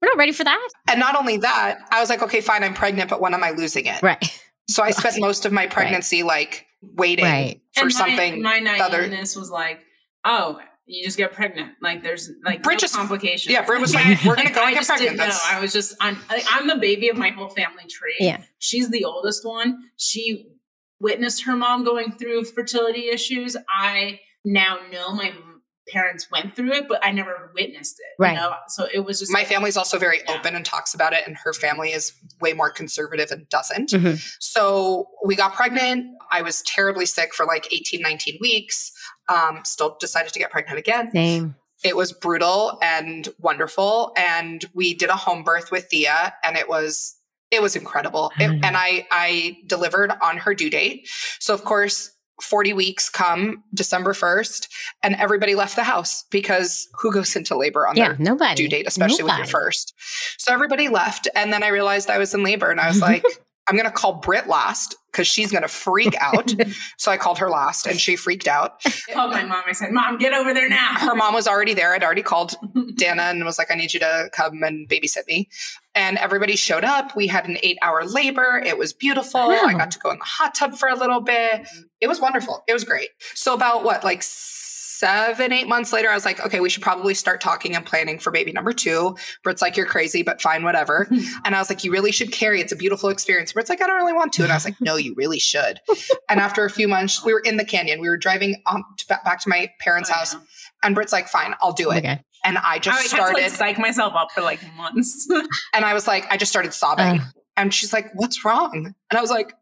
We're 0.00 0.08
not 0.08 0.16
ready 0.18 0.32
for 0.32 0.44
that. 0.44 0.68
And 0.88 0.98
not 1.00 1.14
only 1.16 1.36
that, 1.38 1.78
I 1.90 2.00
was 2.00 2.08
like, 2.08 2.22
okay, 2.22 2.40
fine, 2.40 2.64
I'm 2.64 2.74
pregnant, 2.74 3.10
but 3.10 3.20
when 3.20 3.34
am 3.34 3.44
I 3.44 3.50
losing 3.50 3.86
it? 3.86 4.02
Right. 4.02 4.22
So 4.68 4.82
I 4.82 4.92
spent 4.92 5.20
most 5.20 5.44
of 5.46 5.52
my 5.52 5.66
pregnancy 5.66 6.22
like 6.22 6.66
waiting 6.82 7.24
Right. 7.24 7.60
for 7.74 7.82
And 7.84 7.92
something. 7.92 8.42
My, 8.42 8.60
my 8.60 8.78
the 8.78 8.84
other- 8.84 9.08
was 9.10 9.50
like, 9.50 9.80
oh, 10.24 10.58
you 10.86 11.04
just 11.04 11.16
get 11.16 11.32
pregnant. 11.32 11.72
Like 11.82 12.02
there's 12.02 12.30
like 12.44 12.62
Brit 12.62 12.76
no 12.76 12.78
just- 12.80 12.94
complications. 12.94 13.52
yeah, 13.52 13.64
Brit 13.64 13.80
was 13.80 13.94
like, 13.94 14.06
we're 14.24 14.36
gonna 14.36 14.50
go 14.52 14.62
I 14.62 14.66
and 14.66 14.74
get 14.74 14.80
just 14.80 14.88
pregnant. 14.88 15.10
didn't. 15.12 15.18
That's- 15.18 15.46
I 15.50 15.60
was 15.60 15.72
just 15.72 15.94
I'm 16.00 16.16
I'm 16.30 16.66
the 16.66 16.76
baby 16.76 17.08
of 17.08 17.16
my 17.16 17.28
whole 17.30 17.48
family 17.50 17.84
tree. 17.88 18.16
Yeah. 18.20 18.42
she's 18.58 18.88
the 18.90 19.04
oldest 19.04 19.44
one. 19.46 19.78
She 19.96 20.46
witnessed 21.00 21.44
her 21.44 21.54
mom 21.56 21.84
going 21.84 22.12
through 22.12 22.44
fertility 22.44 23.08
issues. 23.08 23.56
I 23.72 24.20
now 24.44 24.78
know 24.92 25.12
my 25.12 25.32
parents 25.88 26.28
went 26.30 26.54
through 26.54 26.72
it, 26.72 26.88
but 26.88 27.04
I 27.04 27.10
never 27.10 27.50
witnessed 27.54 27.96
it. 27.98 28.22
Right. 28.22 28.32
You 28.32 28.36
know? 28.36 28.54
So 28.68 28.86
it 28.92 29.00
was 29.00 29.18
just 29.18 29.32
my 29.32 29.40
like- 29.40 29.48
family's 29.48 29.76
also 29.76 29.98
very 29.98 30.20
Yeah. 30.26 30.34
open 30.34 30.54
and 30.54 30.64
talks 30.64 30.94
about 30.94 31.12
it, 31.12 31.26
and 31.26 31.36
her 31.38 31.52
family 31.52 31.92
is 31.92 32.12
way 32.40 32.52
more 32.52 32.70
conservative 32.70 33.30
and 33.30 33.48
doesn't. 33.48 33.90
Mhm. 33.90 34.20
So 34.40 35.08
we 35.24 35.34
got 35.36 35.54
pregnant. 35.54 36.06
I 36.30 36.42
was 36.42 36.62
terribly 36.62 37.06
sick 37.06 37.34
for 37.34 37.44
like 37.46 37.72
18, 37.72 38.00
19 38.02 38.38
weeks. 38.40 38.92
Um, 39.28 39.62
still 39.64 39.96
decided 40.00 40.32
to 40.32 40.38
get 40.38 40.50
pregnant 40.50 40.78
again. 40.78 41.10
Same. 41.12 41.56
It 41.82 41.96
was 41.96 42.12
brutal 42.12 42.78
and 42.82 43.28
wonderful. 43.38 44.12
And 44.16 44.64
we 44.74 44.92
did 44.94 45.08
a 45.08 45.16
home 45.16 45.42
birth 45.42 45.70
with 45.70 45.88
Thea, 45.88 46.34
and 46.44 46.56
it 46.56 46.68
was 46.68 47.16
it 47.50 47.60
was 47.60 47.74
incredible. 47.74 48.30
It- 48.38 48.48
Mm. 48.48 48.60
and 48.64 48.76
I 48.76 49.08
I 49.10 49.56
delivered 49.66 50.12
on 50.22 50.36
her 50.38 50.54
due 50.54 50.70
date. 50.70 51.08
So 51.40 51.52
of 51.52 51.64
course, 51.64 52.10
40 52.42 52.72
weeks 52.72 53.08
come 53.08 53.62
December 53.74 54.12
1st, 54.12 54.68
and 55.02 55.14
everybody 55.16 55.54
left 55.54 55.76
the 55.76 55.84
house 55.84 56.24
because 56.30 56.88
who 57.00 57.12
goes 57.12 57.34
into 57.36 57.56
labor 57.56 57.86
on 57.86 57.96
Yeah. 57.96 58.08
their 58.08 58.18
Nobody. 58.18 58.54
due 58.54 58.68
date, 58.68 58.86
especially 58.86 59.22
with 59.24 59.32
your 59.32 59.38
Nobody. 59.46 59.50
first. 59.50 59.94
So 60.38 60.52
everybody 60.52 60.88
left. 60.88 61.28
And 61.34 61.52
then 61.52 61.62
I 61.62 61.68
realized 61.68 62.10
I 62.10 62.18
was 62.18 62.34
in 62.34 62.42
labor 62.42 62.70
and 62.70 62.80
I 62.80 62.88
was 62.88 63.00
like, 63.10 63.24
I'm 63.66 63.76
going 63.76 63.88
to 63.88 63.92
call 63.92 64.14
Brit 64.14 64.48
last 64.48 64.96
because 65.12 65.26
she's 65.26 65.50
going 65.50 65.62
to 65.62 65.68
freak 65.68 66.14
out. 66.20 66.52
so 66.98 67.10
I 67.10 67.16
called 67.16 67.38
her 67.38 67.48
last 67.48 67.86
and 67.86 68.00
she 68.00 68.16
freaked 68.16 68.48
out. 68.48 68.80
I 68.86 69.12
called 69.12 69.32
my 69.32 69.44
mom. 69.44 69.62
I 69.66 69.72
said, 69.72 69.92
"Mom, 69.92 70.18
get 70.18 70.32
over 70.32 70.52
there 70.54 70.68
now." 70.68 70.94
Her 70.98 71.14
mom 71.14 71.34
was 71.34 71.46
already 71.46 71.74
there. 71.74 71.94
I'd 71.94 72.02
already 72.02 72.22
called 72.22 72.54
Dana 72.96 73.22
and 73.22 73.44
was 73.44 73.58
like, 73.58 73.70
I 73.70 73.74
need 73.74 73.94
you 73.94 74.00
to 74.00 74.30
come 74.32 74.62
and 74.62 74.88
babysit 74.88 75.26
me. 75.26 75.48
And 75.94 76.18
everybody 76.18 76.56
showed 76.56 76.84
up. 76.84 77.16
We 77.16 77.26
had 77.26 77.48
an 77.48 77.58
eight 77.62 77.78
hour 77.82 78.04
labor. 78.04 78.62
It 78.64 78.78
was 78.78 78.92
beautiful. 78.92 79.40
I 79.40 79.72
got 79.72 79.90
to 79.92 79.98
go 79.98 80.10
in 80.10 80.18
the 80.18 80.24
hot 80.24 80.54
tub 80.54 80.74
for 80.74 80.88
a 80.88 80.96
little 80.96 81.20
bit. 81.20 81.66
It 82.00 82.06
was 82.06 82.20
wonderful. 82.20 82.62
It 82.68 82.72
was 82.72 82.84
great. 82.84 83.10
So, 83.34 83.54
about 83.54 83.84
what, 83.84 84.04
like 84.04 84.22
seven, 85.00 85.50
eight 85.50 85.66
months 85.66 85.94
later, 85.94 86.10
I 86.10 86.14
was 86.14 86.26
like, 86.26 86.44
okay, 86.44 86.60
we 86.60 86.68
should 86.68 86.82
probably 86.82 87.14
start 87.14 87.40
talking 87.40 87.74
and 87.74 87.86
planning 87.86 88.18
for 88.18 88.30
baby 88.30 88.52
number 88.52 88.72
two. 88.72 89.16
Brit's 89.42 89.62
like, 89.62 89.74
you're 89.74 89.86
crazy, 89.86 90.22
but 90.22 90.42
fine, 90.42 90.62
whatever. 90.62 91.08
And 91.44 91.54
I 91.56 91.58
was 91.58 91.70
like, 91.70 91.84
you 91.84 91.90
really 91.90 92.12
should 92.12 92.32
carry. 92.32 92.60
It's 92.60 92.72
a 92.72 92.76
beautiful 92.76 93.08
experience. 93.08 93.52
Brit's 93.52 93.70
like, 93.70 93.80
I 93.80 93.86
don't 93.86 93.96
really 93.96 94.12
want 94.12 94.32
to. 94.34 94.42
And 94.42 94.52
I 94.52 94.56
was 94.56 94.64
like, 94.64 94.78
no, 94.80 94.96
you 94.96 95.14
really 95.16 95.38
should. 95.38 95.80
and 96.28 96.38
after 96.38 96.64
a 96.64 96.70
few 96.70 96.86
months, 96.86 97.24
we 97.24 97.32
were 97.32 97.40
in 97.40 97.56
the 97.56 97.64
canyon. 97.64 98.00
We 98.00 98.08
were 98.08 98.18
driving 98.18 98.62
um, 98.66 98.84
to, 98.98 99.06
back 99.24 99.40
to 99.40 99.48
my 99.48 99.70
parents' 99.80 100.10
Oh, 100.10 100.14
house. 100.14 100.34
yeah. 100.34 100.40
And 100.82 100.94
Brit's 100.94 101.12
like, 101.12 101.28
fine, 101.28 101.54
I'll 101.62 101.72
do 101.72 101.90
it. 101.92 101.98
Okay. 101.98 102.20
And 102.44 102.58
I 102.58 102.78
just 102.78 103.00
I 103.00 103.06
started, 103.06 103.36
to 103.36 103.42
like 103.42 103.52
psych 103.52 103.78
myself 103.78 104.12
up 104.14 104.32
for 104.32 104.42
like 104.42 104.60
months. 104.76 105.26
and 105.72 105.84
I 105.84 105.94
was 105.94 106.06
like, 106.06 106.26
I 106.30 106.36
just 106.36 106.50
started 106.52 106.74
sobbing. 106.74 107.20
Uh. 107.20 107.24
and 107.56 107.72
she's 107.72 107.92
like, 107.92 108.10
what's 108.14 108.44
wrong? 108.44 108.94
And 109.10 109.18
I 109.18 109.20
was 109.20 109.30
like, 109.30 109.54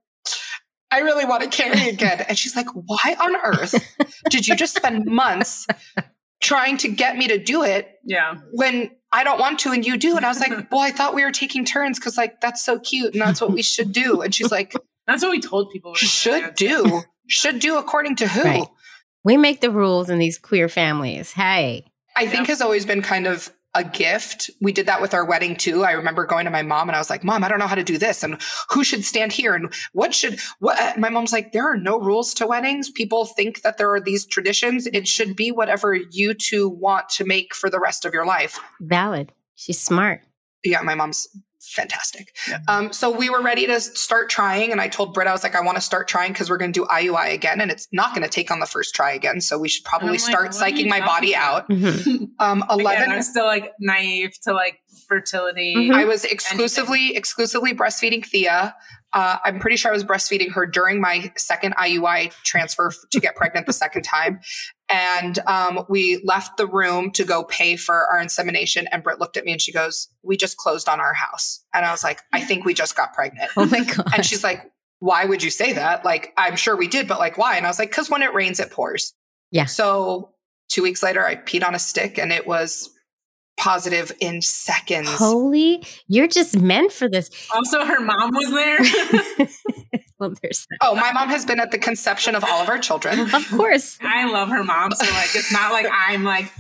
I 0.90 1.01
really 1.01 1.24
want 1.24 1.42
to 1.42 1.48
carry 1.48 1.88
again. 1.88 2.24
And 2.29 2.38
she's 2.38 2.57
like, 2.57 2.68
why 2.72 3.16
on 3.20 3.37
earth 3.37 3.74
did 4.31 4.48
you 4.48 4.57
just 4.57 4.77
spend 4.77 5.07
months 5.07 5.66
trying 6.40 6.77
to 6.79 6.88
get 6.88 7.16
me 7.16 7.29
to 7.29 7.38
do 7.38 7.62
it 7.62 7.98
yeah. 8.05 8.37
when 8.53 8.90
I 9.12 9.24
don't 9.24 9.38
want 9.38 9.59
to 9.61 9.72
and 9.72 9.87
you 9.87 9.96
do? 9.96 10.16
And 10.16 10.24
I 10.24 10.29
was 10.29 10.40
like, 10.40 10.53
well, 10.70 10.81
I 10.81 10.90
thought 10.90 11.14
we 11.14 11.24
were 11.24 11.33
taking 11.33 11.64
turns 11.64 11.98
because 11.98 12.16
like 12.16 12.40
that's 12.40 12.64
so 12.64 12.79
cute 12.79 13.12
and 13.12 13.20
that's 13.20 13.40
what 13.40 13.53
we 13.53 13.62
should 13.62 13.92
do. 13.92 14.22
And 14.22 14.35
she's 14.35 14.51
like, 14.51 14.74
That's 15.07 15.22
what 15.22 15.31
we 15.31 15.40
told 15.40 15.70
people. 15.70 15.92
we 15.92 15.98
should 15.98 16.55
do. 16.55 17.03
Should 17.27 17.59
do 17.59 17.77
according 17.77 18.16
to 18.16 18.29
who? 18.29 18.42
Right. 18.42 18.68
We 19.24 19.37
make 19.37 19.61
the 19.61 19.70
rules 19.70 20.09
in 20.09 20.18
these 20.18 20.38
queer 20.38 20.68
families. 20.68 21.33
Hey. 21.33 21.85
I 22.16 22.27
think 22.27 22.48
has 22.48 22.62
always 22.62 22.87
been 22.87 23.03
kind 23.03 23.27
of 23.27 23.53
a 23.74 23.85
gift. 23.85 24.50
We 24.61 24.72
did 24.72 24.87
that 24.87 25.00
with 25.00 25.14
our 25.14 25.24
wedding 25.24 25.54
too. 25.54 25.85
I 25.85 25.92
remember 25.92 26.24
going 26.24 26.46
to 26.46 26.50
my 26.50 26.62
mom 26.62 26.88
and 26.88 26.96
I 26.96 26.98
was 26.98 27.11
like, 27.11 27.22
"Mom, 27.22 27.44
I 27.44 27.48
don't 27.48 27.59
know 27.59 27.66
how 27.66 27.74
to 27.74 27.85
do 27.85 27.98
this 27.98 28.22
and 28.22 28.40
who 28.70 28.83
should 28.83 29.04
stand 29.04 29.33
here 29.33 29.54
and 29.54 29.72
what 29.92 30.14
should 30.14 30.40
what?" 30.59 30.98
my 30.98 31.09
mom's 31.09 31.33
like, 31.33 31.52
"There 31.52 31.70
are 31.70 31.76
no 31.76 31.98
rules 31.98 32.35
to 32.35 32.46
weddings. 32.46 32.90
People 32.90 33.26
think 33.26 33.62
that 33.62 33.78
there 33.78 33.92
are 33.92 34.00
these 34.00 34.26
traditions. 34.26 34.87
It 34.87 35.07
should 35.07 35.37
be 35.37 35.50
whatever 35.50 35.94
you 35.94 36.35
two 36.35 36.68
want 36.68 37.09
to 37.11 37.24
make 37.24 37.54
for 37.54 37.68
the 37.68 37.81
rest 37.81 38.04
of 38.04 38.14
your 38.14 38.26
life." 38.26 38.59
Valid. 38.81 39.33
She's 39.54 39.81
smart. 39.81 40.22
Yeah, 40.64 40.81
my 40.83 40.94
mom's 40.94 41.28
fantastic. 41.68 42.35
Yeah. 42.48 42.59
Um, 42.68 42.92
so 42.92 43.11
we 43.11 43.31
were 43.31 43.42
ready 43.42 43.66
to 43.66 43.81
start 43.81 44.31
trying, 44.31 44.72
and 44.72 44.81
I 44.81 44.88
told 44.88 45.14
Brit, 45.14 45.26
I 45.26 45.33
was 45.33 45.42
like, 45.42 45.54
I 45.54 45.61
want 45.61 45.76
to 45.76 45.83
start 45.83 46.09
trying 46.09 46.33
because 46.33 46.50
we're 46.50 46.57
going 46.57 46.72
to 46.72 46.81
do 46.81 46.87
IUI 46.87 47.33
again, 47.33 47.61
and 47.61 47.70
it's 47.70 47.88
not 47.92 48.14
going 48.14 48.22
to 48.22 48.28
take 48.31 48.50
on 48.50 48.61
the 48.61 48.66
first 48.66 48.94
try 48.94 49.12
again. 49.12 49.40
So 49.40 49.59
we 49.59 49.68
should 49.68 49.85
probably 49.85 50.11
like, 50.11 50.20
start 50.20 50.54
what 50.54 50.62
are 50.62 50.68
you 50.68 50.85
psyching 50.87 50.88
my 50.88 51.04
body 51.04 51.33
talking 51.33 51.35
out. 51.35 51.68
Mhm. 51.68 52.31
Um, 52.38 52.62
Again, 52.62 52.81
eleven. 52.81 53.11
I'm 53.11 53.22
still 53.22 53.46
like 53.46 53.72
naive 53.81 54.33
to 54.42 54.52
like 54.52 54.78
fertility. 55.09 55.75
Mhm. 55.75 55.94
I 55.94 56.05
was 56.05 56.25
exclusively 56.25 57.16
exclusively 57.16 57.75
breastfeeding 57.75 58.25
Thea. 58.25 58.75
Uh, 59.12 59.38
I'm 59.44 59.59
pretty 59.59 59.77
sure 59.77 59.90
I 59.90 59.94
was 59.94 60.05
breastfeeding 60.05 60.53
her 60.53 60.66
during 60.66 61.01
my 61.01 61.33
second 61.37 61.75
IUI 61.79 62.31
transfer 62.44 62.92
to 63.11 63.21
get 63.21 63.35
pregnant 63.37 63.66
the 63.66 63.73
second 63.73 64.03
time. 64.03 64.40
And 64.90 65.38
um, 65.47 65.85
we 65.88 66.21
left 66.25 66.59
the 66.59 66.66
room 66.66 67.11
to 67.12 67.25
go 67.25 67.44
pay 67.44 67.77
for 67.77 68.07
our 68.12 68.21
insemination. 68.21 68.87
And 68.92 69.03
Brit 69.03 69.18
looked 69.18 69.37
at 69.38 69.44
me 69.44 69.53
and 69.53 69.61
she 69.61 69.73
goes, 69.73 70.09
"We 70.23 70.37
just 70.37 70.57
closed 70.59 70.88
on 70.88 71.01
our 71.01 71.14
house." 71.14 71.64
And 71.75 71.87
I 71.87 71.90
was 71.90 72.05
like, 72.05 72.21
"I 72.33 72.40
think 72.40 72.64
we 72.64 72.75
just 72.75 72.97
got 72.97 73.14
pregnant." 73.14 73.51
Oh 73.57 73.64
my 73.66 73.85
God. 73.85 74.07
And 74.14 74.25
she's 74.27 74.44
like, 74.44 74.71
"Why 74.99 75.25
would 75.25 75.42
you 75.42 75.51
say 75.51 75.73
that?" 75.73 76.05
Like, 76.05 76.33
I'm 76.37 76.57
sure 76.57 76.77
we 76.77 76.87
did, 76.88 77.09
but 77.09 77.18
like, 77.18 77.38
why? 77.38 77.57
And 77.57 77.66
I 77.66 77.71
was 77.71 77.79
like, 77.79 77.90
"Because 77.90 78.11
when 78.11 78.23
it 78.23 78.35
rains, 78.35 78.61
it 78.61 78.71
pours." 78.71 79.14
Yeah. 79.51 79.64
So 79.64 80.35
Two 80.71 80.83
weeks 80.83 81.03
later, 81.03 81.25
I 81.27 81.35
peed 81.35 81.66
on 81.66 81.75
a 81.75 81.79
stick 81.79 82.18
and 82.18 82.31
it 82.31 82.47
was 82.47 82.90
positive 83.59 84.12
in 84.21 84.40
seconds. 84.40 85.11
Holy, 85.11 85.85
you're 86.07 86.29
just 86.29 86.59
meant 86.59 86.92
for 86.92 87.09
this. 87.09 87.31
Also, 87.55 87.85
her 87.85 88.01
mom 88.01 88.31
was 88.33 88.51
there. 88.51 89.49
well, 90.18 90.33
there's 90.40 90.66
that. 90.71 90.79
Oh, 90.81 90.94
my 90.94 91.12
mom 91.12 91.29
has 91.29 91.44
been 91.44 91.61
at 91.61 91.71
the 91.71 91.79
conception 91.79 92.35
of 92.35 92.44
all 92.44 92.62
of 92.62 92.68
our 92.68 92.79
children. 92.79 93.21
Of 93.35 93.51
course. 93.51 93.99
I 94.03 94.31
love 94.31 94.49
her 94.49 94.64
mom. 94.64 94.92
So, 94.92 95.05
like, 95.05 95.35
it's 95.35 95.53
not 95.53 95.73
like 95.73 95.87
I'm 95.92 96.25
like, 96.25 96.51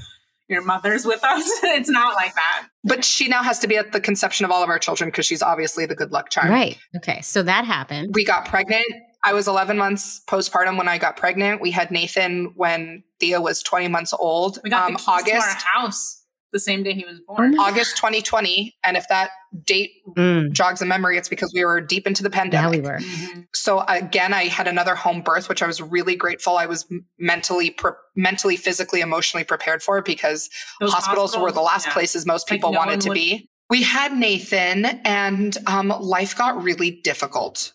your 0.48 0.62
mother's 0.62 1.04
with 1.06 1.22
us. 1.24 1.48
It's 1.62 1.90
not 1.90 2.14
like 2.14 2.34
that. 2.34 2.68
But 2.84 3.04
she 3.04 3.28
now 3.28 3.42
has 3.42 3.60
to 3.60 3.68
be 3.68 3.76
at 3.76 3.92
the 3.92 4.00
conception 4.00 4.44
of 4.44 4.50
all 4.50 4.62
of 4.62 4.68
our 4.68 4.78
children 4.78 5.10
because 5.10 5.26
she's 5.26 5.42
obviously 5.42 5.86
the 5.86 5.94
good 5.94 6.10
luck 6.10 6.30
charm. 6.30 6.48
Right. 6.48 6.76
Okay. 6.96 7.20
So 7.20 7.42
that 7.42 7.64
happened. 7.64 8.14
We 8.14 8.24
got 8.24 8.46
pregnant. 8.46 8.86
I 9.24 9.34
was 9.34 9.46
11 9.46 9.76
months 9.76 10.22
postpartum 10.26 10.76
when 10.78 10.88
I 10.88 10.98
got 10.98 11.16
pregnant. 11.16 11.60
We 11.60 11.70
had 11.70 11.90
Nathan 11.90 12.52
when 12.56 13.04
Thea 13.20 13.40
was 13.40 13.62
20 13.62 13.88
months 13.88 14.12
old. 14.18 14.58
We 14.64 14.70
got 14.70 14.86
um, 14.86 14.92
the 14.94 14.98
keys 14.98 15.08
August, 15.08 15.60
to 15.60 15.66
our 15.66 15.82
house 15.82 16.18
the 16.52 16.58
same 16.60 16.82
day 16.82 16.94
he 16.94 17.04
was 17.04 17.20
born. 17.26 17.54
my- 17.54 17.64
August 17.64 17.96
2020. 17.96 18.76
And 18.84 18.96
if 18.96 19.06
that 19.08 19.30
date 19.64 19.90
Mm, 20.16 20.52
jogs 20.52 20.80
a 20.82 20.86
memory, 20.86 21.18
it's 21.18 21.28
because 21.28 21.52
we 21.54 21.64
were 21.64 21.80
deep 21.80 22.06
into 22.06 22.22
the 22.22 22.30
yeah, 22.30 22.38
pandemic. 22.40 22.82
we 22.82 22.88
were. 22.88 22.98
Mhm. 22.98 23.46
So 23.54 23.80
again, 23.88 24.32
I 24.32 24.44
had 24.44 24.66
another 24.68 24.94
home 24.94 25.20
birth, 25.22 25.48
which 25.48 25.62
I 25.62 25.66
was 25.66 25.80
really 25.82 26.16
grateful. 26.16 26.56
I 26.56 26.66
was 26.66 26.86
mentally, 27.18 27.70
pre- 27.70 27.92
mentally, 28.16 28.56
physically, 28.56 29.00
emotionally 29.00 29.44
prepared 29.44 29.82
for 29.82 30.00
because 30.02 30.48
Those 30.80 30.92
hospitals, 30.92 31.36
were 31.36 31.52
the 31.52 31.60
last 31.60 31.86
yeah. 31.86 31.92
places 31.92 32.24
most 32.26 32.50
Like, 32.50 32.58
people 32.58 32.72
no 32.72 32.78
wanted 32.78 33.00
to 33.02 33.08
would- 33.10 33.14
be. 33.14 33.48
We 33.70 33.82
had 33.82 34.16
Nathan, 34.16 34.86
and 35.04 35.56
um, 35.66 35.88
life 36.00 36.34
got 36.36 36.62
really 36.62 36.90
difficult. 37.04 37.74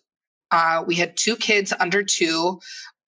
Uh, 0.49 0.83
we 0.87 0.95
had 0.95 1.15
two 1.15 1.35
kids 1.35 1.71
under 1.79 2.01
two. 2.03 2.59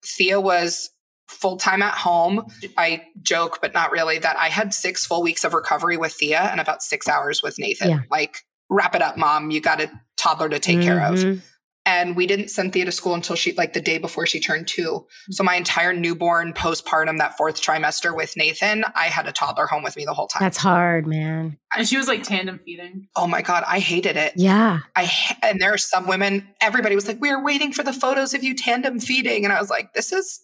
Thea 0.04 0.40
was 0.40 0.92
full 1.28 1.58
time 1.58 1.82
at 1.82 1.94
home. 1.94 2.46
I 2.78 3.04
joke, 3.22 3.60
but 3.62 3.74
not 3.74 3.92
really, 3.92 4.20
that 4.20 4.38
I 4.38 4.48
had 4.50 4.74
six 4.74 5.06
full 5.06 5.24
weeks 5.24 5.44
of 5.44 5.54
recovery 5.54 5.98
with 5.98 6.14
Thea 6.14 6.42
and 6.52 6.60
about 6.62 6.84
six 6.84 7.08
hours 7.08 7.42
with 7.44 7.58
Nathan. 7.60 7.90
Yeah. 7.90 8.00
Like, 8.12 8.38
wrap 8.70 8.96
it 8.96 9.02
up, 9.02 9.18
mom. 9.18 9.52
You 9.52 9.62
got 9.62 9.82
a 9.82 9.92
toddler 10.18 10.50
to 10.50 10.60
take 10.60 10.82
care 10.82 11.02
of 11.02 11.16
Mhm. 11.16 11.42
and 11.86 12.16
we 12.16 12.26
didn't 12.26 12.48
send 12.48 12.74
Thea 12.74 12.86
to 12.86 12.92
school 12.92 13.14
until 13.14 13.36
she 13.36 13.54
like 13.54 13.74
the 13.74 13.82
day 13.82 14.00
before 14.00 14.26
she 14.26 14.40
turned 14.40 14.68
two. 14.68 15.06
So 15.30 15.44
my 15.44 15.54
entire 15.56 15.94
newborn 15.94 16.52
postpartum, 16.54 17.20
that 17.20 17.38
fourth 17.38 17.62
trimester 17.62 18.16
with 18.16 18.36
Nathan, 18.36 18.84
I 18.96 19.06
had 19.06 19.28
a 19.28 19.32
toddler 19.32 19.68
home 19.68 19.84
with 19.84 19.96
me 19.96 20.04
the 20.06 20.14
whole 20.16 20.28
time. 20.28 20.42
That's 20.42 20.58
hard, 20.58 21.06
man. 21.06 21.58
And 21.76 21.88
she 21.88 21.98
was 21.98 22.08
like 22.08 22.24
tandem 22.24 22.58
feeding. 22.58 23.08
oh 23.16 23.28
my 23.28 23.42
god, 23.44 23.64
I 23.68 23.78
hated 23.80 24.16
it. 24.18 24.34
Yeah. 24.36 24.80
I 24.96 25.12
and 25.44 25.60
there 25.62 25.74
are 25.74 25.78
some 25.78 26.08
women. 26.08 26.48
Everybody 26.62 26.96
was 26.96 27.08
like, 27.08 27.22
"We 27.22 27.30
were 27.30 27.44
waiting 27.44 27.72
for 27.72 27.84
the 27.84 27.94
photos 27.94 28.34
of 28.34 28.44
you 28.44 28.56
tandem 28.56 29.00
feeding," 29.00 29.44
and 29.44 29.54
I 29.54 29.60
was 29.60 29.70
like, 29.70 29.94
"This 29.94 30.12
is 30.12 30.40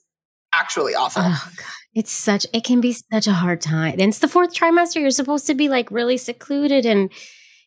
actually 0.53 0.95
awful." 0.95 1.23
Oh. 1.25 1.49
It's 1.93 2.11
such 2.11 2.45
it 2.53 2.63
can 2.63 2.79
be 2.79 2.93
such 2.93 3.27
a 3.27 3.33
hard 3.33 3.59
time. 3.59 3.93
And 3.93 4.03
it's 4.03 4.19
the 4.19 4.29
fourth 4.29 4.53
trimester. 4.53 5.01
You're 5.01 5.11
supposed 5.11 5.45
to 5.47 5.53
be 5.55 5.67
like 5.67 5.91
really 5.91 6.17
secluded 6.17 6.85
and 6.85 7.11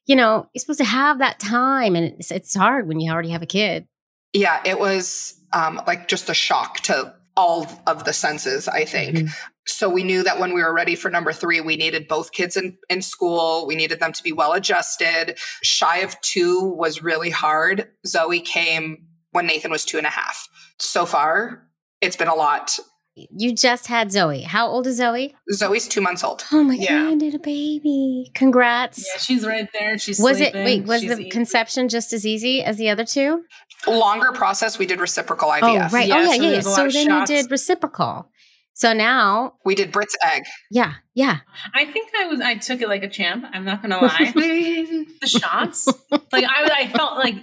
you 0.06 0.16
know, 0.16 0.46
you're 0.54 0.60
supposed 0.60 0.78
to 0.80 0.84
have 0.84 1.18
that 1.18 1.38
time 1.38 1.94
and 1.96 2.06
it's 2.18 2.30
it's 2.30 2.54
hard 2.54 2.88
when 2.88 3.00
you 3.00 3.12
already 3.12 3.30
have 3.30 3.42
a 3.42 3.46
kid. 3.46 3.86
yeah, 4.32 4.60
it 4.64 4.78
was 4.78 5.34
um, 5.52 5.80
like 5.86 6.08
just 6.08 6.28
a 6.30 6.34
shock 6.34 6.80
to 6.80 7.14
all 7.36 7.66
of 7.86 8.04
the 8.04 8.12
senses. 8.14 8.66
I 8.66 8.84
think. 8.86 9.16
Mhm. 9.16 9.34
so 9.66 9.88
we 9.90 10.02
knew 10.04 10.22
that 10.22 10.38
when 10.38 10.52
we 10.54 10.62
were 10.62 10.72
ready 10.74 10.94
for 10.94 11.10
number 11.10 11.32
three 11.32 11.60
we 11.60 11.76
needed 11.76 12.06
both 12.08 12.32
kids 12.32 12.56
in, 12.56 12.76
in 12.90 13.00
school 13.02 13.66
we 13.66 13.74
needed 13.76 13.98
them 14.00 14.12
to 14.12 14.22
be 14.22 14.30
well 14.32 14.52
adjusted 14.52 15.38
shy 15.62 15.98
of 15.98 16.20
two 16.20 16.60
was 16.62 17.02
really 17.02 17.30
hard 17.30 17.88
zoe 18.06 18.40
came 18.40 19.06
when 19.30 19.46
nathan 19.46 19.70
was 19.70 19.84
two 19.86 19.96
and 19.96 20.06
a 20.06 20.10
half 20.10 20.48
so 20.78 21.06
far 21.06 21.66
it's 22.04 22.16
been 22.16 22.28
a 22.28 22.34
lot 22.34 22.78
You 23.16 23.54
just 23.54 23.86
had 23.86 24.10
Zoe. 24.10 24.42
How 24.42 24.66
old 24.66 24.86
is 24.88 24.96
Zoe? 24.96 25.34
zoe's 25.52 25.86
two 25.88 26.00
months 26.00 26.24
old 26.24 26.44
Oh 26.52 26.64
my 26.64 26.74
Yeah. 26.74 27.02
god, 27.04 27.12
I 27.12 27.14
did 27.16 27.34
a 27.34 27.38
baby. 27.38 28.30
Congrats. 28.34 28.98
Yeah, 29.06 29.20
she's 29.20 29.46
right 29.46 29.68
there. 29.78 29.98
She's 29.98 30.18
was 30.18 30.40
it 30.40 30.52
wait, 30.54 30.84
was 30.84 31.00
She's 31.00 31.10
the 31.14 31.18
eating. 31.20 31.30
conception 31.30 31.88
just 31.88 32.12
as 32.12 32.26
easy 32.26 32.62
as 32.62 32.76
the 32.76 32.88
other 32.90 33.04
two? 33.04 33.42
longer 33.86 34.32
process 34.32 34.78
we 34.78 34.86
did 34.86 34.98
reciprocal 34.98 35.48
ivf 35.50 35.62
Oh, 35.62 35.76
right. 35.92 36.10
Oh, 36.10 36.16
yeah, 36.16 36.16
oh, 36.16 36.20
yeah, 36.20 36.26
so 36.26 36.34
yeah. 36.34 36.42
yeah. 36.42 36.50
there's 36.50 36.66
a 36.66 36.70
lot 36.70 36.76
So 36.76 36.88
then 36.88 37.06
shots. 37.06 37.30
you 37.30 37.36
did 37.36 37.50
reciprocal. 37.50 38.30
So 38.72 38.92
now, 38.92 39.54
we 39.64 39.74
did 39.76 39.92
brit's 39.92 40.16
egg 40.24 40.42
yeah, 40.70 40.94
yeah. 41.14 41.38
I 41.74 41.84
think 41.84 42.10
I 42.18 42.26
was. 42.26 42.40
I 42.40 42.54
took 42.56 42.80
it 42.82 42.88
like 42.88 43.02
a 43.02 43.08
champ. 43.08 43.44
I'm 43.52 43.64
not 43.64 43.82
gonna 43.82 43.98
lie. 43.98 44.32
the 44.34 45.26
shots, 45.26 45.86
like 46.32 46.44
I, 46.44 46.70
I 46.84 46.88
felt 46.88 47.16
like. 47.18 47.36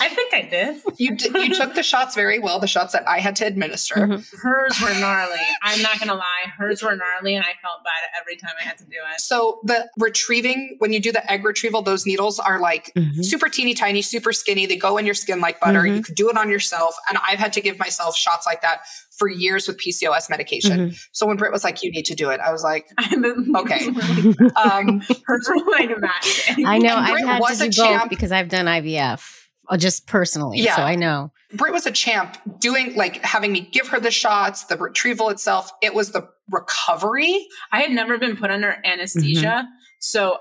I 0.00 0.08
think 0.08 0.32
I 0.32 0.42
did. 0.48 0.80
you 0.98 1.16
did, 1.16 1.34
you 1.34 1.54
took 1.54 1.74
the 1.74 1.82
shots 1.82 2.14
very 2.14 2.38
well 2.38 2.58
the 2.58 2.66
shots 2.66 2.92
that 2.94 3.06
i 3.06 3.18
had 3.20 3.36
to 3.36 3.44
administer 3.46 3.94
Mhm. 3.96 4.24
Hers 4.40 4.80
were 4.80 4.94
gnarly. 5.00 5.38
I'm 5.62 5.82
not 5.82 5.98
gonna 5.98 6.14
lie. 6.14 6.50
Hers 6.56 6.82
were 6.82 6.96
gnarly, 6.96 7.34
and 7.34 7.44
I 7.44 7.52
felt 7.62 7.82
bad 7.84 8.20
every 8.20 8.36
time 8.36 8.52
I 8.60 8.64
had 8.64 8.78
to 8.78 8.84
do 8.84 8.96
it. 9.14 9.20
so 9.20 9.60
the 9.64 9.88
retrieving 9.98 10.76
when 10.78 10.92
you 10.92 11.00
do 11.00 11.12
the 11.12 11.30
egg 11.30 11.44
retrieval 11.44 11.82
those 11.82 12.06
needles 12.06 12.38
are 12.38 12.58
like 12.60 12.92
Mhm. 12.96 13.24
super 13.24 13.48
teeny 13.48 13.74
tiny, 13.74 14.02
super 14.02 14.32
skinny. 14.32 14.66
They 14.66 14.76
go 14.76 14.96
in 14.98 15.04
your 15.04 15.14
skin 15.14 15.40
like 15.40 15.60
butter. 15.60 15.82
Mhm. 15.82 15.96
You 15.96 16.02
could 16.02 16.14
do 16.14 16.30
it 16.30 16.36
on 16.38 16.48
yourself. 16.50 16.94
And 17.08 17.18
I've 17.26 17.38
had 17.38 17.52
to 17.54 17.60
give 17.60 17.78
myself 17.78 18.16
shots 18.16 18.46
like 18.46 18.62
that 18.62 18.80
for 19.18 19.28
years 19.28 19.66
with 19.66 19.78
PCOS 19.78 20.28
medication. 20.30 20.90
Mhm. 20.90 20.98
So 21.12 21.26
when 21.26 21.36
Brit 21.36 21.52
was 21.52 21.64
like, 21.64 21.82
you 21.82 21.90
need 21.90 22.04
to 22.06 22.14
do 22.14 22.30
it, 22.30 22.40
I 22.40 22.50
was 22.52 22.62
like, 22.62 22.86
Okay. 23.56 23.88
okay. 23.88 24.44
um, 24.56 25.00
Hers 25.26 25.48
were 25.48 25.70
like 25.72 25.90
immaculate. 25.90 26.66
I 26.66 26.78
know 26.78 26.96
And 26.96 27.06
I've 27.06 27.12
Brit 27.12 27.24
had 27.26 27.40
was 27.40 27.58
to 27.58 27.64
a 27.66 27.68
do 27.68 27.80
both 27.82 27.88
champ. 28.00 28.10
because 28.10 28.32
I've 28.32 28.48
done 28.48 28.66
IVF, 28.66 29.22
uh, 29.68 29.76
just 29.76 30.06
personally. 30.06 30.58
Yeah. 30.60 30.76
So 30.76 30.82
I 30.82 30.94
know. 30.96 31.32
Brit 31.54 31.72
was 31.72 31.86
a 31.86 31.92
champ 31.92 32.36
doing 32.60 32.94
like 32.96 33.24
having 33.24 33.52
me 33.52 33.60
give 33.72 33.88
her 33.88 34.00
the 34.00 34.10
shots, 34.10 34.64
the 34.64 34.76
retrieval 34.76 35.28
itself. 35.30 35.70
It 35.82 35.94
was 35.94 36.12
the 36.12 36.28
recovery. 36.50 37.46
I 37.72 37.80
had 37.82 37.90
never 37.92 38.18
been 38.18 38.36
put 38.36 38.50
under 38.50 38.76
anesthesia, 38.84 39.46
Mm-hmm. 39.46 39.66
so 40.00 40.38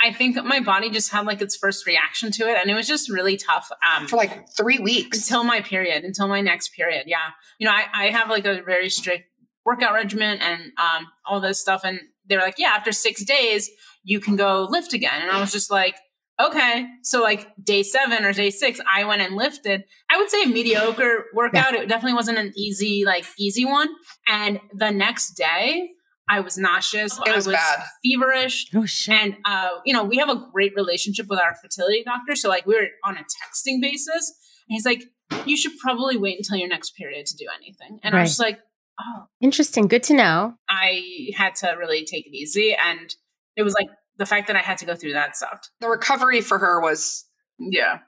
I 0.00 0.12
think 0.12 0.34
my 0.44 0.58
body 0.58 0.90
just 0.90 1.12
had 1.12 1.24
like 1.24 1.40
its 1.40 1.56
first 1.56 1.86
reaction 1.86 2.32
to 2.32 2.48
it, 2.48 2.56
and 2.60 2.68
it 2.68 2.74
was 2.74 2.88
just 2.88 3.08
really 3.08 3.36
tough. 3.36 3.70
Um, 3.96 4.08
for 4.08 4.16
like 4.16 4.48
three 4.56 4.80
weeks. 4.80 5.18
until 5.18 5.44
my 5.44 5.60
period, 5.60 6.02
until 6.02 6.26
my 6.26 6.40
next 6.40 6.70
period. 6.74 7.04
Yeah. 7.06 7.18
You 7.60 7.66
know, 7.68 7.72
I, 7.72 7.84
I 7.94 8.10
have 8.10 8.28
like 8.28 8.44
a 8.44 8.60
very 8.62 8.90
strict 8.90 9.27
workout 9.68 9.92
regimen 9.92 10.38
and 10.38 10.72
um, 10.78 11.06
all 11.26 11.40
this 11.40 11.60
stuff. 11.60 11.82
And 11.84 12.00
they're 12.26 12.40
like, 12.40 12.58
yeah, 12.58 12.70
after 12.70 12.90
six 12.90 13.22
days, 13.22 13.70
you 14.02 14.18
can 14.18 14.34
go 14.34 14.66
lift 14.70 14.94
again. 14.94 15.20
And 15.20 15.30
I 15.30 15.38
was 15.40 15.52
just 15.52 15.70
like, 15.70 15.94
okay. 16.40 16.86
So, 17.02 17.20
like 17.20 17.48
day 17.62 17.82
seven 17.82 18.24
or 18.24 18.32
day 18.32 18.48
six, 18.48 18.80
I 18.90 19.04
went 19.04 19.20
and 19.20 19.36
lifted. 19.36 19.84
I 20.10 20.16
would 20.16 20.30
say 20.30 20.44
a 20.44 20.46
mediocre 20.46 21.26
workout. 21.34 21.74
It 21.74 21.86
definitely 21.86 22.14
wasn't 22.14 22.38
an 22.38 22.52
easy, 22.56 23.04
like, 23.04 23.26
easy 23.38 23.66
one. 23.66 23.88
And 24.26 24.58
the 24.72 24.90
next 24.90 25.34
day, 25.34 25.90
I 26.30 26.40
was 26.40 26.56
nauseous. 26.56 27.18
It 27.18 27.34
was 27.36 27.46
I 27.46 27.50
was 27.50 27.56
bad. 27.58 27.84
feverish. 28.04 28.70
Oh 28.74 28.86
shit. 28.86 29.14
And 29.14 29.36
uh, 29.44 29.70
you 29.84 29.92
know, 29.92 30.04
we 30.04 30.16
have 30.18 30.28
a 30.28 30.46
great 30.52 30.72
relationship 30.76 31.26
with 31.28 31.40
our 31.40 31.54
fertility 31.54 32.02
doctor. 32.04 32.34
So 32.36 32.48
like 32.48 32.66
we 32.66 32.74
were 32.74 32.88
on 33.04 33.16
a 33.16 33.20
texting 33.20 33.80
basis. 33.80 34.34
And 34.68 34.74
he's 34.74 34.84
like, 34.84 35.04
you 35.46 35.56
should 35.56 35.72
probably 35.78 36.16
wait 36.18 36.36
until 36.36 36.56
your 36.56 36.68
next 36.68 36.90
period 36.90 37.26
to 37.26 37.36
do 37.36 37.46
anything. 37.56 38.00
And 38.02 38.14
I 38.14 38.20
was 38.20 38.30
just 38.30 38.40
like, 38.40 38.58
oh, 39.00 39.24
Interesting. 39.40 39.86
Good 39.88 40.02
to 40.04 40.14
know. 40.14 40.54
I 40.68 41.28
had 41.36 41.54
to 41.56 41.68
really 41.78 42.04
take 42.04 42.26
it 42.26 42.34
easy. 42.34 42.74
And 42.74 43.14
it 43.56 43.62
was 43.62 43.74
like 43.74 43.88
the 44.16 44.26
fact 44.26 44.46
that 44.48 44.56
I 44.56 44.60
had 44.60 44.78
to 44.78 44.86
go 44.86 44.94
through 44.94 45.12
that 45.12 45.36
sucked. 45.36 45.70
The 45.80 45.88
recovery 45.88 46.40
for 46.40 46.58
her 46.58 46.80
was 46.80 47.24
Yeah. 47.58 47.98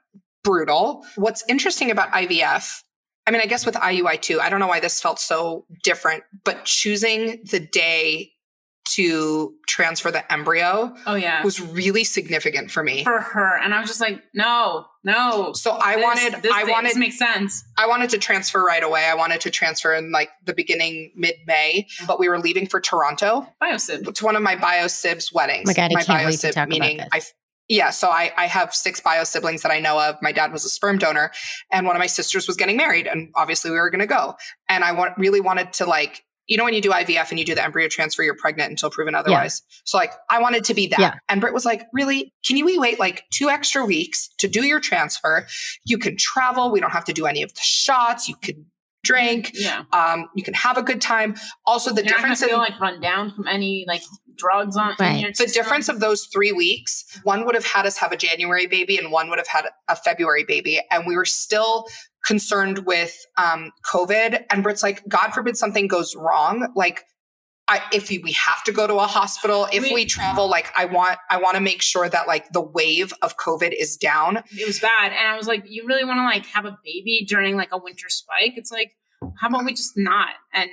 brutal. 0.43 1.05
What's 1.15 1.43
interesting 1.47 1.91
about 1.91 2.09
IVF, 2.11 2.81
I 3.27 3.31
mean, 3.31 3.41
I 3.41 3.45
guess 3.45 3.65
with 3.65 3.75
IUI 3.75 4.19
too, 4.21 4.39
I 4.41 4.49
don't 4.49 4.59
know 4.59 4.67
why 4.67 4.79
this 4.79 4.99
felt 5.01 5.19
so 5.19 5.65
different, 5.83 6.23
but 6.43 6.65
choosing 6.65 7.43
the 7.49 7.59
day 7.59 8.31
to 8.95 9.53
transfer 9.67 10.11
the 10.11 10.31
embryo 10.31 10.93
Oh 11.05 11.15
yeah. 11.15 11.43
was 11.43 11.59
really 11.61 12.03
significant 12.03 12.71
for 12.71 12.83
me. 12.83 13.03
For 13.03 13.19
her. 13.19 13.57
And 13.61 13.73
I 13.73 13.79
was 13.79 13.89
just 13.89 14.01
like, 14.01 14.21
no, 14.33 14.85
no. 15.03 15.53
So 15.53 15.71
I 15.71 15.95
This- 15.95 16.03
wanted, 16.03 16.41
this, 16.43 16.51
I 16.51 16.63
this 16.65 16.71
wanted, 16.71 16.97
makes 16.97 17.17
sense. 17.17 17.63
I 17.77 17.87
wanted 17.87 18.09
to 18.11 18.17
transfer 18.17 18.63
right 18.63 18.83
away. 18.83 19.05
I 19.05 19.13
wanted 19.15 19.41
to 19.41 19.49
transfer 19.49 19.93
in 19.93 20.11
like 20.11 20.29
the 20.45 20.53
beginning, 20.53 21.11
mid 21.15 21.35
May, 21.47 21.87
but 22.07 22.19
we 22.19 22.27
were 22.29 22.39
leaving 22.39 22.67
for 22.67 22.79
Toronto 22.81 23.47
Biosib. 23.61 24.13
to 24.13 24.25
one 24.25 24.35
of 24.35 24.41
my 24.41 24.55
bio 24.55 24.87
sibs 24.87 25.31
weddings. 25.33 25.63
Oh 25.67 25.69
my 25.69 25.73
God, 25.73 25.91
I 25.91 25.93
my 25.93 26.03
can't 26.03 26.07
bio 26.19 26.25
wait 26.25 26.31
to 26.33 26.37
sib 26.37 26.53
talk 26.55 26.67
about 26.67 26.69
meaning 26.69 26.97
this. 26.97 27.07
I 27.13 27.21
yeah, 27.69 27.89
so 27.91 28.09
I, 28.09 28.33
I 28.35 28.47
have 28.47 28.73
six 28.75 28.99
bio 28.99 29.23
siblings 29.23 29.61
that 29.61 29.71
I 29.71 29.79
know 29.79 29.97
of. 29.97 30.17
My 30.21 30.33
dad 30.33 30.51
was 30.51 30.65
a 30.65 30.69
sperm 30.69 30.97
donor, 30.97 31.31
and 31.71 31.87
one 31.87 31.95
of 31.95 32.01
my 32.01 32.07
sisters 32.07 32.45
was 32.45 32.57
getting 32.57 32.75
married, 32.75 33.07
and 33.07 33.29
obviously 33.33 33.71
we 33.71 33.77
were 33.77 33.89
going 33.89 34.01
to 34.01 34.07
go. 34.07 34.35
And 34.67 34.83
I 34.83 34.91
want, 34.91 35.17
really 35.17 35.39
wanted 35.39 35.71
to 35.73 35.85
like, 35.85 36.21
you 36.47 36.57
know, 36.57 36.63
when 36.63 36.73
you 36.73 36.81
do 36.81 36.91
IVF 36.91 37.29
and 37.29 37.39
you 37.39 37.45
do 37.45 37.55
the 37.55 37.63
embryo 37.63 37.87
transfer, 37.87 38.23
you're 38.23 38.35
pregnant 38.35 38.69
until 38.69 38.89
proven 38.89 39.15
otherwise. 39.15 39.61
So 39.85 39.97
like, 39.97 40.11
I 40.29 40.41
wanted 40.41 40.63
to 40.65 40.73
be 40.73 40.87
that. 40.87 40.99
Yeah. 40.99 41.13
And 41.29 41.39
Brit 41.39 41.53
was 41.53 41.65
like, 41.65 41.87
"Really? 41.93 42.33
Can 42.45 42.57
you 42.57 42.79
wait 42.79 42.99
like 42.99 43.23
two 43.31 43.49
extra 43.49 43.85
weeks 43.85 44.29
to 44.39 44.47
do 44.47 44.65
your 44.65 44.79
transfer? 44.79 45.47
You 45.85 45.97
can 45.97 46.17
travel. 46.17 46.71
We 46.71 46.79
don't 46.79 46.91
have 46.91 47.05
to 47.05 47.13
do 47.13 47.25
any 47.25 47.43
of 47.43 47.53
the 47.53 47.61
shots. 47.61 48.27
You 48.27 48.35
could 48.35 48.65
drink. 49.11 49.51
Yeah. 49.53 49.83
Um, 49.93 50.29
you 50.35 50.43
can 50.43 50.53
have 50.53 50.77
a 50.77 50.83
good 50.83 51.01
time. 51.01 51.35
Also, 51.65 51.91
the 51.93 52.01
You're 52.03 52.11
not 52.11 52.21
gonna 52.21 52.35
difference 52.35 52.41
in 52.43 52.49
feel 52.49 52.57
like 52.57 52.79
run 52.79 53.01
down 53.01 53.31
from 53.35 53.47
any 53.47 53.85
like 53.87 54.03
drugs 54.37 54.75
on 54.77 54.95
Right. 54.99 55.21
your 55.21 55.31
the 55.33 55.45
difference 55.47 55.87
of 55.89 55.99
those 55.99 56.25
three 56.33 56.51
weeks 56.51 57.05
one 57.23 57.45
would 57.45 57.53
have 57.53 57.65
had 57.65 57.85
us 57.85 57.97
have 57.97 58.11
a 58.11 58.17
january 58.17 58.65
baby 58.65 58.97
and 58.97 59.11
one 59.11 59.29
would 59.29 59.37
have 59.37 59.47
had 59.47 59.65
a 59.87 59.95
february 59.95 60.43
baby 60.47 60.81
and 60.89 61.05
we 61.05 61.15
were 61.15 61.25
still 61.25 61.85
concerned 62.25 62.79
with 62.87 63.13
um, 63.37 63.71
covid 63.85 64.43
and 64.49 64.63
brit's 64.63 64.81
like 64.81 65.03
god 65.07 65.31
forbid 65.31 65.57
something 65.57 65.87
goes 65.87 66.15
wrong 66.15 66.71
like 66.75 67.03
I, 67.67 67.81
if 67.93 68.09
we 68.09 68.17
we 68.17 68.31
have 68.31 68.63
to 68.65 68.73
go 68.73 68.85
to 68.87 68.95
a 68.95 69.07
hospital, 69.07 69.65
if 69.71 69.83
We- 69.83 69.93
we 69.93 70.05
travel, 70.05 70.49
like 70.49 70.73
I 70.75 70.85
want, 70.85 71.19
I 71.29 71.37
want 71.37 71.55
to 71.55 71.61
make 71.61 71.81
sure 71.81 72.09
that 72.09 72.27
like 72.27 72.51
the 72.51 72.59
wave 72.59 73.13
of 73.21 73.37
COVID 73.37 73.71
is 73.79 73.95
down. 73.95 74.43
it 74.51 74.67
was 74.67 74.79
bad. 74.79 75.13
And 75.13 75.25
I 75.27 75.37
was 75.37 75.47
like, 75.47 75.63
you 75.69 75.85
really 75.87 76.03
want 76.03 76.17
to 76.17 76.23
like 76.23 76.45
have 76.47 76.65
a 76.65 76.77
baby 76.83 77.23
during 77.29 77.55
like 77.55 77.69
a 77.71 77.77
winter 77.77 78.09
spike? 78.09 78.53
It's 78.57 78.71
like, 78.73 78.91
how 79.41 79.47
about 79.47 79.65
we 79.65 79.73
just 79.73 79.97
not? 79.97 80.29
And 80.53 80.69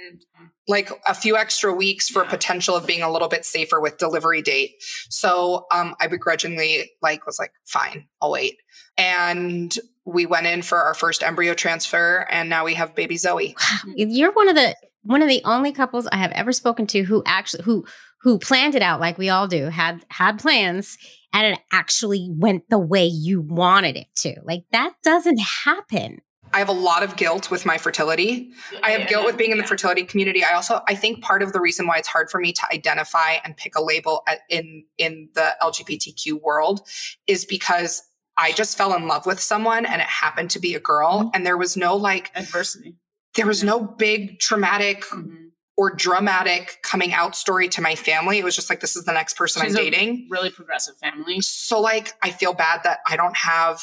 like 0.69 0.91
a 1.09 1.15
few 1.15 1.37
extra 1.37 1.73
weeks 1.73 2.09
for 2.09 2.23
Yeah. 2.25 2.31
potential 2.31 2.77
of 2.77 2.87
being 2.87 3.03
a 3.03 3.11
little 3.11 3.29
bit 3.29 3.47
safer 3.47 3.81
with 3.81 3.97
delivery 3.97 4.43
date. 4.43 4.73
So 5.09 5.67
um, 5.73 5.95
I 6.01 6.07
begrudgingly 6.07 6.91
like 7.01 7.25
was 7.27 7.39
like, 7.39 7.53
fine, 7.65 8.07
I'll 8.21 8.31
wait. 8.31 8.59
And 8.99 9.75
we 10.05 10.27
went 10.27 10.47
in 10.47 10.61
for 10.63 10.79
our 10.79 10.95
first 10.95 11.23
embryo 11.23 11.55
transfer, 11.55 12.27
and 12.31 12.49
now 12.51 12.65
we 12.65 12.75
have 12.75 12.95
baby 12.95 13.17
Zoe. 13.17 13.57
Wow. 13.59 13.93
You're 13.97 14.33
one 14.33 14.49
of 14.49 14.55
the 14.55 14.77
one 15.03 15.23
of 15.23 15.29
the 15.29 15.43
only 15.45 15.73
couples 15.73 16.07
I 16.13 16.17
have 16.17 16.33
ever 16.33 16.53
spoken 16.53 16.87
to 16.89 17.03
who 17.03 17.23
actually 17.25 17.65
who 17.65 17.87
who 18.23 18.39
planned 18.39 18.75
it 18.75 18.83
out 18.83 19.01
like 19.01 19.17
we 19.17 19.31
all 19.31 19.47
do, 19.49 19.67
had 19.71 20.05
had 20.11 20.39
plans 20.39 20.99
and 21.33 21.55
it 21.55 21.61
actually 21.73 22.29
went 22.33 22.69
the 22.69 22.79
way 22.79 23.07
you 23.07 23.41
wanted 23.41 23.97
it 23.97 24.09
to. 24.17 24.35
Like 24.45 24.65
that 24.73 24.95
doesn't 25.03 25.39
happen. 25.41 26.21
I 26.53 26.59
have 26.59 26.69
a 26.69 26.73
lot 26.73 27.03
of 27.03 27.17
guilt 27.17 27.51
with 27.51 27.67
my 27.67 27.79
fertility. 27.79 28.51
I 28.83 28.91
have 28.93 29.03
Yeah, 29.03 29.07
guilt 29.09 29.25
with 29.27 29.37
being 29.37 29.51
in 29.51 29.59
the 29.59 29.65
yeah. 29.65 29.69
fertility 29.69 30.05
community. 30.05 30.45
I 30.45 30.55
also 30.55 30.81
I 30.89 30.95
think 30.95 31.23
part 31.23 31.43
of 31.43 31.53
the 31.53 31.61
reason 31.61 31.87
why 31.87 31.99
it's 31.99 32.09
hard 32.09 32.31
for 32.31 32.41
me 32.41 32.53
to 32.53 32.63
identify 32.73 33.37
and 33.45 33.57
pick 33.57 33.75
a 33.77 33.83
label 33.83 34.23
at, 34.27 34.41
in 34.49 34.85
in 34.97 35.29
the 35.35 35.55
LGBTQ 35.63 36.41
world 36.43 36.87
is 37.27 37.45
because 37.45 38.03
I 38.37 38.53
just 38.53 38.79
fell 38.79 38.95
in 38.95 39.07
love 39.09 39.27
with 39.27 39.41
someone 39.41 39.85
and 39.85 40.01
it 40.01 40.07
happened 40.09 40.51
to 40.51 40.59
be 40.61 40.75
a 40.75 40.81
girl 40.81 41.25
Mhm. 41.25 41.31
and 41.35 41.47
there 41.47 41.57
was 41.57 41.77
no 41.77 41.97
like 41.97 42.31
adversity. 42.35 42.95
there 43.35 43.47
was 43.47 43.63
Yeah. 43.63 43.71
no 43.71 43.81
big 43.81 44.41
traumatic 44.41 45.05
Mhm. 45.05 45.51
or 45.77 45.91
dramatic 45.95 46.79
coming 46.83 47.13
out 47.13 47.37
story 47.37 47.69
to 47.69 47.81
my 47.83 47.95
family. 47.95 48.39
It 48.39 48.45
was 48.45 48.57
just 48.57 48.69
like 48.71 48.81
this 48.81 48.97
is 48.97 49.05
the 49.05 49.13
next 49.13 49.37
person 49.37 49.63
She's 49.63 49.77
I'm 49.77 49.85
dating. 49.85 50.27
Really 50.31 50.51
progressive 50.51 50.97
family. 50.99 51.41
So 51.41 51.79
like 51.81 52.15
I 52.23 52.31
feel 52.31 52.53
bad 52.55 52.83
that 52.85 52.99
I 53.07 53.17
don't 53.17 53.37
have 53.37 53.81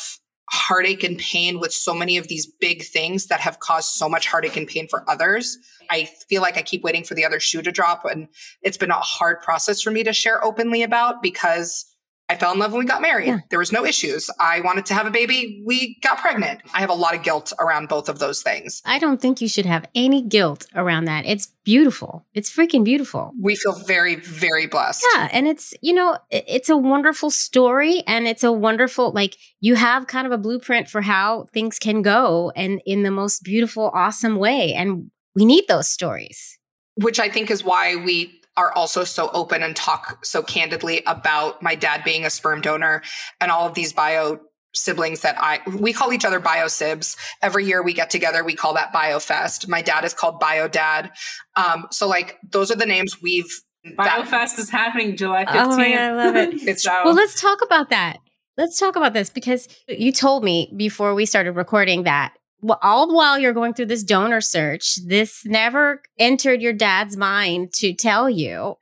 heartache 0.50 1.04
and 1.04 1.18
pain 1.18 1.60
with 1.60 1.74
so 1.74 1.94
many 1.94 2.18
of 2.18 2.28
these 2.28 2.46
big 2.46 2.84
things 2.84 3.28
that 3.28 3.40
have 3.40 3.60
caused 3.60 3.90
so 3.92 4.08
much 4.08 4.28
heartache 4.28 4.56
and 4.56 4.68
pain 4.68 4.88
for 4.88 5.04
others. 5.10 5.58
I 5.90 6.06
feel 6.06 6.42
like 6.42 6.58
I 6.58 6.62
keep 6.62 6.84
waiting 6.84 7.04
for 7.04 7.16
the 7.16 7.26
other 7.26 7.40
shoe 7.40 7.62
to 7.62 7.72
drop 7.72 8.06
and 8.06 8.28
it's 8.62 8.78
been 8.78 8.92
a 8.92 8.96
hard 8.96 9.42
process 9.42 9.82
for 9.82 9.92
me 9.92 10.04
to 10.04 10.14
share 10.14 10.44
openly 10.44 10.84
about 10.84 11.22
because 11.22 11.86
I 12.28 12.36
fell 12.36 12.52
in 12.54 12.58
love 12.60 12.72
when 12.72 12.80
we 12.80 12.86
got 12.86 13.04
married. 13.04 13.28
Yeah. 13.28 13.40
There 13.52 13.60
was 13.60 13.72
no 13.72 13.86
issues. 13.86 14.32
I 14.40 14.62
wanted 14.62 14.88
to 14.88 14.96
have 14.96 15.06
a 15.06 15.12
baby. 15.12 15.62
We 15.66 16.00
got 16.02 16.18
pregnant. 16.18 16.62
I 16.74 16.80
have 16.80 16.90
a 16.90 16.94
lot 16.96 17.14
of 17.14 17.22
guilt 17.22 17.54
around 17.60 17.88
both 17.88 18.10
of 18.10 18.18
those 18.18 18.42
things. 18.42 18.82
I 18.84 18.98
don't 18.98 19.22
think 19.22 19.42
you 19.42 19.48
should 19.48 19.68
have 19.68 19.86
any 19.94 20.24
guilt 20.24 20.66
around 20.74 21.06
that. 21.06 21.26
It's 21.28 21.48
beautiful. 21.64 22.26
It's 22.34 22.50
freaking 22.50 22.84
beautiful. 22.84 23.32
We 23.40 23.56
feel 23.56 23.74
very, 23.74 24.16
very 24.16 24.66
blessed. 24.66 25.06
Yeah, 25.14 25.30
and 25.32 25.48
it's 25.48 25.76
you 25.82 25.94
know 25.94 26.18
it's 26.32 26.70
a 26.70 26.78
wonderful 26.78 27.30
story, 27.30 28.02
and 28.08 28.28
it's 28.28 28.44
a 28.44 28.52
wonderful 28.52 29.12
like 29.12 29.38
you 29.60 29.76
have 29.76 30.08
kind 30.08 30.26
of 30.26 30.34
a 30.34 30.38
blueprint 30.40 30.90
for 30.90 31.02
how 31.02 31.46
things 31.54 31.78
can 31.78 32.02
go, 32.02 32.52
and 32.56 32.82
in 32.88 33.04
the 33.04 33.12
most 33.12 33.44
beautiful, 33.44 33.92
awesome 33.94 34.38
way. 34.38 34.74
And 34.74 35.12
we 35.36 35.46
need 35.46 35.66
those 35.68 35.90
stories. 35.90 36.58
which 36.96 37.20
I 37.20 37.30
think 37.30 37.52
is 37.52 37.64
why 37.64 37.96
we 37.98 38.42
are 38.58 38.72
also 38.74 39.04
so 39.04 39.30
open 39.34 39.62
and 39.64 39.76
talk 39.76 40.26
so 40.26 40.42
candidly 40.42 41.04
about 41.06 41.62
my 41.62 41.76
dad 41.76 42.04
being 42.04 42.26
a 42.26 42.30
sperm 42.30 42.62
donor 42.62 43.02
and 43.42 43.52
all 43.52 43.68
of 43.68 43.74
these 43.74 43.92
bio 43.94 44.40
siblings 44.74 45.22
that 45.22 45.36
I 45.40 45.60
we 45.78 45.94
call 45.94 46.12
each 46.14 46.26
other 46.26 46.40
bio 46.40 46.66
sibs. 46.68 47.16
Every 47.42 47.66
year 47.66 47.82
we 47.82 47.94
get 47.94 48.10
together, 48.10 48.44
we 48.44 48.56
call 48.56 48.74
that 48.74 48.92
bio 48.92 49.20
fest. 49.20 49.68
My 49.68 49.82
dad 49.82 50.04
is 50.04 50.14
called 50.14 50.40
bio 50.40 50.68
dad. 50.68 51.12
Um, 51.56 51.88
so 51.92 52.08
like 52.08 52.38
those 52.50 52.72
are 52.72 52.76
the 52.76 52.86
names 52.86 53.22
we've 53.22 53.50
that- 53.98 54.26
BioFest 54.26 54.58
is 54.60 54.70
happening 54.70 55.16
July 55.16 55.46
15th. 55.46 55.52
Oh 55.54 55.70
15th. 55.70 55.78
my 55.78 55.90
God, 55.92 56.00
I 56.00 56.12
love 56.12 56.36
it. 56.36 56.54
It's- 56.56 56.84
so, 56.84 56.94
Well, 57.06 57.14
let's 57.14 57.40
talk 57.40 57.62
about 57.62 57.90
that. 57.90 58.18
Let's 58.58 58.80
talk 58.80 58.96
about 58.96 59.14
this 59.14 59.30
because 59.30 59.68
you 59.88 60.12
told 60.12 60.44
me 60.44 60.74
before 60.76 61.14
we 61.14 61.26
started 61.26 61.52
recording 61.54 62.04
that 62.04 62.34
wh- 62.68 62.78
all 62.82 63.08
the 63.08 63.14
while 63.14 63.38
you're 63.40 63.54
going 63.54 63.74
through 63.74 63.88
this 63.88 64.04
donor 64.04 64.42
search, 64.42 64.96
this 65.06 65.46
never 65.46 66.02
entered 66.20 66.62
your 66.62 66.74
dad's 66.74 67.16
mind 67.18 67.74
to 67.74 67.94
tell 67.94 68.30
you. 68.30 68.76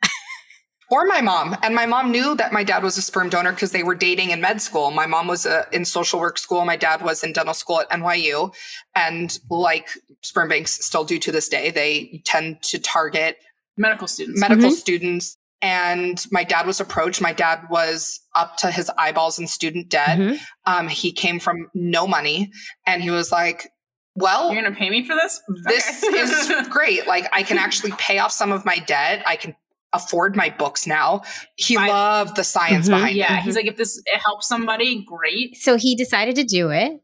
or 0.91 1.05
my 1.05 1.21
mom. 1.21 1.55
And 1.63 1.73
my 1.73 1.85
mom 1.87 2.11
knew 2.11 2.35
that 2.35 2.53
my 2.53 2.63
dad 2.63 2.83
was 2.83 2.97
a 2.97 3.01
sperm 3.01 3.29
donor 3.29 3.51
because 3.51 3.71
they 3.71 3.81
were 3.83 3.95
dating 3.95 4.29
in 4.29 4.41
med 4.41 4.61
school. 4.61 4.91
My 4.91 5.07
mom 5.07 5.27
was 5.27 5.45
uh, 5.45 5.65
in 5.71 5.85
social 5.85 6.19
work 6.19 6.37
school. 6.37 6.65
My 6.65 6.75
dad 6.75 7.01
was 7.01 7.23
in 7.23 7.33
dental 7.33 7.53
school 7.55 7.79
at 7.81 7.89
NYU. 7.89 8.53
And 8.93 9.37
like 9.49 9.87
sperm 10.21 10.49
banks 10.49 10.85
still 10.85 11.03
do 11.03 11.17
to 11.19 11.31
this 11.31 11.49
day, 11.49 11.71
they 11.71 12.21
tend 12.25 12.61
to 12.63 12.79
target 12.79 13.37
medical 13.75 14.07
students. 14.07 14.39
medical 14.39 14.69
Mhm. 14.69 14.73
students. 14.75 15.35
And 15.63 16.23
my 16.29 16.43
dad 16.43 16.67
was 16.67 16.79
approached. 16.81 17.21
My 17.21 17.33
dad 17.33 17.61
was 17.71 18.19
up 18.35 18.57
to 18.57 18.69
his 18.69 18.91
eyeballs 18.97 19.39
in 19.39 19.47
student 19.47 19.89
debt. 19.89 20.19
Mhm. 20.19 20.39
Um, 20.65 20.87
he 20.89 21.11
came 21.11 21.39
from 21.39 21.69
no 21.73 22.05
money. 22.05 22.51
And 22.85 23.01
he 23.01 23.09
was 23.09 23.31
like, 23.31 23.69
well, 24.15 24.51
You're 24.53 24.61
going 24.61 24.73
to 24.73 24.77
pay 24.79 24.89
me 24.89 25.05
for 25.05 25.15
this? 25.15 25.41
this 25.65 26.03
Okay. 26.03 26.17
is 26.19 26.67
great. 26.69 27.07
Like 27.07 27.27
I 27.33 27.43
can 27.43 27.57
actually 27.57 27.91
pay 27.97 28.19
off 28.19 28.31
some 28.31 28.51
of 28.51 28.63
my 28.65 28.77
debt. 28.77 29.23
I 29.25 29.35
can 29.35 29.55
afford 29.93 30.35
my 30.35 30.49
books 30.49 30.87
now. 30.87 31.21
He 31.55 31.77
I- 31.77 31.87
loved 31.87 32.35
the 32.35 32.43
science 32.43 32.87
Mhm. 32.87 32.91
behind 32.91 33.15
yeah, 33.15 33.25
it. 33.25 33.35
Yeah 33.37 33.41
he's 33.41 33.55
like, 33.55 33.65
if 33.67 33.77
this 33.77 33.97
it 33.97 34.19
helps 34.25 34.47
somebody, 34.47 35.03
great. 35.03 35.57
So 35.57 35.77
he 35.77 35.95
decided 35.95 36.35
to 36.35 36.43
do 36.43 36.69
it. 36.71 36.99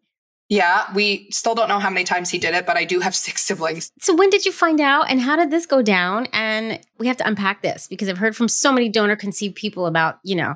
Yeah, 0.52 0.92
we 0.96 1.28
still 1.30 1.54
don't 1.54 1.70
know 1.70 1.78
how 1.78 1.92
many 1.92 2.04
times 2.04 2.32
he 2.32 2.40
did 2.40 2.56
it, 2.56 2.66
but 2.66 2.76
I 2.76 2.84
do 2.84 3.00
have 3.02 3.16
six 3.16 3.42
siblings. 3.46 3.92
So 4.00 4.16
when 4.16 4.32
did 4.32 4.46
you 4.48 4.52
find 4.52 4.82
out 4.82 5.10
and 5.12 5.22
how 5.22 5.36
did 5.36 5.52
this 5.52 5.68
go 5.68 5.84
down? 5.84 6.28
And 6.34 6.80
we 6.98 7.06
have 7.06 7.18
to 7.18 7.28
unpack 7.28 7.62
this 7.62 7.88
because 7.88 8.10
I've 8.10 8.18
heard 8.18 8.36
from 8.36 8.48
so 8.48 8.72
many 8.72 8.90
donor 8.90 9.16
conceived 9.16 9.54
people 9.56 9.86
about, 9.86 10.18
you 10.24 10.36
know, 10.36 10.56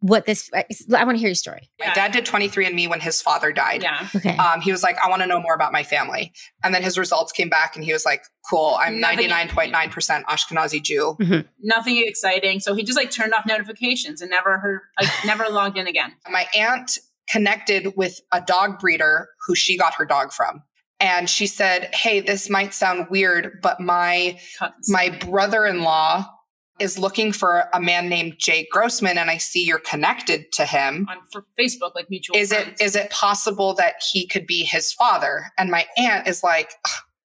what 0.00 0.24
this 0.26 0.48
I, 0.54 0.64
I 0.96 1.04
want 1.04 1.16
to 1.16 1.18
hear 1.20 1.28
your 1.28 1.34
story. 1.34 1.70
My 1.78 1.86
Yeah. 1.86 1.94
dad 1.94 2.12
did 2.12 2.24
23andMe 2.24 2.88
when 2.88 3.00
his 3.00 3.20
father 3.20 3.52
died. 3.52 3.82
Yeah. 3.82 4.08
Okay. 4.16 4.36
Um, 4.36 4.60
he 4.60 4.72
was 4.72 4.82
like, 4.82 4.96
I 5.04 5.08
want 5.10 5.20
to 5.22 5.26
know 5.26 5.40
more 5.40 5.54
about 5.54 5.72
my 5.72 5.82
family. 5.82 6.32
And 6.64 6.74
then 6.74 6.82
his 6.82 6.96
results 6.98 7.32
came 7.32 7.48
back 7.50 7.76
and 7.76 7.84
he 7.84 7.92
was 7.92 8.04
like, 8.06 8.22
cool, 8.48 8.76
I'm 8.80 8.98
Nothing- 9.00 9.28
99.9% 9.28 10.24
Ashkenazi 10.24 10.82
Jew. 10.82 11.16
Nothing 11.60 12.02
exciting. 12.06 12.60
So 12.60 12.74
he 12.74 12.82
just 12.82 12.96
like 12.96 13.10
turned 13.10 13.34
off 13.34 13.44
notifications 13.46 14.20
and 14.22 14.30
never 14.30 14.58
heard, 14.58 14.80
like, 15.00 15.10
never 15.26 15.48
logged 15.50 15.76
in 15.78 15.86
again. 15.86 16.12
My 16.30 16.46
aunt 16.56 16.98
connected 17.28 17.92
with 17.96 18.20
a 18.32 18.40
dog 18.40 18.78
breeder 18.80 19.28
who 19.46 19.54
she 19.54 19.76
got 19.78 19.94
her 19.94 20.04
dog 20.04 20.32
from. 20.32 20.62
And 20.98 21.30
she 21.30 21.46
said, 21.46 21.94
Hey, 21.94 22.20
this 22.20 22.50
might 22.50 22.74
sound 22.74 23.06
weird, 23.10 23.60
but 23.62 23.80
my 23.80 24.38
Cut. 24.58 24.74
my 24.88 25.08
brother-in-law 25.10 26.26
is 26.80 26.98
looking 26.98 27.32
for 27.32 27.64
a 27.72 27.80
man 27.80 28.08
named 28.08 28.34
Jay 28.38 28.66
Grossman, 28.72 29.18
and 29.18 29.30
I 29.30 29.36
see 29.36 29.64
you're 29.64 29.78
connected 29.80 30.50
to 30.52 30.64
him. 30.64 31.06
on 31.10 31.18
for 31.30 31.44
Facebook, 31.58 31.94
like 31.94 32.08
mutual 32.10 32.36
Is 32.36 32.50
it 32.52 32.62
friends. 32.64 32.80
is 32.80 32.96
it 32.96 33.10
possible 33.10 33.74
that 33.74 33.94
he 34.12 34.26
could 34.26 34.46
be 34.46 34.64
his 34.64 34.92
father? 34.92 35.46
And 35.58 35.70
my 35.70 35.86
aunt 35.96 36.26
is 36.26 36.42
like, 36.42 36.72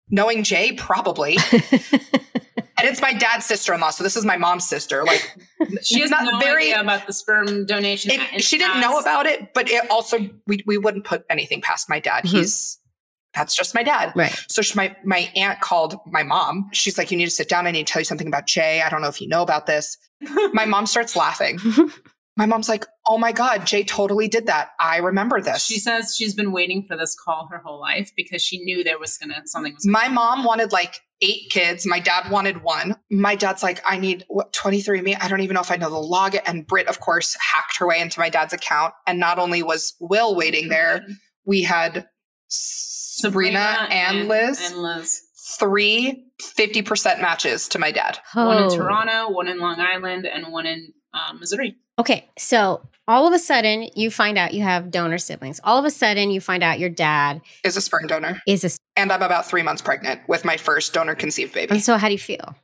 knowing 0.10 0.43
Jay, 0.43 0.74
probably. 0.74 1.38
and 1.52 2.89
it's 2.89 3.02
my 3.02 3.14
dad's 3.14 3.45
sister-in-law, 3.45 3.91
so 3.91 4.04
this 4.04 4.16
is 4.18 4.26
my 4.26 4.38
mom's 4.38 4.68
sister. 4.68 5.04
Like 5.04 5.36
she 5.84 5.99
has 6.02 6.10
not 6.10 6.24
no 6.24 6.39
very- 6.39 6.64
idea 6.72 6.82
about 6.82 7.08
the 7.08 7.14
sperm 7.14 7.66
donation. 7.66 8.12
it, 8.12 8.22
the 8.36 8.41
she 8.41 8.58
didn't 8.58 8.80
know 8.82 8.99
about 8.99 9.26
it, 9.26 9.54
but 9.54 9.70
it 9.70 9.89
also 9.91 10.18
we 10.47 10.64
we 10.66 10.78
wouldn't 10.78 11.06
put 11.06 11.24
anything 11.30 11.62
past 11.62 11.89
my 11.89 11.99
dad. 11.99 12.24
Mhm. 12.26 12.30
He's 12.30 12.80
that's 13.34 13.55
just 13.55 13.73
my 13.73 13.84
dad. 13.84 14.11
right. 14.15 14.38
So 14.49 14.61
she, 14.61 14.75
my 14.75 14.95
my 15.03 15.32
aunt 15.36 15.61
called 15.61 15.99
my 16.05 16.23
mom. 16.23 16.69
She's 16.73 16.97
like, 16.97 17.11
"You 17.11 17.17
need 17.17 17.25
to 17.25 17.32
sit 17.32 17.49
down. 17.49 17.67
I 17.67 17.71
need 17.71 17.88
to 17.88 17.93
tell 17.93 18.01
you 18.01 18.05
something 18.05 18.27
about 18.27 18.47
Jay. 18.47 18.82
I 18.82 18.89
don't 18.89 19.01
know 19.01 19.07
if 19.07 19.21
you 19.21 19.27
know 19.27 19.41
about 19.41 19.65
this." 19.65 19.97
my 20.53 20.65
mom 20.65 20.86
starts 20.86 21.15
laughing. 21.15 21.59
My 22.38 22.45
mom's 22.45 22.69
like, 22.69 22.86
"Oh 23.07 23.17
my 23.17 23.32
god, 23.32 23.65
Jay 23.65 23.84
totally 23.84 24.27
did 24.27 24.47
that. 24.47 24.71
I 24.79 24.97
remember 24.97 25.41
this." 25.41 25.63
She 25.63 25.79
says 25.79 26.15
she's 26.15 26.34
been 26.34 26.51
waiting 26.51 26.84
for 26.84 26.97
this 26.97 27.15
call 27.15 27.47
her 27.51 27.59
whole 27.59 27.79
life 27.79 28.11
because 28.15 28.41
she 28.41 28.63
knew 28.63 28.84
there 28.84 28.99
was 28.99 29.17
gonna 29.17 29.41
something 29.45 29.73
was. 29.73 29.86
Gonna 29.86 29.93
my 29.93 30.07
mom 30.07 30.43
wanted 30.43 30.71
like 30.71 30.99
eight 31.21 31.49
kids. 31.49 31.86
My 31.86 31.99
dad 31.99 32.32
wanted 32.32 32.63
one. 32.63 32.95
My 33.09 33.36
dad's 33.36 33.63
like, 33.63 33.82
I 33.86 33.97
need 33.97 34.25
what 34.27 34.53
23 34.53 35.01
me. 35.01 35.15
I 35.15 35.27
don't 35.27 35.41
even 35.41 35.53
know 35.53 35.61
if 35.61 35.71
I 35.71 35.75
know 35.75 35.89
the 35.89 35.97
log. 35.97 36.36
And 36.45 36.65
Brit, 36.65 36.88
of 36.88 36.99
course, 36.99 37.38
hacked 37.39 37.77
her 37.77 37.88
way 37.88 37.99
into 37.99 38.19
my 38.19 38.29
dad's 38.29 38.53
account. 38.53 38.93
And 39.05 39.19
not 39.19 39.38
only 39.38 39.61
was 39.61 39.93
Will 39.99 40.36
waiting 40.36 40.69
there, 40.69 40.99
mm-hmm. 40.99 41.11
we 41.45 41.61
had 41.61 42.07
Sabrina, 43.22 43.88
and, 43.89 44.28
Liz, 44.28 44.59
and 44.72 44.82
Liz. 44.82 45.22
three 45.57 46.26
50% 46.41 47.22
matches 47.22 47.67
to 47.69 47.80
my 47.80 47.91
dad. 47.91 48.19
One 48.34 48.57
in 48.57 48.63
Oh. 48.63 48.76
Toronto, 48.76 49.30
one 49.32 49.47
in 49.47 49.59
Long 49.59 49.80
Island, 49.80 50.26
and 50.26 50.51
one 50.51 50.65
in 50.65 50.93
uh, 51.13 51.34
Missouri. 51.34 51.78
Okay, 51.99 52.30
so 52.38 52.82
all 53.07 53.28
of 53.28 53.34
a 53.34 53.39
sudden 53.39 53.88
you 53.95 54.09
find 54.09 54.38
out 54.38 54.53
you 54.53 54.63
have 54.63 54.91
donor 54.91 55.17
siblings. 55.17 55.59
All 55.63 55.78
of 55.78 55.86
a 55.86 55.91
sudden 55.91 56.32
you 56.32 56.39
find 56.41 56.63
out 56.63 56.80
your 56.80 56.89
dad 56.89 57.41
Is 57.63 57.76
a 57.78 57.82
sperm 57.82 58.07
donor. 58.07 58.41
is 58.47 58.63
a. 58.63 58.69
And 58.95 59.11
I'm 59.11 59.22
about 59.22 59.45
three 59.47 59.61
months 59.61 59.82
pregnant 59.82 60.22
with 60.28 60.45
my 60.45 60.57
first 60.57 60.93
donor 60.93 61.15
conceived 61.15 61.53
baby. 61.53 61.72
And 61.72 61.84
so 61.84 61.97
how 61.97 62.07
do 62.07 62.13
you 62.13 62.19
feel? 62.19 62.55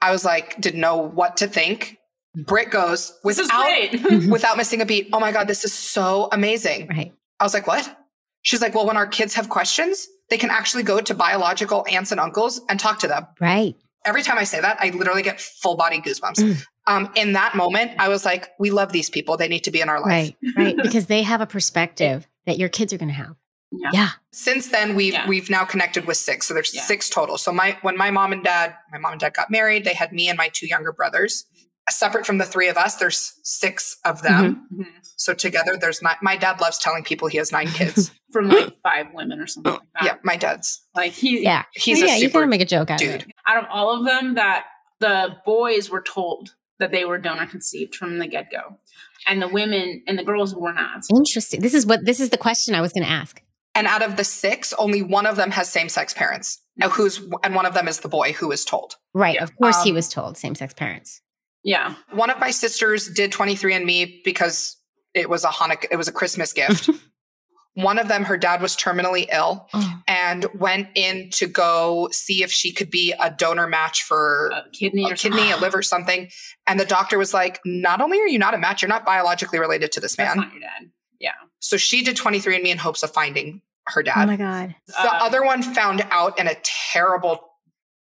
I 0.00 0.10
was 0.12 0.24
like, 0.24 0.60
didn't 0.60 0.80
know 0.80 0.96
what 0.96 1.36
to 1.38 1.46
think. 1.48 1.98
Brit 2.34 2.70
goes 2.70 3.18
This 3.24 3.38
is 3.38 3.46
without 3.46 3.62
great. 3.64 4.26
without 4.30 4.56
missing 4.56 4.80
a 4.82 4.86
beat. 4.86 5.08
Oh 5.12 5.20
my 5.20 5.32
God, 5.32 5.48
this 5.48 5.64
is 5.64 5.72
so 5.72 6.28
amazing. 6.32 6.86
Right. 6.88 7.12
I 7.40 7.44
was 7.44 7.54
like, 7.54 7.66
what? 7.66 8.05
She's 8.46 8.62
like, 8.62 8.74
well, 8.76 8.86
when 8.86 8.96
our 8.96 9.08
kids 9.08 9.34
have 9.34 9.48
questions, 9.48 10.06
they 10.30 10.36
can 10.38 10.50
actually 10.50 10.84
go 10.84 11.00
to 11.00 11.14
biological 11.14 11.84
aunts 11.90 12.12
and 12.12 12.20
uncles 12.20 12.60
and 12.68 12.78
talk 12.78 13.00
to 13.00 13.08
them. 13.08 13.26
Right. 13.40 13.74
every 14.04 14.22
time 14.22 14.38
I 14.38 14.44
say 14.44 14.60
that, 14.60 14.76
I 14.80 14.90
literally 14.90 15.22
get 15.22 15.40
full 15.40 15.74
body 15.76 15.98
goosebumps. 16.00 16.36
Mm. 16.38 16.66
Um, 16.86 17.10
in 17.16 17.32
that 17.32 17.56
moment, 17.56 17.90
I 17.98 18.06
was 18.08 18.24
like, 18.24 18.50
we 18.60 18.70
love 18.70 18.92
these 18.92 19.10
people. 19.10 19.36
They 19.36 19.48
need 19.48 19.64
to 19.64 19.72
be 19.72 19.80
in 19.80 19.88
our 19.88 20.00
life. 20.00 20.32
Right, 20.44 20.56
right. 20.56 20.76
Because 20.80 21.06
they 21.06 21.22
have 21.24 21.40
a 21.40 21.46
perspective 21.46 22.28
that 22.46 22.56
your 22.56 22.68
kids 22.68 22.92
are 22.92 22.98
going 22.98 23.08
to 23.08 23.14
have. 23.14 23.34
Yeah. 23.72 23.90
Yeah. 23.92 24.08
Since 24.30 24.68
then, 24.68 24.94
we've 24.94 25.12
Yeah. 25.14 25.26
we've 25.26 25.50
now 25.50 25.64
connected 25.64 26.06
with 26.06 26.16
six. 26.18 26.46
So 26.46 26.54
there's 26.54 26.72
Yeah. 26.72 26.82
six 26.82 27.10
total. 27.10 27.36
So 27.38 27.50
my 27.50 27.76
when 27.82 27.96
my 27.96 28.12
mom 28.12 28.32
and 28.32 28.44
dad, 28.44 28.76
my 28.92 28.98
mom 28.98 29.10
and 29.14 29.20
dad 29.20 29.34
got 29.34 29.50
married, 29.50 29.84
they 29.84 29.92
had 29.94 30.12
me 30.12 30.28
and 30.28 30.38
my 30.38 30.48
two 30.52 30.68
younger 30.68 30.92
brothers. 30.92 31.44
Separate 31.88 32.26
from 32.26 32.38
the 32.38 32.44
three 32.44 32.68
of 32.68 32.76
us, 32.76 32.96
there's 32.96 33.34
six 33.44 33.96
of 34.04 34.22
them. 34.22 34.66
Mhm. 34.74 34.86
So 35.16 35.34
together, 35.34 35.76
there's 35.80 36.02
not. 36.02 36.18
My 36.22 36.36
dad 36.36 36.60
loves 36.60 36.78
telling 36.78 37.04
people 37.04 37.28
he 37.28 37.38
has 37.38 37.52
nine 37.52 37.68
kids. 37.78 38.10
From 38.32 38.48
like 38.48 38.72
five 38.82 39.06
women 39.14 39.38
or 39.40 39.46
something 39.46 39.72
like 39.74 39.82
that. 39.94 40.04
yeah, 40.04 40.14
my 40.24 40.36
dad's. 40.36 40.82
Like 40.96 41.12
he, 41.12 41.42
Yeah. 41.42 41.62
He's 41.74 42.00
yeah, 42.00 42.06
a 42.06 42.14
you 42.16 42.20
super 42.22 42.40
gotta 42.40 42.46
make 42.48 42.60
a 42.60 42.64
joke 42.66 42.90
out 42.90 42.98
dude. 42.98 43.22
of 43.22 43.28
it. 43.28 43.34
out 43.46 43.58
of 43.62 43.64
all 43.70 43.96
of 43.98 44.04
them 44.04 44.34
that 44.34 44.64
the 44.98 45.36
boys 45.46 45.88
were 45.88 46.02
told 46.02 46.54
that 46.80 46.90
they 46.90 47.04
were 47.04 47.18
donor 47.18 47.46
conceived 47.46 47.94
from 47.94 48.18
the 48.18 48.26
get 48.26 48.50
go, 48.50 48.78
and 49.26 49.40
the 49.40 49.48
women 49.48 50.02
and 50.08 50.18
the 50.18 50.24
girls 50.24 50.54
were 50.56 50.72
not. 50.72 51.02
Interesting. 51.14 51.60
This 51.60 51.72
is 51.74 51.86
what 51.86 52.04
this 52.04 52.18
is 52.20 52.30
the 52.30 52.36
question 52.38 52.74
I 52.74 52.80
was 52.80 52.92
going 52.92 53.04
to 53.06 53.10
ask. 53.12 53.40
And 53.76 53.86
out 53.86 54.02
of 54.02 54.16
the 54.16 54.24
six, 54.24 54.72
only 54.74 55.02
one 55.02 55.24
of 55.26 55.36
them 55.36 55.52
has 55.52 55.70
same 55.70 55.88
sex 55.88 56.12
parents. 56.14 56.62
Now, 56.76 56.88
who's 56.88 57.20
and 57.44 57.54
one 57.54 57.64
of 57.64 57.74
them 57.74 57.86
is 57.88 58.00
the 58.00 58.08
boy 58.08 58.32
who 58.32 58.50
is 58.50 58.64
told. 58.64 58.96
Right. 59.14 59.36
Yeah. 59.36 59.44
Of 59.44 59.56
course, 59.56 59.82
he 59.84 59.90
Um, 59.90 59.94
was 59.94 60.08
told 60.08 60.36
same 60.36 60.54
sex 60.56 60.74
parents. 60.74 61.20
Yeah, 61.66 61.94
One 62.12 62.30
of 62.30 62.38
my 62.38 62.52
sisters 62.52 63.08
did 63.08 63.32
23andMe 63.32 64.22
because 64.24 64.76
it 65.14 65.28
was 65.28 65.42
a 65.44 65.48
Hanukkah, 65.48 65.86
it 65.90 65.96
was 65.96 66.06
a 66.06 66.12
Christmas 66.12 66.52
gift. 66.52 66.88
one 67.74 67.98
of 67.98 68.06
them, 68.06 68.22
her 68.24 68.36
dad 68.36 68.62
was 68.62 68.76
terminally 68.76 69.26
ill 69.32 69.68
Oh. 69.74 70.00
and 70.06 70.46
went 70.54 70.88
in 70.94 71.28
to 71.30 71.46
go 71.48 72.08
see 72.12 72.44
if 72.44 72.52
she 72.52 72.72
could 72.72 72.88
be 72.90 73.12
a 73.20 73.30
donor 73.30 73.66
match 73.66 74.04
for 74.04 74.50
a 74.54 74.70
kidney 74.72 75.04
a 75.04 75.12
or 75.12 75.16
kidney, 75.16 75.50
a 75.50 75.56
liver, 75.56 75.82
something. 75.82 76.30
And 76.68 76.78
the 76.78 76.84
doctor 76.86 77.18
was 77.18 77.34
like, 77.34 77.58
not 77.64 78.00
only 78.00 78.20
are 78.20 78.28
you 78.28 78.38
not 78.38 78.54
a 78.54 78.58
match, 78.58 78.80
you're 78.80 78.88
not 78.88 79.04
biologically 79.04 79.58
related 79.58 79.90
to 79.92 80.00
this 80.00 80.14
That's 80.14 80.36
man. 80.36 80.44
not 80.44 80.52
your 80.52 80.60
dad. 80.60 80.90
Yeah, 81.18 81.32
So 81.58 81.76
she 81.76 82.04
did 82.04 82.16
23andMe 82.16 82.66
in 82.68 82.78
hopes 82.78 83.02
of 83.02 83.10
finding 83.10 83.60
her 83.88 84.04
dad. 84.04 84.22
Oh 84.22 84.26
my 84.26 84.36
God. 84.36 84.74
The 84.86 85.00
Um, 85.00 85.08
other 85.20 85.44
one 85.44 85.62
found 85.62 86.06
out 86.10 86.38
in 86.38 86.46
a 86.46 86.54
terrible, 86.92 87.40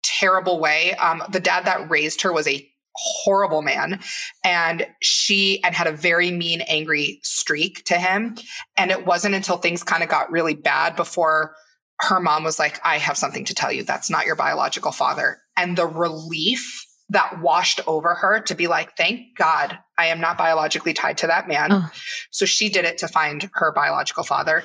terrible 0.03 0.59
way. 0.59 0.93
Um, 0.95 1.23
the 1.31 1.39
dad 1.39 1.65
that 1.65 1.89
raised 1.89 2.21
her 2.23 2.33
was 2.33 2.45
a 2.47 2.69
horrible 2.97 3.61
man, 3.61 4.01
and 4.43 4.87
she 5.01 5.63
and 5.63 5.73
had 5.75 5.87
a 5.87 5.91
very 5.91 6.31
mean, 6.31 6.61
angry 6.61 7.19
streak 7.23 7.85
to 7.85 7.95
him. 7.95 8.35
And 8.75 8.91
it 8.91 9.05
wasn't 9.05 9.35
until 9.35 9.57
things 9.57 9.83
kind 9.83 10.03
of 10.03 10.09
got 10.09 10.31
really 10.31 10.55
bad 10.55 10.95
before 10.95 11.55
her 12.01 12.19
mom 12.19 12.43
was 12.43 12.59
like, 12.59 12.79
"I 12.83 12.97
have 12.97 13.17
something 13.17 13.45
to 13.45 13.55
tell 13.55 13.71
you. 13.71 13.83
That's 13.83 14.09
not 14.09 14.25
your 14.25 14.35
biological 14.35 14.91
father." 14.91 15.39
And 15.55 15.77
the 15.77 15.87
relief 15.87 16.85
that 17.09 17.39
washed 17.41 17.79
over 17.87 18.15
her 18.15 18.41
to 18.41 18.55
be 18.55 18.67
like, 18.67 18.97
"Thank 18.97 19.37
God, 19.37 19.79
I 19.97 20.07
am 20.07 20.19
not 20.19 20.37
biologically 20.37 20.93
tied 20.93 21.17
to 21.19 21.27
that 21.27 21.47
man." 21.47 21.71
Oh. 21.71 21.89
So 22.31 22.45
she 22.45 22.69
did 22.69 22.85
it 22.85 22.97
to 22.99 23.07
find 23.07 23.49
her 23.53 23.71
biological 23.71 24.23
father. 24.23 24.63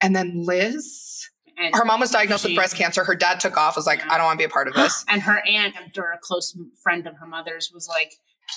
And 0.00 0.16
then 0.16 0.32
Liz, 0.34 1.28
and 1.58 1.74
her 1.74 1.84
mom 1.84 2.00
was 2.00 2.10
diagnosed 2.10 2.42
she- 2.42 2.50
with 2.50 2.56
breast 2.56 2.76
cancer. 2.76 3.04
Her 3.04 3.14
dad 3.14 3.40
took 3.40 3.56
off, 3.56 3.76
was 3.76 3.86
like, 3.86 4.02
I 4.10 4.16
don't 4.18 4.26
want 4.26 4.38
to 4.38 4.42
be 4.42 4.46
a 4.46 4.52
part 4.52 4.68
of 4.68 4.74
this. 4.74 5.04
and 5.08 5.22
her 5.22 5.42
aunt 5.48 5.74
or 5.96 6.12
a 6.12 6.18
close 6.18 6.56
friend 6.82 7.06
of 7.06 7.16
her 7.18 7.26
mother's 7.26 7.70
was 7.72 7.88
like, 7.88 8.12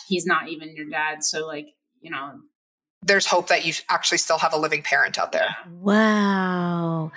he's 0.07 0.25
not 0.25 0.49
even 0.49 0.75
your 0.75 0.85
dad. 0.89 1.23
So 1.23 1.45
like, 1.47 1.67
you 2.01 2.11
know, 2.11 2.31
There's 3.03 3.27
hope 3.27 3.47
that 3.49 3.65
you 3.65 3.73
actually 3.89 4.17
still 4.19 4.37
have 4.39 4.53
a 4.53 4.57
living 4.57 4.81
parent 4.83 5.17
out 5.19 5.31
there. 5.31 5.55
Wow. 5.71 7.11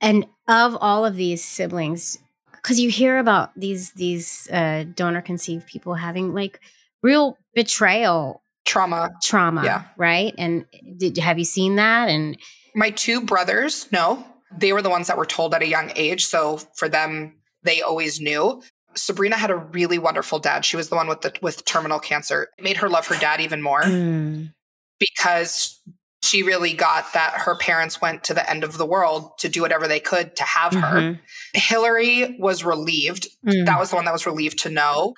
And 0.00 0.26
of 0.48 0.76
all 0.80 1.04
of 1.04 1.16
these 1.16 1.44
siblings, 1.44 2.18
because 2.52 2.78
you 2.80 2.90
hear 2.90 3.18
about 3.18 3.50
these 3.58 3.92
these 3.92 4.48
uh, 4.50 4.84
donor 4.94 5.22
conceived 5.22 5.66
people 5.66 5.94
having 5.94 6.34
like 6.34 6.60
real 7.02 7.38
betrayal 7.54 8.42
Trauma. 8.64 9.10
trauma, 9.22 9.62
Yeah. 9.64 9.84
right? 9.96 10.34
And 10.36 10.66
did 10.96 11.16
have 11.18 11.38
you 11.38 11.44
seen 11.44 11.76
that? 11.76 12.08
And 12.08 12.36
My 12.74 12.90
two 12.90 13.20
brothers, 13.20 13.86
no, 13.92 14.26
they 14.50 14.72
were 14.72 14.82
the 14.82 14.90
ones 14.90 15.06
that 15.08 15.16
were 15.16 15.26
told 15.26 15.54
at 15.54 15.62
a 15.62 15.66
young 15.66 15.92
age. 15.96 16.26
So 16.26 16.58
for 16.74 16.88
them, 16.88 17.36
they 17.62 17.82
always 17.82 18.20
knew. 18.20 18.62
Sabrina 18.94 19.36
had 19.36 19.50
a 19.50 19.56
really 19.56 19.98
wonderful 19.98 20.38
dad. 20.38 20.64
She 20.64 20.76
was 20.76 20.88
the 20.88 20.96
one 20.96 21.08
with 21.08 21.20
the 21.20 21.32
with 21.42 21.64
terminal 21.64 21.98
cancer. 21.98 22.48
It 22.58 22.64
made 22.64 22.78
her 22.78 22.88
love 22.88 23.06
her 23.08 23.18
dad 23.18 23.40
even 23.40 23.60
more 23.60 23.82
Mm, 23.82 24.52
because 24.98 25.78
she 26.22 26.42
really 26.42 26.72
got 26.72 27.12
that 27.12 27.34
her 27.34 27.56
parents 27.56 28.00
went 28.00 28.24
to 28.24 28.34
the 28.34 28.48
end 28.50 28.64
of 28.64 28.78
the 28.78 28.86
world 28.86 29.36
to 29.38 29.48
do 29.48 29.60
whatever 29.60 29.86
they 29.86 30.00
could 30.00 30.34
to 30.36 30.42
have 30.44 30.72
her. 30.72 30.96
mhm, 31.00 31.20
Hillary 31.52 32.36
was 32.40 32.64
relieved 32.64 33.28
mm. 33.46 33.66
that 33.66 33.78
was 33.78 33.90
the 33.90 33.96
one 33.96 34.06
that 34.06 34.12
was 34.12 34.26
relieved 34.26 34.58
to 34.60 34.70
know. 34.70 35.14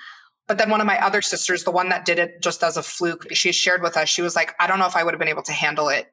But 0.48 0.58
then 0.58 0.70
one 0.70 0.80
of 0.80 0.86
my 0.86 0.98
other 0.98 1.22
sisters, 1.22 1.64
the 1.64 1.70
one 1.70 1.90
that 1.90 2.04
did 2.04 2.18
it 2.18 2.42
just 2.42 2.62
as 2.64 2.76
a 2.76 2.82
fluke, 2.82 3.26
she 3.32 3.52
shared 3.52 3.82
with 3.82 3.96
us, 3.96 4.08
she 4.08 4.22
was 4.22 4.34
like, 4.34 4.54
I 4.58 4.66
don't 4.66 4.78
know 4.78 4.86
if 4.86 4.96
I 4.96 5.04
would 5.04 5.12
have 5.12 5.18
been 5.18 5.28
able 5.28 5.42
to 5.42 5.52
handle 5.52 5.88
it 5.88 6.10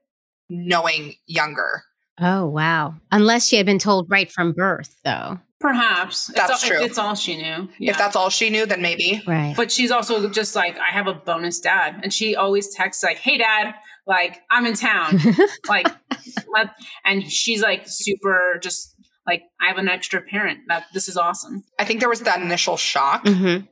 knowing 0.50 1.16
younger. 1.26 1.84
Oh 2.20 2.46
wow! 2.46 2.96
Unless 3.12 3.48
she 3.48 3.58
had 3.58 3.66
been 3.66 3.80
told 3.80 4.10
right 4.10 4.32
from 4.32 4.54
birth, 4.54 4.96
though, 5.04 5.40
perhaps 5.60 6.28
That's 6.28 6.52
it's 6.52 6.64
all, 6.64 6.70
true. 6.70 6.80
If 6.80 6.90
it's 6.92 6.98
all 6.98 7.16
she 7.16 7.36
knew. 7.36 7.68
Yeah. 7.78 7.92
If 7.92 7.98
that's 7.98 8.16
all 8.16 8.30
she 8.30 8.50
knew, 8.50 8.66
then 8.66 8.82
maybe. 8.82 9.22
right? 9.28 9.54
but 9.58 9.72
she's 9.72 9.92
also 9.92 10.30
just 10.30 10.56
like, 10.56 10.78
I 10.80 10.92
have 10.94 11.08
a 11.08 11.14
bonus 11.14 11.60
dad, 11.60 12.00
and 12.04 12.14
she 12.14 12.36
always 12.36 12.74
texts 12.74 13.04
like, 13.04 13.18
"Hey, 13.18 13.38
dad, 13.38 13.76
like 14.08 14.42
I'm 14.50 14.66
in 14.66 14.76
town, 14.76 15.20
like," 15.68 15.88
let, 16.54 16.70
and 17.04 17.30
she's 17.30 17.62
like 17.62 17.84
super 17.86 18.60
just 18.62 18.96
like 19.28 19.44
I 19.62 19.68
have 19.68 19.78
an 19.78 19.90
extra 19.90 20.22
parent. 20.22 20.60
That 20.70 20.86
this 20.94 21.10
is 21.10 21.18
awesome. 21.18 21.64
I 21.80 21.84
think 21.86 22.00
there 22.00 22.10
was 22.10 22.22
that 22.22 22.42
initial 22.42 22.78
shock. 22.78 23.26
Mhm. 23.26 23.68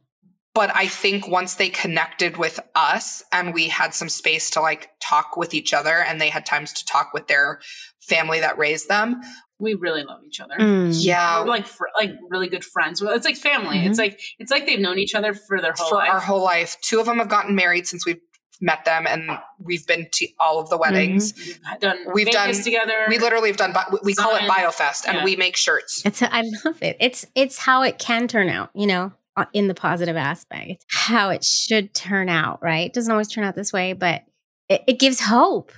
But 0.56 0.72
I 0.76 0.88
think 0.88 1.28
once 1.28 1.56
they 1.56 1.70
connected 1.70 2.38
with 2.38 2.60
us 2.76 3.24
and 3.32 3.54
we 3.56 3.70
had 3.70 3.93
some 3.95 4.08
space 4.10 4.51
to 4.51 4.62
like 4.62 4.89
talk 4.99 5.36
with 5.36 5.54
each 5.56 5.74
other 5.74 5.97
and 6.04 6.22
they 6.22 6.30
had 6.30 6.45
times 6.45 6.72
to 6.74 6.86
talk 6.86 7.12
with 7.14 7.28
their 7.28 7.60
family 8.01 8.39
that 8.39 8.58
raised 8.60 8.88
them. 8.88 9.22
We 9.58 9.74
really 9.74 10.04
love 10.04 10.20
each 10.28 10.39
other. 10.39 10.56
Mm. 10.60 10.91
Yeah. 10.93 11.39
We're 11.41 11.47
like 11.47 11.66
fr- 11.66 11.86
like 11.97 12.12
really 12.30 12.47
good 12.49 12.64
friends. 12.64 13.01
Well, 13.01 13.14
it's 13.16 13.26
like 13.26 13.38
family. 13.38 13.78
Mhm. 13.78 13.89
It's 13.89 13.97
like 13.99 14.20
it's 14.38 14.51
like 14.51 14.66
they've 14.68 14.80
known 14.80 14.99
each 14.99 15.16
other 15.16 15.34
for 15.34 15.60
their 15.60 15.74
whole 15.76 15.89
for 15.89 15.95
life. 15.95 16.10
our 16.12 16.20
whole 16.20 16.43
life. 16.43 16.78
Two 16.82 16.99
of 16.99 17.06
them 17.08 17.18
have 17.18 17.30
gotten 17.30 17.56
married 17.56 17.88
since 17.88 18.06
we've 18.06 18.20
met 18.62 18.86
them 18.86 19.08
and 19.08 19.32
we've 19.60 19.86
been 19.88 20.08
to 20.12 20.28
all 20.39 20.60
of 20.60 20.70
the 20.70 20.78
weddings. 20.78 21.34
We've 21.36 21.80
done 21.80 21.97
We've 22.14 22.26
Vegas 22.28 22.58
done- 22.58 22.64
together. 22.64 23.06
We 23.10 23.18
literally 23.18 23.49
have 23.49 23.58
done, 23.58 23.74
bi- 23.74 23.86
we 24.04 24.14
call 24.14 24.36
it 24.36 24.41
Sign. 24.41 24.49
BioFest 24.49 25.08
and 25.08 25.18
Yeah. 25.18 25.24
we 25.24 25.36
make 25.36 25.56
shirts. 25.58 26.04
It's 26.06 26.22
I 26.22 26.43
love 26.64 26.82
it. 26.84 26.97
It's 26.99 27.26
it's 27.34 27.58
how 27.58 27.82
it 27.82 27.97
can 27.97 28.28
turn 28.28 28.49
out, 28.49 28.70
you 28.76 28.86
know, 28.86 29.14
Uh, 29.36 29.46
in 29.54 29.68
the 29.68 29.74
positive 29.74 30.16
aspect. 30.16 30.86
How 30.92 31.30
it 31.32 31.44
should 31.44 31.94
turn 31.96 32.30
out, 32.30 32.62
right? 32.62 32.86
It 32.88 32.94
doesn't 32.94 33.12
always 33.12 33.28
turn 33.28 33.44
out 33.44 33.56
this 33.56 33.74
way, 33.74 33.94
but 33.94 34.22
it, 34.70 34.84
it 34.88 35.00
gives 35.00 35.20
hope, 35.20 35.72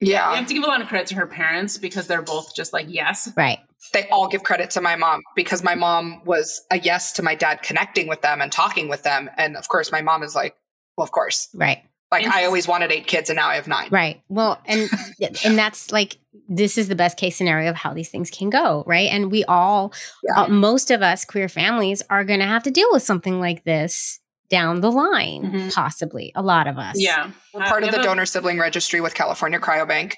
We 0.00 0.10
Yeah. 0.10 0.34
have 0.34 0.48
to 0.48 0.54
give 0.54 0.64
a 0.64 0.66
lot 0.66 0.80
of 0.80 0.88
credit 0.88 1.06
to 1.08 1.14
her 1.14 1.26
parents 1.26 1.78
because 1.78 2.08
they're 2.08 2.22
both 2.22 2.54
just 2.56 2.72
like 2.72 2.86
yes. 2.88 3.30
right? 3.36 3.60
They 3.92 4.08
all 4.10 4.26
give 4.28 4.42
credit 4.42 4.70
to 4.70 4.80
my 4.80 4.96
mom 4.96 5.22
because 5.36 5.62
my 5.62 5.76
mom 5.76 6.22
was 6.24 6.60
a 6.72 6.78
yes 6.80 7.12
to 7.12 7.22
my 7.22 7.36
dad 7.36 7.62
connecting 7.62 8.08
with 8.08 8.20
them 8.22 8.40
and 8.40 8.50
talking 8.50 8.88
with 8.88 9.04
them. 9.04 9.30
And 9.36 9.56
of 9.56 9.68
course, 9.68 9.92
my 9.92 10.02
mom 10.02 10.24
is 10.24 10.34
like, 10.34 10.56
well, 10.96 11.04
of 11.04 11.12
course. 11.12 11.48
Right. 11.54 11.84
Like 12.10 12.26
I 12.26 12.44
always 12.46 12.66
wanted 12.66 12.90
eight 12.90 13.06
kids 13.06 13.28
and 13.28 13.36
now 13.36 13.48
I 13.48 13.56
have 13.56 13.68
nine. 13.68 13.88
Right. 13.90 14.22
Well, 14.28 14.60
and 14.66 14.88
and 15.44 15.58
that's 15.58 15.92
like 15.92 16.16
this 16.48 16.78
is 16.78 16.88
the 16.88 16.94
best 16.94 17.18
case 17.18 17.36
scenario 17.36 17.68
of 17.70 17.76
how 17.76 17.92
these 17.92 18.08
things 18.08 18.30
can 18.30 18.48
go, 18.50 18.82
right? 18.86 19.10
And 19.10 19.30
we 19.30 19.44
all 19.44 19.92
Yeah. 20.24 20.42
uh, 20.44 20.48
most 20.48 20.90
of 20.90 21.02
us 21.02 21.24
queer 21.26 21.48
families 21.48 22.02
are 22.08 22.24
going 22.24 22.40
to 22.40 22.46
have 22.46 22.62
to 22.62 22.70
deal 22.70 22.88
with 22.92 23.02
something 23.02 23.38
like 23.40 23.64
this 23.64 24.20
down 24.48 24.80
the 24.80 24.90
line, 24.90 25.42
Mhm. 25.52 25.74
possibly. 25.74 26.32
A 26.34 26.40
lot 26.40 26.66
of 26.66 26.78
us. 26.78 26.94
Yeah. 26.98 27.30
We're 27.52 27.62
Uh, 27.64 27.68
part 27.68 27.82
we 27.82 27.88
of 27.88 27.92
the 27.92 27.98
have 27.98 28.06
a- 28.06 28.08
donor 28.08 28.24
sibling 28.24 28.58
registry 28.58 28.98
with 29.02 29.14
California 29.14 29.60
Cryobank. 29.60 30.14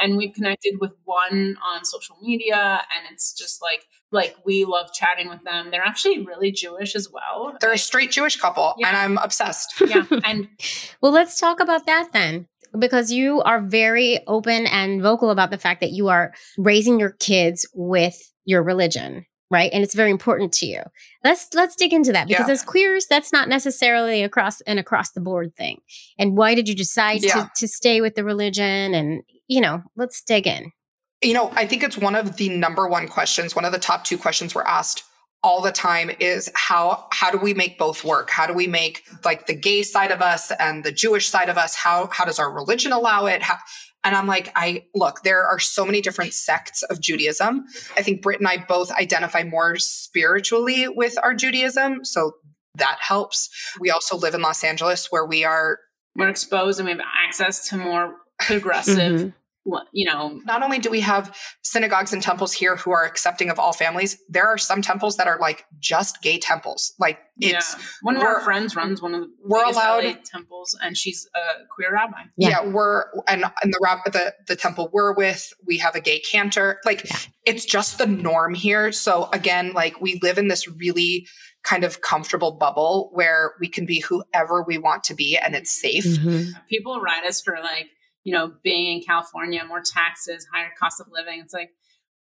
And 0.00 0.16
we've 0.16 0.34
connected 0.34 0.74
with 0.80 0.92
one 1.04 1.56
on 1.64 1.84
social 1.84 2.16
media 2.22 2.56
and 2.96 3.12
it's 3.12 3.32
just 3.32 3.60
like 3.62 3.84
like 4.12 4.34
we 4.44 4.64
love 4.64 4.92
chatting 4.92 5.28
with 5.28 5.42
them 5.44 5.70
they're 5.70 5.84
actually 5.84 6.24
really 6.26 6.50
jewish 6.50 6.94
as 6.96 7.08
well 7.12 7.54
They're 7.60 7.72
a 7.72 7.78
straight 7.78 8.10
Jewish 8.10 8.36
couple 8.36 8.74
Yeah. 8.78 8.88
and 8.88 8.96
I'm 8.96 9.18
obsessed. 9.18 9.74
yeah 9.86 10.04
and 10.24 10.48
Well, 11.00 11.12
let's 11.12 11.38
talk 11.38 11.60
about 11.60 11.86
that 11.86 12.12
then. 12.12 12.46
Because 12.78 13.10
you 13.10 13.40
are 13.42 13.60
very 13.60 14.20
open 14.28 14.66
and 14.68 15.02
vocal 15.02 15.30
about 15.30 15.50
the 15.50 15.58
fact 15.58 15.80
that 15.80 15.90
you 15.90 16.06
are 16.08 16.32
raising 16.56 17.00
your 17.00 17.10
kids 17.18 17.66
with 17.74 18.16
your 18.44 18.62
religion, 18.62 19.26
right? 19.50 19.70
And 19.72 19.82
it's 19.82 19.94
very 19.94 20.12
important 20.12 20.52
to 20.54 20.66
you. 20.66 20.80
Let's 21.24 21.48
let's 21.52 21.74
dig 21.74 21.92
into 21.92 22.12
that 22.12 22.28
because 22.28 22.46
Yeah. 22.46 22.52
as 22.52 22.62
queers, 22.62 23.06
that's 23.10 23.32
not 23.32 23.48
necessarily 23.48 24.22
across 24.22 24.60
an 24.62 24.78
across 24.78 25.10
the 25.10 25.20
board 25.20 25.56
thing. 25.56 25.78
And 26.16 26.36
why 26.36 26.54
did 26.54 26.68
you 26.68 26.76
decide 26.76 27.24
Yeah. 27.24 27.34
to, 27.34 27.50
to 27.56 27.66
stay 27.66 28.00
with 28.00 28.14
the 28.14 28.22
religion? 28.24 28.94
And 28.94 29.22
you 29.50 29.60
know, 29.60 29.82
let's 29.96 30.22
dig 30.22 30.46
in. 30.46 30.70
You 31.22 31.34
know, 31.34 31.50
I 31.54 31.66
think 31.66 31.82
it's 31.82 31.98
one 31.98 32.14
of 32.14 32.36
the 32.36 32.48
number 32.48 32.88
one 32.88 33.08
questions, 33.08 33.54
one 33.54 33.64
of 33.66 33.72
the 33.72 33.78
top 33.78 34.04
two 34.04 34.16
questions 34.16 34.54
we're 34.54 34.62
asked 34.62 35.02
all 35.42 35.60
the 35.60 35.72
time 35.72 36.10
is 36.20 36.50
how 36.54 37.06
how 37.12 37.30
do 37.30 37.38
we 37.38 37.54
make 37.54 37.78
both 37.78 38.04
work 38.04 38.28
how 38.28 38.46
do 38.46 38.52
we 38.52 38.66
make 38.66 39.02
like 39.24 39.46
the 39.46 39.54
gay 39.54 39.82
side 39.82 40.10
of 40.10 40.20
us 40.20 40.52
and 40.60 40.84
the 40.84 40.92
jewish 40.92 41.28
side 41.30 41.48
of 41.48 41.56
us 41.56 41.74
how 41.74 42.06
how 42.12 42.26
does 42.26 42.38
our 42.38 42.52
religion 42.52 42.92
allow 42.92 43.24
it 43.24 43.40
how, 43.40 43.56
and 44.04 44.14
i'm 44.14 44.26
like 44.26 44.52
i 44.54 44.84
look 44.94 45.22
there 45.22 45.46
are 45.46 45.58
so 45.58 45.86
many 45.86 46.02
different 46.02 46.34
sects 46.34 46.82
of 46.90 47.00
judaism 47.00 47.64
i 47.96 48.02
think 48.02 48.20
brit 48.20 48.38
and 48.38 48.46
i 48.48 48.58
both 48.68 48.90
identify 48.92 49.42
more 49.42 49.76
spiritually 49.78 50.86
with 50.88 51.16
our 51.22 51.34
judaism 51.34 52.04
so 52.04 52.32
that 52.74 52.98
helps 53.00 53.48
we 53.80 53.90
also 53.90 54.18
live 54.18 54.34
in 54.34 54.42
los 54.42 54.62
angeles 54.62 55.06
where 55.08 55.24
we 55.24 55.42
are 55.42 55.78
We're 56.16 56.28
exposed 56.28 56.80
and 56.80 56.86
we 56.86 56.92
have 56.92 57.00
access 57.26 57.66
to 57.70 57.78
more 57.78 58.14
progressive, 58.40 59.20
Mhm. 59.20 59.34
What 59.64 59.86
you 59.92 60.06
know. 60.06 60.40
not 60.46 60.62
only 60.62 60.78
do 60.78 60.90
we 60.90 61.00
have 61.00 61.36
synagogues 61.62 62.12
and 62.14 62.22
temples 62.22 62.52
here 62.52 62.76
who 62.76 62.90
are 62.90 63.04
accepting 63.04 63.50
of 63.50 63.58
all 63.58 63.72
families 63.74 64.16
there 64.28 64.46
are 64.46 64.56
some 64.56 64.80
temples 64.80 65.16
that 65.18 65.26
are 65.26 65.38
like 65.38 65.66
just 65.78 66.22
gay 66.22 66.38
temples 66.38 66.94
like 66.98 67.18
it's 67.38 67.74
yeah, 67.76 67.84
one 68.02 68.16
of 68.16 68.22
our 68.22 68.40
friends 68.42 68.74
runs 68.76 69.00
one 69.02 69.14
of 69.14 69.20
the 69.22 69.28
we're 69.44 69.64
allowed- 69.64 70.04
LA 70.04 70.12
temples, 70.24 70.78
and 70.82 70.94
she's 70.96 71.26
a 71.34 71.64
queer 71.74 71.90
rabbi. 71.94 72.18
Yeah. 72.36 72.48
yeah, 72.50 72.66
we're 72.70 73.04
and 73.28 73.44
and 73.62 73.72
the 73.72 73.78
rab 73.82 73.98
the 74.12 74.34
the 74.46 74.56
temple 74.56 74.90
we're 74.92 75.14
with 75.14 75.52
we 75.66 75.78
have 75.78 75.94
a 75.94 76.00
gay 76.00 76.20
cantor 76.20 76.80
like 76.84 77.04
Yeah. 77.04 77.16
it's 77.46 77.64
just 77.64 77.96
the 77.98 78.06
norm 78.06 78.54
here 78.54 78.92
so 78.92 79.28
again 79.32 79.72
like 79.72 80.00
we 80.02 80.18
live 80.22 80.36
in 80.38 80.48
this 80.48 80.68
really 80.68 81.26
kind 81.62 81.84
of 81.84 82.00
comfortable 82.02 82.52
bubble 82.52 83.10
where 83.14 83.52
we 83.60 83.68
can 83.68 83.84
be 83.86 84.00
whoever 84.00 84.62
we 84.62 84.76
want 84.78 85.04
to 85.04 85.14
be 85.14 85.36
and 85.38 85.54
it's 85.54 85.70
safe 85.70 86.04
Mhm. 86.04 86.48
People 86.68 87.00
write 87.00 87.24
us 87.24 87.40
for 87.40 87.56
like 87.62 87.86
you 88.24 88.32
know 88.32 88.52
being 88.62 88.96
in 88.98 89.02
California, 89.04 89.64
more 89.64 89.82
taxes, 89.82 90.46
higher 90.52 90.70
cost 90.78 91.00
of 91.00 91.06
living. 91.10 91.40
It's 91.40 91.54
like 91.54 91.70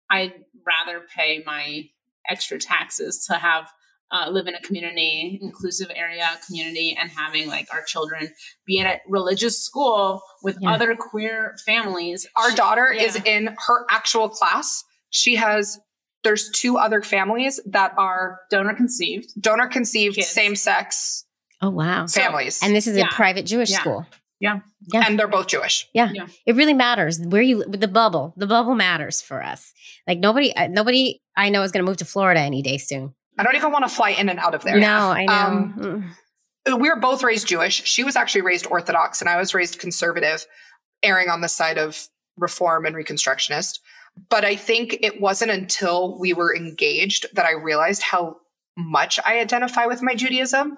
I'd 0.10 0.34
rather 0.66 1.06
pay 1.16 1.44
my 1.46 1.90
extra 2.28 2.58
taxes 2.60 3.26
to 3.28 3.36
have. 3.36 3.70
Uh, 4.12 4.28
live 4.32 4.48
in 4.48 4.56
a 4.56 4.62
community, 4.62 5.38
inclusive 5.40 5.92
area 5.94 6.26
community, 6.48 6.98
and 7.00 7.12
having 7.12 7.48
like 7.48 7.68
our 7.72 7.84
children 7.84 8.28
be 8.66 8.80
in 8.80 8.88
a 8.88 9.00
religious 9.08 9.64
school 9.64 10.20
with 10.42 10.58
Yeah. 10.60 10.72
other 10.74 10.96
queer 10.96 11.56
families. 11.64 12.26
our 12.36 12.50
daughter 12.50 12.92
Yeah. 12.92 13.04
is 13.04 13.16
in 13.24 13.56
her 13.68 13.86
actual 13.92 14.28
class 14.28 14.84
she 15.12 15.36
has 15.36 15.80
there's 16.24 16.50
two 16.50 16.76
other 16.80 17.04
families 17.04 17.60
that 17.68 17.94
are 18.00 18.40
donor 18.50 18.74
conceived. 18.74 19.30
donor 19.40 19.68
conceived 19.68 20.16
same 20.24 20.56
sex 20.56 21.26
Oh 21.62 21.70
wow. 21.70 22.08
So- 22.08 22.20
families 22.20 22.60
And 22.64 22.76
this 22.76 22.88
is 22.88 22.98
a 22.98 23.06
private 23.12 23.46
Jewish 23.46 23.70
Yeah. 23.70 23.78
school. 23.82 24.08
Yeah. 24.40 24.60
Yeah. 24.94 25.04
and 25.06 25.20
they're 25.20 25.28
both 25.28 25.48
jewish 25.48 25.88
Yeah. 25.94 26.12
It 26.46 26.56
really 26.56 26.74
matters 26.74 27.20
where 27.20 27.42
you 27.42 27.64
the 27.66 27.88
bubble. 27.88 28.34
The 28.38 28.48
bubble 28.48 28.76
matters 28.76 29.22
for 29.22 29.44
us. 29.44 29.74
Like 30.08 30.20
nobody 30.20 30.56
uh, 30.56 30.68
nobody 30.68 31.22
I 31.36 31.50
know 31.50 31.62
is 31.64 31.72
going 31.72 31.84
to 31.86 31.90
move 31.90 31.98
to 31.98 32.06
Florida 32.06 32.40
any 32.40 32.62
day 32.62 32.78
soon. 32.78 33.14
i 33.38 33.44
don't 33.44 33.56
even 33.56 33.72
want 33.72 33.84
to 33.88 33.94
fly 33.94 34.12
in 34.12 34.30
and 34.30 34.40
out 34.40 34.56
of 34.56 34.64
there 34.64 34.80
No, 34.80 35.10
I 35.12 35.26
know. 35.26 35.34
Um, 35.34 36.14
Mm. 36.68 36.80
we 36.82 36.90
were 36.90 37.00
both 37.00 37.24
raised 37.24 37.48
Jewish. 37.48 37.84
She 37.86 38.04
was 38.04 38.16
actually 38.16 38.42
raised 38.42 38.68
Orthodox, 38.68 39.22
and 39.22 39.30
I 39.30 39.38
was 39.38 39.54
raised 39.54 39.80
conservative, 39.80 40.46
erring 41.04 41.30
on 41.30 41.42
the 41.42 41.48
side 41.50 41.78
of 41.78 42.08
reform 42.38 42.86
and 42.86 42.96
Reconstructionist. 42.96 43.80
But 44.30 44.44
I 44.46 44.56
think 44.56 44.98
it 45.02 45.20
wasn't 45.22 45.52
until 45.52 46.20
we 46.20 46.34
were 46.34 46.56
engaged 46.56 47.26
that 47.36 47.46
I 47.46 47.52
realized 47.54 48.02
how 48.04 48.38
much 48.78 49.20
I 49.26 49.40
identify 49.40 49.86
with 49.86 50.02
my 50.02 50.16
Judaism. 50.16 50.78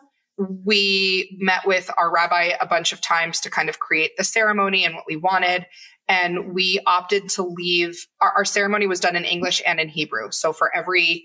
We 0.66 1.38
met 1.40 1.66
with 1.66 1.90
our 1.98 2.14
rabbi 2.14 2.54
a 2.60 2.66
bunch 2.68 2.94
of 2.94 3.02
times 3.02 3.40
to 3.42 3.50
kind 3.50 3.70
of 3.70 3.80
create 3.80 4.12
the 4.18 4.24
ceremony 4.24 4.86
and 4.86 4.96
what 4.96 5.06
we 5.08 5.16
wanted. 5.16 5.66
And 6.08 6.54
we 6.54 6.80
opted 6.86 7.30
to 7.30 7.44
leave. 7.44 8.06
Our, 8.20 8.32
our 8.38 8.46
ceremony 8.46 8.88
was 8.88 9.00
done 9.00 9.16
in 9.16 9.24
English 9.24 9.62
and 9.66 9.80
in 9.80 9.88
Hebrew. 9.88 10.32
So 10.32 10.52
for 10.52 10.76
every 10.76 11.24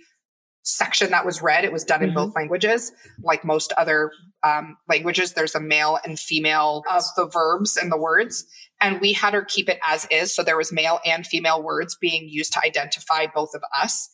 section 0.63 1.11
that 1.11 1.25
was 1.25 1.41
read, 1.43 1.65
it 1.65 1.73
was 1.73 1.85
done 1.85 2.03
in 2.03 2.11
Mhm. 2.11 2.15
both 2.15 2.35
languages. 2.35 2.93
Like 3.23 3.45
most 3.45 3.73
other 3.73 4.11
um, 4.43 4.77
languages, 4.89 5.33
there's 5.33 5.55
a 5.57 5.61
male 5.61 5.99
and 6.05 6.19
female 6.21 6.83
of 6.91 7.03
the 7.17 7.27
verbs 7.27 7.77
and 7.77 7.91
the 7.91 7.97
words. 7.97 8.45
And 8.81 9.01
we 9.01 9.13
had 9.13 9.33
her 9.33 9.45
keep 9.45 9.69
it 9.69 9.81
as 9.85 10.07
is. 10.11 10.35
So 10.35 10.43
there 10.45 10.57
was 10.57 10.73
male 10.73 11.01
and 11.05 11.27
female 11.27 11.63
words 11.63 11.97
being 12.01 12.29
used 12.29 12.53
to 12.53 12.61
identify 12.65 13.27
both 13.27 13.55
of 13.55 13.63
us. 13.81 14.09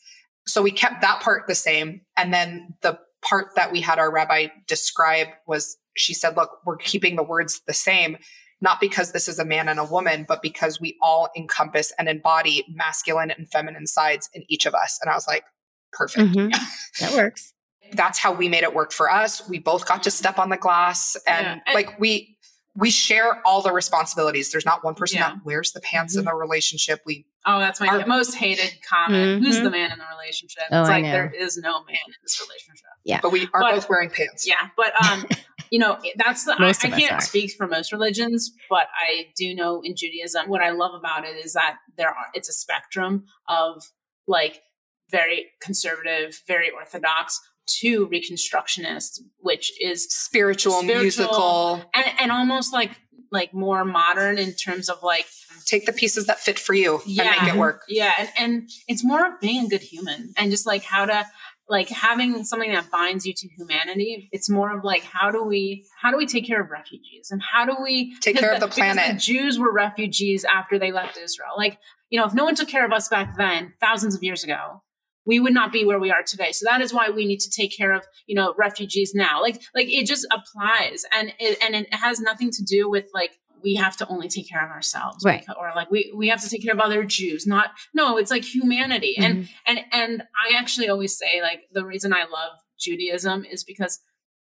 So 0.47 0.63
we 0.63 0.71
kept 0.71 1.03
that 1.03 1.21
part 1.21 1.47
the 1.49 1.55
same. 1.55 2.03
And 2.17 2.33
then 2.33 2.75
the 2.83 2.99
part 3.23 3.49
that 3.57 3.73
we 3.73 3.81
had 3.81 3.99
our 3.99 4.11
rabbi 4.13 4.49
describe 4.67 5.29
was 5.47 5.77
she 5.97 6.15
said, 6.15 6.37
look, 6.37 6.51
we're 6.65 6.77
keeping 6.77 7.17
the 7.17 7.23
words 7.23 7.61
the 7.67 7.73
same, 7.75 8.17
not 8.61 8.81
because 8.81 9.13
this 9.13 9.29
is 9.29 9.39
a 9.39 9.45
man 9.45 9.69
and 9.69 9.79
a 9.79 9.85
woman, 9.85 10.25
but 10.27 10.41
because 10.43 10.81
we 10.81 10.97
all 11.03 11.29
encompass 11.37 11.93
and 11.99 12.09
embody 12.09 12.65
masculine 12.75 13.31
and 13.31 13.51
feminine 13.51 13.87
sides 13.87 14.29
in 14.33 14.43
each 14.49 14.67
of 14.67 14.75
us. 14.75 14.99
And 15.03 15.11
I 15.11 15.15
was 15.15 15.27
like, 15.29 15.45
perfect 15.93 16.35
Mhm. 16.35 16.51
That 17.01 17.13
works. 17.15 17.53
that's 17.93 18.19
how 18.19 18.33
we 18.33 18.49
made 18.49 18.63
it 18.63 18.75
work 18.75 18.93
for 18.93 19.11
us. 19.11 19.47
We 19.49 19.59
both 19.59 19.87
got 19.87 20.03
to 20.05 20.11
step 20.11 20.39
on 20.39 20.49
the 20.49 20.57
glass 20.57 21.17
and 21.27 21.45
Yeah. 21.47 21.59
And- 21.67 21.75
like 21.75 22.01
we 22.01 22.32
we 22.75 22.91
share 22.91 23.41
all 23.47 23.61
the 23.61 23.73
responsibilities. 23.73 24.51
There's 24.51 24.65
not 24.65 24.83
one 24.83 24.95
person 24.95 25.19
Yeah. 25.19 25.27
Mm-hmm. 25.31 25.39
that 25.41 25.45
wears 25.45 25.73
the 25.73 25.81
pants 25.81 26.17
in 26.17 26.25
the 26.25 26.35
relationship. 26.35 27.01
We 27.05 27.27
Oh, 27.45 27.59
that's 27.59 27.81
my 27.81 27.89
Our- 27.89 28.07
most 28.07 28.37
hated 28.37 28.73
comment. 28.89 29.45
Who's 29.45 29.59
Mhm. 29.59 29.65
the 29.65 29.71
man 29.71 29.91
in 29.93 29.99
the 29.99 30.05
relationship? 30.11 30.63
Oh, 30.71 30.81
it's 30.81 30.89
I 30.89 30.93
like 30.93 31.05
know. 31.05 31.11
there 31.11 31.33
is 31.37 31.57
no 31.59 31.83
man 31.85 31.97
in 32.07 32.15
this 32.23 32.41
relationship. 32.41 32.87
Yeah, 33.05 33.19
but 33.21 33.33
we 33.33 33.49
are 33.53 33.61
But- 33.61 33.75
both 33.75 33.89
wearing 33.89 34.11
pants. 34.11 34.47
Yeah, 34.47 34.69
but 34.77 34.93
um, 35.05 35.27
you 35.71 35.79
know, 35.81 35.99
that's 36.17 36.45
the 36.45 36.53
I, 36.59 36.69
I 36.69 36.73
can't 36.73 37.13
are. 37.15 37.21
speak 37.21 37.53
for 37.59 37.67
most 37.67 37.91
religions, 37.93 38.53
but 38.71 38.87
I 38.97 39.33
do 39.37 39.55
know 39.55 39.81
in 39.85 39.95
Judaism 39.97 40.49
what 40.49 40.63
I 40.63 40.71
love 40.71 40.95
about 40.95 41.25
it 41.27 41.37
is 41.45 41.53
that 41.55 41.79
there 41.97 42.09
are 42.11 42.27
it's 42.33 42.49
a 42.49 42.53
spectrum 42.53 43.27
of 43.49 43.83
like 44.29 44.63
very 45.11 45.51
conservative, 45.61 46.41
very 46.47 46.71
orthodox 46.71 47.39
to 47.81 48.09
reconstructionist, 48.09 49.21
which 49.39 49.73
is 49.81 50.05
Spiritual, 50.05 50.83
Spiritual. 50.83 51.03
musical. 51.03 51.85
and 51.95 52.05
and 52.21 52.33
almost 52.33 52.73
like 52.73 52.93
like 53.31 53.55
more 53.55 53.85
modern 53.85 54.39
in 54.39 54.53
terms 54.53 54.89
of 54.89 55.03
like 55.03 55.27
Take 55.67 55.87
the 55.87 55.93
pieces 55.93 56.27
that 56.27 56.39
fit 56.39 56.59
for 56.59 56.75
you 56.75 57.01
and 57.07 57.17
make 57.17 57.55
it 57.55 57.57
work. 57.57 57.85
Yeah, 57.89 58.13
and, 58.19 58.29
and 58.39 58.71
it's 58.89 59.05
more 59.05 59.27
of 59.27 59.41
being 59.41 59.67
a 59.67 59.69
good 59.69 59.81
human 59.81 60.33
and 60.37 60.51
just 60.51 60.67
like 60.67 60.83
how 60.83 61.05
to 61.07 61.27
like 61.69 61.89
having 61.89 62.45
something 62.45 62.73
that 62.73 62.91
binds 62.91 63.25
you 63.25 63.33
to 63.35 63.49
humanity. 63.57 64.29
It's 64.33 64.51
more 64.51 64.77
of 64.77 64.85
like 64.85 65.05
how 65.05 65.31
do 65.31 65.43
we 65.45 65.87
how 66.01 66.11
do 66.11 66.17
we 66.17 66.27
take 66.27 66.47
care 66.47 66.61
of 66.61 66.71
refugees 66.71 67.29
and 67.31 67.41
how 67.43 67.65
do 67.65 67.77
we 67.81 68.15
Take 68.21 68.39
care 68.39 68.53
of 68.53 68.61
the 68.61 68.69
planet. 68.69 69.15
The 69.15 69.19
Jews 69.19 69.59
were 69.59 69.73
refugees 69.73 70.45
after 70.45 70.79
they 70.79 70.93
left 70.93 71.17
Israel. 71.17 71.53
Like 71.57 71.79
you 72.11 72.19
know, 72.19 72.27
if 72.27 72.35
no 72.35 72.45
one 72.45 72.55
took 72.55 72.69
care 72.69 72.85
of 72.85 72.93
us 72.93 73.09
back 73.09 73.37
then, 73.37 73.73
thousands 73.81 74.15
of 74.15 74.23
years 74.23 74.45
ago, 74.45 74.83
we 75.25 75.39
would 75.41 75.55
not 75.55 75.73
be 75.73 75.85
where 75.85 76.01
we 76.01 76.11
are 76.11 76.23
today. 76.27 76.53
So 76.53 76.67
that 76.69 76.81
is 76.81 76.93
why 76.93 77.11
we 77.11 77.27
need 77.27 77.41
to 77.41 77.51
take 77.51 77.77
care 77.77 77.93
of 77.93 78.05
you 78.27 78.35
know 78.35 78.55
refugees 78.59 79.13
now. 79.15 79.41
Like 79.43 79.61
like 79.75 79.89
it 79.89 80.07
just 80.07 80.27
applies 80.33 81.05
and 81.17 81.33
it, 81.39 81.59
and 81.63 81.75
it 81.75 81.93
has 81.95 82.21
nothing 82.21 82.51
to 82.51 82.63
do 82.63 82.89
with 82.91 83.07
like 83.15 83.33
we 83.63 83.77
have 83.77 83.97
to 83.97 84.09
only 84.09 84.27
take 84.29 84.49
care 84.51 84.65
of 84.65 84.71
ourselves 84.73 85.25
Right. 85.25 85.45
or 85.57 85.71
like 85.77 85.89
we 85.89 86.13
we 86.17 86.29
have 86.29 86.41
to 86.43 86.49
take 86.49 86.65
care 86.65 86.73
of 86.75 86.81
other 86.81 87.05
jews 87.05 87.47
not 87.47 87.71
no 87.95 88.17
it's 88.17 88.31
like 88.33 88.43
humanity 88.45 89.15
and 89.17 89.45
Mhm. 89.45 89.49
and 89.69 89.79
and 89.93 90.23
i 90.45 90.57
actually 90.59 90.89
always 90.89 91.17
say 91.17 91.41
like 91.43 91.61
the 91.73 91.85
reason 91.87 92.13
i 92.13 92.25
love 92.25 92.59
judaism 92.81 93.45
is 93.45 93.63
because 93.63 94.01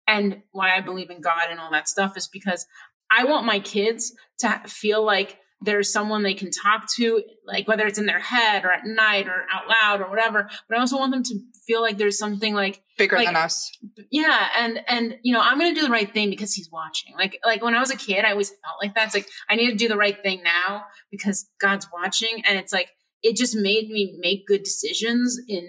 and 0.07 0.41
why 0.51 0.73
i 0.73 0.79
believe 0.79 1.09
in 1.09 1.19
god 1.19 1.47
and 1.51 1.59
all 1.59 1.69
that 1.71 1.89
stuff 1.89 2.15
is 2.15 2.29
because 2.29 2.65
i 3.11 3.25
want 3.25 3.45
my 3.45 3.59
kids 3.59 4.13
to 4.39 4.61
feel 4.67 5.03
like 5.03 5.37
there's 5.61 5.91
someone 5.91 6.23
they 6.23 6.33
can 6.33 6.49
talk 6.51 6.87
to 6.95 7.21
like 7.45 7.67
whether 7.67 7.85
it's 7.85 7.99
in 7.99 8.05
their 8.05 8.19
head 8.19 8.63
or 8.63 8.71
at 8.71 8.85
night 8.85 9.27
or 9.27 9.45
out 9.53 9.67
loud 9.67 9.99
or 10.01 10.09
whatever 10.09 10.49
but 10.69 10.77
i 10.77 10.79
also 10.79 10.97
want 10.97 11.11
them 11.11 11.23
to 11.23 11.35
feel 11.67 11.81
like 11.81 11.97
there's 11.97 12.17
something 12.17 12.53
like 12.53 12.81
Bigger 12.97 13.17
like- 13.17 13.27
than 13.27 13.35
us. 13.35 13.69
yeah 14.11 14.47
and 14.57 14.79
and 14.87 15.17
you 15.23 15.33
know 15.33 15.41
i'm 15.41 15.59
gonna 15.59 15.75
do 15.75 15.81
the 15.81 15.89
right 15.89 16.11
thing 16.13 16.29
because 16.29 16.53
he's 16.53 16.69
watching 16.71 17.13
like 17.17 17.39
like 17.45 17.61
when 17.61 17.75
i 17.75 17.79
was 17.79 17.91
a 17.91 17.97
kid 17.97 18.23
i 18.25 18.31
always 18.31 18.49
felt 18.49 18.77
like 18.81 18.95
that 18.95 19.07
it's 19.07 19.15
like 19.15 19.27
i 19.49 19.55
need 19.55 19.69
to 19.69 19.75
do 19.75 19.87
the 19.89 19.97
right 19.97 20.21
thing 20.23 20.41
now 20.43 20.83
because 21.11 21.49
god's 21.59 21.87
watching 21.93 22.41
and 22.45 22.57
it's 22.57 22.71
like 22.71 22.89
it 23.21 23.35
just 23.35 23.55
made 23.55 23.89
me 23.89 24.15
make 24.19 24.47
good 24.47 24.63
decisions 24.63 25.37
in 25.49 25.67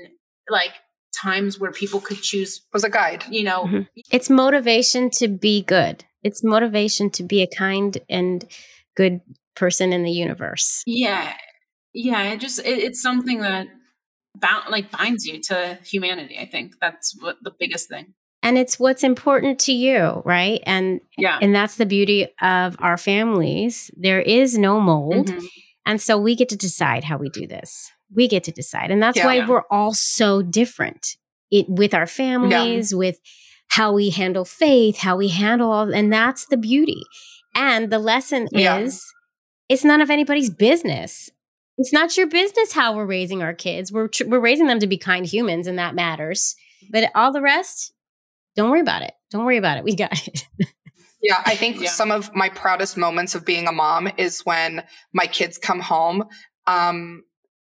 like 0.49 0.71
times 1.21 1.59
where 1.59 1.73
people 1.73 2.01
could 2.01 2.23
choose 2.23 2.63
Was 2.73 2.85
a 2.85 2.91
guide. 2.91 3.25
you 3.29 3.43
know 3.43 3.65
Mhm. 3.65 3.89
It's 4.13 4.31
motivation 4.31 5.11
to 5.19 5.27
be 5.29 5.63
good. 5.63 6.05
It's 6.23 6.45
motivation 6.45 7.11
to 7.11 7.23
be 7.25 7.43
a 7.43 7.47
kind 7.49 7.99
and 8.09 8.45
good 8.97 9.21
person 9.57 9.93
in 9.93 10.03
the 10.03 10.11
universe. 10.13 10.83
yeah 10.87 11.35
yeah 11.93 12.23
it 12.33 12.41
just 12.41 12.59
it, 12.61 12.79
it's 12.79 13.03
something 13.03 13.41
that 13.41 13.67
bound 14.37 14.65
like 14.71 14.91
binds 14.91 15.27
you 15.27 15.41
to 15.41 15.77
humanity 15.85 16.39
i 16.39 16.47
think 16.47 16.75
that's 16.81 17.15
what 17.21 17.37
the 17.43 17.53
biggest 17.59 17.89
thing 17.89 18.15
And 18.43 18.57
it's 18.57 18.79
what's 18.81 19.05
important 19.05 19.59
to 19.67 19.73
you, 19.73 20.23
right? 20.25 20.61
And 20.65 21.01
yeah 21.19 21.39
and 21.43 21.55
that's 21.55 21.77
the 21.77 21.85
beauty 21.85 22.29
of 22.41 22.75
our 22.79 22.97
families. 22.97 23.91
There 23.97 24.23
is 24.23 24.57
no 24.57 24.81
mold. 24.81 25.27
Mhm. 25.29 25.45
And 25.85 26.01
so 26.01 26.17
we 26.17 26.35
get 26.35 26.49
to 26.49 26.57
decide 26.57 27.05
how 27.05 27.19
we 27.19 27.29
do 27.29 27.47
this. 27.47 27.91
We 28.15 28.29
get 28.29 28.45
to 28.45 28.53
decide. 28.53 28.91
And 28.91 29.03
that's 29.03 29.19
Yeah. 29.19 29.27
why 29.27 29.37
Yeah. 29.37 29.49
we're 29.49 29.67
all 29.71 29.93
so 29.93 30.41
different 30.43 31.17
it, 31.51 31.67
with 31.69 31.93
our 31.93 32.07
families, 32.07 32.95
with 32.95 33.19
how 33.77 33.93
we 33.93 34.09
handle 34.11 34.45
faith, 34.47 34.97
how 34.99 35.17
we 35.19 35.29
handle 35.29 35.71
all. 35.71 35.93
And 35.93 36.11
that's 36.11 36.47
the 36.47 36.57
beauty. 36.57 37.03
And 37.55 37.91
the 37.93 37.99
lesson 37.99 38.49
Yeah. 38.53 38.79
is 38.79 39.05
it's 39.71 39.85
none 39.85 40.03
of 40.03 40.11
anybody's 40.11 40.51
business. 40.51 41.31
It's 41.79 41.93
not 41.95 42.15
your 42.19 42.27
business 42.27 42.73
how 42.75 42.95
we're 42.95 43.07
raising 43.07 43.43
our 43.43 43.55
kids. 43.55 43.91
We're, 43.91 44.09
tr- 44.09 44.27
we're 44.27 44.41
raising 44.41 44.67
them 44.67 44.81
to 44.81 44.87
be 44.87 44.99
kind 44.99 45.25
humans, 45.25 45.67
and 45.67 45.79
that 45.79 45.95
matters. 45.95 46.55
But 46.91 47.11
all 47.15 47.33
the 47.33 47.41
rest, 47.41 47.95
don't 48.57 48.71
worry 48.71 48.81
about 48.81 49.01
it. 49.03 49.15
Don't 49.31 49.45
worry 49.47 49.57
about 49.57 49.79
it. 49.79 49.85
We 49.85 49.97
got 49.97 50.13
it. 50.29 50.47
Yeah, 51.23 51.43
I 51.45 51.55
think 51.55 51.79
Yeah. 51.79 51.91
some 51.91 52.11
of 52.11 52.35
my 52.35 52.49
proudest 52.49 52.97
moments 52.97 53.35
of 53.35 53.45
being 53.45 53.69
a 53.69 53.73
mom 53.73 54.09
is 54.17 54.41
when 54.47 54.83
my 55.13 55.27
kids 55.27 55.59
come 55.59 55.81
home 55.81 56.25
um, 56.67 57.25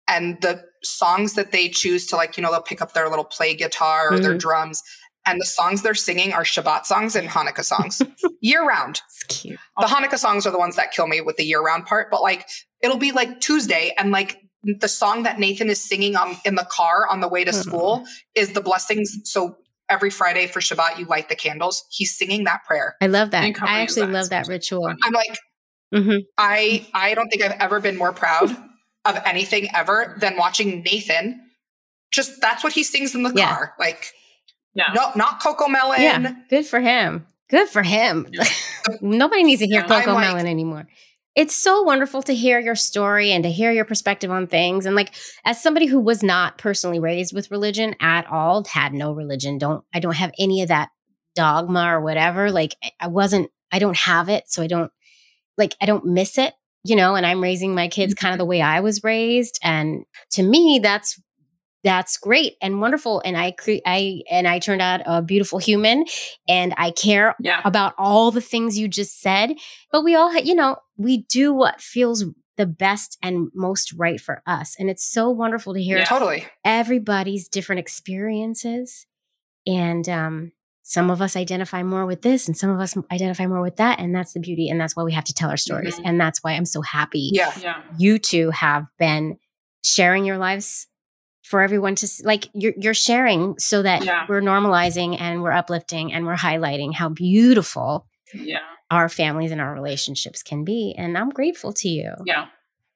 and 0.08 0.39
the 0.41 0.64
songs 0.84 1.34
that 1.34 1.52
they 1.52 1.68
choose 1.68 2.08
to 2.08 2.16
like, 2.16 2.38
you 2.38 2.43
know, 2.43 2.49
they'll 2.49 2.62
pick 2.62 2.82
up 2.82 2.93
their 2.93 3.10
little 3.10 3.26
play 3.26 3.54
guitar 3.54 4.08
or 4.14 4.20
their 4.20 4.36
Mhm. 4.36 4.39
drums 4.39 4.82
and 5.26 5.39
the 5.39 5.45
songs 5.45 5.82
they're 5.82 5.93
singing 5.95 6.34
are 6.34 6.43
Shabbat 6.43 6.86
songs 6.86 7.15
and 7.15 7.28
Hanukkah 7.30 7.63
songs 7.63 8.01
year 8.41 8.63
round. 8.65 9.01
Cute. 9.28 9.59
The 9.80 9.86
Hanukkah 9.88 10.17
songs 10.17 10.45
are 10.47 10.51
the 10.51 10.57
ones 10.59 10.76
that 10.76 10.91
kill 10.91 11.07
me 11.07 11.22
with 11.22 11.38
the 11.38 11.43
year 11.43 11.61
round 11.61 11.86
part, 11.86 12.09
but 12.11 12.22
like 12.22 12.47
it'll 12.82 12.97
be 12.97 13.11
like 13.11 13.39
Tuesday 13.39 13.93
and 13.97 14.11
like 14.11 14.38
the 14.63 14.88
song 14.88 15.24
that 15.24 15.39
Nathan 15.39 15.69
is 15.69 15.84
singing 15.84 16.15
on 16.15 16.36
in 16.45 16.55
the 16.55 16.67
car 16.72 17.07
on 17.07 17.19
the 17.19 17.28
way 17.28 17.43
to 17.43 17.51
Mhm. 17.51 17.55
school 17.63 18.05
is 18.36 18.53
the 18.53 18.61
blessings. 18.61 19.11
So 19.26 19.55
every 19.89 20.09
Friday 20.09 20.47
for 20.47 20.59
Shabbat, 20.59 20.97
you 20.99 21.05
light 21.05 21.30
the 21.30 21.36
candles. 21.36 21.84
He's 21.89 22.15
singing 22.17 22.43
that 22.45 22.63
prayer. 22.65 22.95
I 23.01 23.07
love 23.07 23.32
that. 23.32 23.43
I 23.43 23.82
actually 23.82 24.03
eyes, 24.03 24.13
love 24.13 24.30
that 24.30 24.47
ritual. 24.47 24.88
I'm 24.88 25.13
like, 25.13 25.38
hmm 25.93 26.17
I 26.38 26.88
I 26.93 27.13
don't 27.15 27.28
think 27.30 27.43
I've 27.43 27.59
ever 27.59 27.80
been 27.80 27.97
more 27.97 28.13
proud 28.13 28.51
of 29.05 29.19
anything 29.26 29.67
ever 29.74 30.15
than 30.19 30.38
watching 30.38 30.82
Nathan. 30.84 31.41
Just 32.11 32.39
that's 32.41 32.63
what 32.63 32.74
he 32.74 32.84
sings 32.84 33.15
in 33.15 33.24
the 33.24 33.34
Yeah. 33.34 33.49
car. 33.49 33.74
Like 33.80 34.11
Yeah. 34.74 34.93
no, 34.93 35.11
not 35.15 35.41
CoComelon. 35.41 35.97
Yeah, 35.99 36.34
good 36.49 36.65
for 36.65 36.80
him. 36.80 37.26
Good 37.49 37.67
for 37.67 37.84
him. 37.84 38.28
Yeah. 38.32 38.45
Nobody 39.01 39.43
needs 39.43 39.61
to 39.61 39.67
hear 39.67 39.82
Yeah, 39.82 39.88
Coco 39.88 40.13
like- 40.13 40.28
Melon 40.28 40.47
anymore. 40.47 40.88
It's 41.34 41.55
so 41.55 41.82
wonderful 41.82 42.22
to 42.24 42.36
hear 42.36 42.59
your 42.59 42.76
story 42.76 43.32
and 43.32 43.43
to 43.45 43.49
hear 43.49 43.72
your 43.72 43.86
perspective 43.86 44.30
on 44.30 44.47
things. 44.47 44.86
And 44.86 44.97
like, 44.97 45.13
as 45.45 45.63
somebody 45.63 45.86
who 45.86 45.99
was 45.99 46.22
not 46.22 46.57
personally 46.57 46.99
raised 46.99 47.34
with 47.34 47.51
religion 47.51 47.95
at 48.01 48.28
all, 48.28 48.65
had 48.65 48.93
no 48.93 49.13
religion, 49.13 49.57
don't 49.57 49.86
I 49.93 49.99
don't 49.99 50.15
have 50.15 50.34
any 50.38 50.61
of 50.61 50.67
that 50.67 50.89
dogma 51.36 51.86
or 51.95 52.01
whatever. 52.01 52.51
Like, 52.51 52.76
I- 52.84 52.91
I 53.01 53.07
wasn't, 53.07 53.49
I 53.72 53.80
don't 53.80 53.95
have 53.97 54.28
it, 54.28 54.45
so 54.47 54.61
I 54.61 54.67
don't 54.67 54.91
like, 55.57 55.76
I 55.82 55.86
don't 55.86 56.05
miss 56.05 56.38
it. 56.38 56.53
You 56.84 56.95
know, 56.95 57.15
and 57.15 57.26
I'm 57.26 57.43
raising 57.43 57.76
my 57.76 57.88
kids 57.88 58.13
mm-hmm. 58.13 58.26
kind 58.26 58.34
of 58.34 58.39
the 58.39 58.45
way 58.45 58.61
I 58.61 58.80
was 58.80 59.03
raised, 59.03 59.59
and 59.63 60.03
to 60.32 60.43
me, 60.43 60.80
that's 60.82 61.22
that's 61.84 62.17
great 62.17 62.53
and 62.61 62.79
wonderful. 62.82 63.21
And 63.25 63.36
I 63.38 63.51
cre- 63.51 63.84
I 63.86 64.21
and 64.29 64.47
I 64.47 64.59
turned 64.59 64.82
out 64.82 65.01
a 65.05 65.21
beautiful 65.21 65.57
human, 65.59 66.05
and 66.47 66.73
I 66.77 66.91
care 66.91 67.36
Yeah. 67.39 67.61
about 67.65 67.93
all 67.97 68.32
the 68.32 68.41
things 68.41 68.77
you 68.77 68.88
just 68.88 69.19
said. 69.21 69.53
But 69.91 70.03
we 70.03 70.15
all, 70.15 70.32
ha- 70.32 70.41
you 70.43 70.55
know, 70.55 70.77
we 70.97 71.23
do 71.23 71.53
what 71.53 71.82
feels 71.82 72.23
the 72.57 72.65
best 72.67 73.17
and 73.23 73.49
most 73.55 73.93
right 73.93 74.21
for 74.21 74.43
us. 74.45 74.75
And 74.77 74.89
it's 74.89 75.03
so 75.09 75.29
wonderful 75.32 75.73
to 75.73 75.82
hear 75.82 75.97
Yeah. 75.97 76.05
Totally. 76.05 76.45
everybody's 76.63 77.47
different 77.47 77.79
experiences. 77.79 79.07
And 79.65 80.07
um, 80.09 80.51
some 80.84 81.09
of 81.09 81.21
us 81.21 81.36
identify 81.36 81.82
more 81.84 82.05
with 82.05 82.21
this, 82.21 82.47
and 82.47 82.57
some 82.57 82.69
of 82.69 82.79
us 82.79 82.95
identify 83.11 83.47
more 83.47 83.61
with 83.61 83.77
that. 83.77 83.99
And 83.99 84.13
that's 84.13 84.34
the 84.34 84.39
beauty. 84.39 84.69
And 84.69 84.79
that's 84.79 84.95
why 84.95 85.03
we 85.03 85.13
have 85.13 85.23
to 85.25 85.34
tell 85.34 85.49
our 85.49 85.57
stories. 85.57 85.97
Mhm. 85.99 86.01
And 86.05 86.21
that's 86.21 86.43
why 86.43 86.53
I'm 86.53 86.65
so 86.65 86.82
happy 86.82 87.29
Yeah. 87.34 87.53
Yeah. 87.61 87.82
you 87.97 88.19
two 88.19 88.49
have 88.51 88.86
been 88.99 89.38
sharing 89.84 90.25
your 90.25 90.38
lives 90.38 90.88
for 91.52 91.62
everyone 91.62 91.95
to 91.95 92.08
like 92.24 92.47
you're 92.54 92.74
you're 92.78 92.93
sharing 92.95 93.60
so 93.60 93.82
that 93.84 94.04
Yeah. 94.06 94.26
we're 94.30 94.41
normalizing 94.41 95.20
and 95.20 95.43
we're 95.43 95.52
uplifting 95.52 96.14
and 96.14 96.26
we're 96.26 96.38
highlighting 96.38 96.93
how 96.95 97.10
beautiful 97.10 98.08
Yeah. 98.34 98.60
our 98.89 99.10
families 99.10 99.52
and 99.52 99.60
our 99.62 99.74
relationships 99.74 100.41
can 100.43 100.64
be 100.64 100.95
and 100.97 101.18
I'm 101.18 101.30
grateful 101.30 101.74
to 101.74 101.89
you. 101.89 102.14
Yeah. 102.26 102.47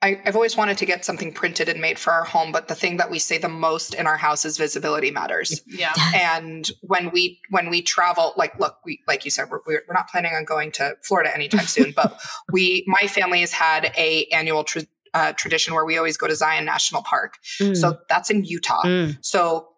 I, 0.01 0.21
I've 0.25 0.35
always 0.35 0.55
wanted 0.55 0.77
to 0.79 0.85
get 0.85 1.03
something 1.03 1.33
printed 1.33 1.67
and 1.67 1.81
made 1.81 1.97
for 1.97 2.11
our 2.13 2.25
home, 2.25 2.51
but 2.51 2.67
the 2.67 2.75
thing 2.75 2.97
that 2.97 3.09
we 3.09 3.17
say 3.17 3.37
the 3.39 3.49
most 3.49 3.93
in 3.95 4.05
our 4.05 4.17
house 4.17 4.45
is 4.45 4.57
visibility 4.57 5.09
matters. 5.09 5.61
Yeah. 5.65 5.93
And 6.13 6.69
when 6.81 7.09
we 7.11 7.39
when 7.49 7.69
we 7.69 7.81
travel, 7.81 8.33
like 8.37 8.59
look, 8.59 8.75
we 8.85 9.01
like 9.07 9.25
you 9.25 9.31
said, 9.31 9.49
we're 9.49 9.61
we're 9.65 9.83
we're 9.87 9.93
not 9.95 10.07
planning 10.09 10.33
on 10.35 10.43
going 10.45 10.71
to 10.73 10.95
Florida 11.03 11.33
anytime 11.33 11.65
soon, 11.65 11.91
but 11.95 12.19
we 12.51 12.83
my 12.87 13.07
family 13.07 13.39
has 13.41 13.51
had 13.51 13.91
a 13.97 14.25
annual 14.25 14.63
tr 14.63 14.79
uh, 15.15 15.31
tradition 15.33 15.73
where 15.73 15.85
we 15.85 15.97
always 15.97 16.17
go 16.17 16.27
to 16.27 16.35
Zion 16.35 16.65
National 16.65 17.01
Park. 17.01 17.37
Mm, 17.59 17.75
So 17.75 17.97
that's 18.09 18.29
in 18.29 18.43
Utah. 18.43 18.83
mm, 18.83 19.17
So 19.21 19.69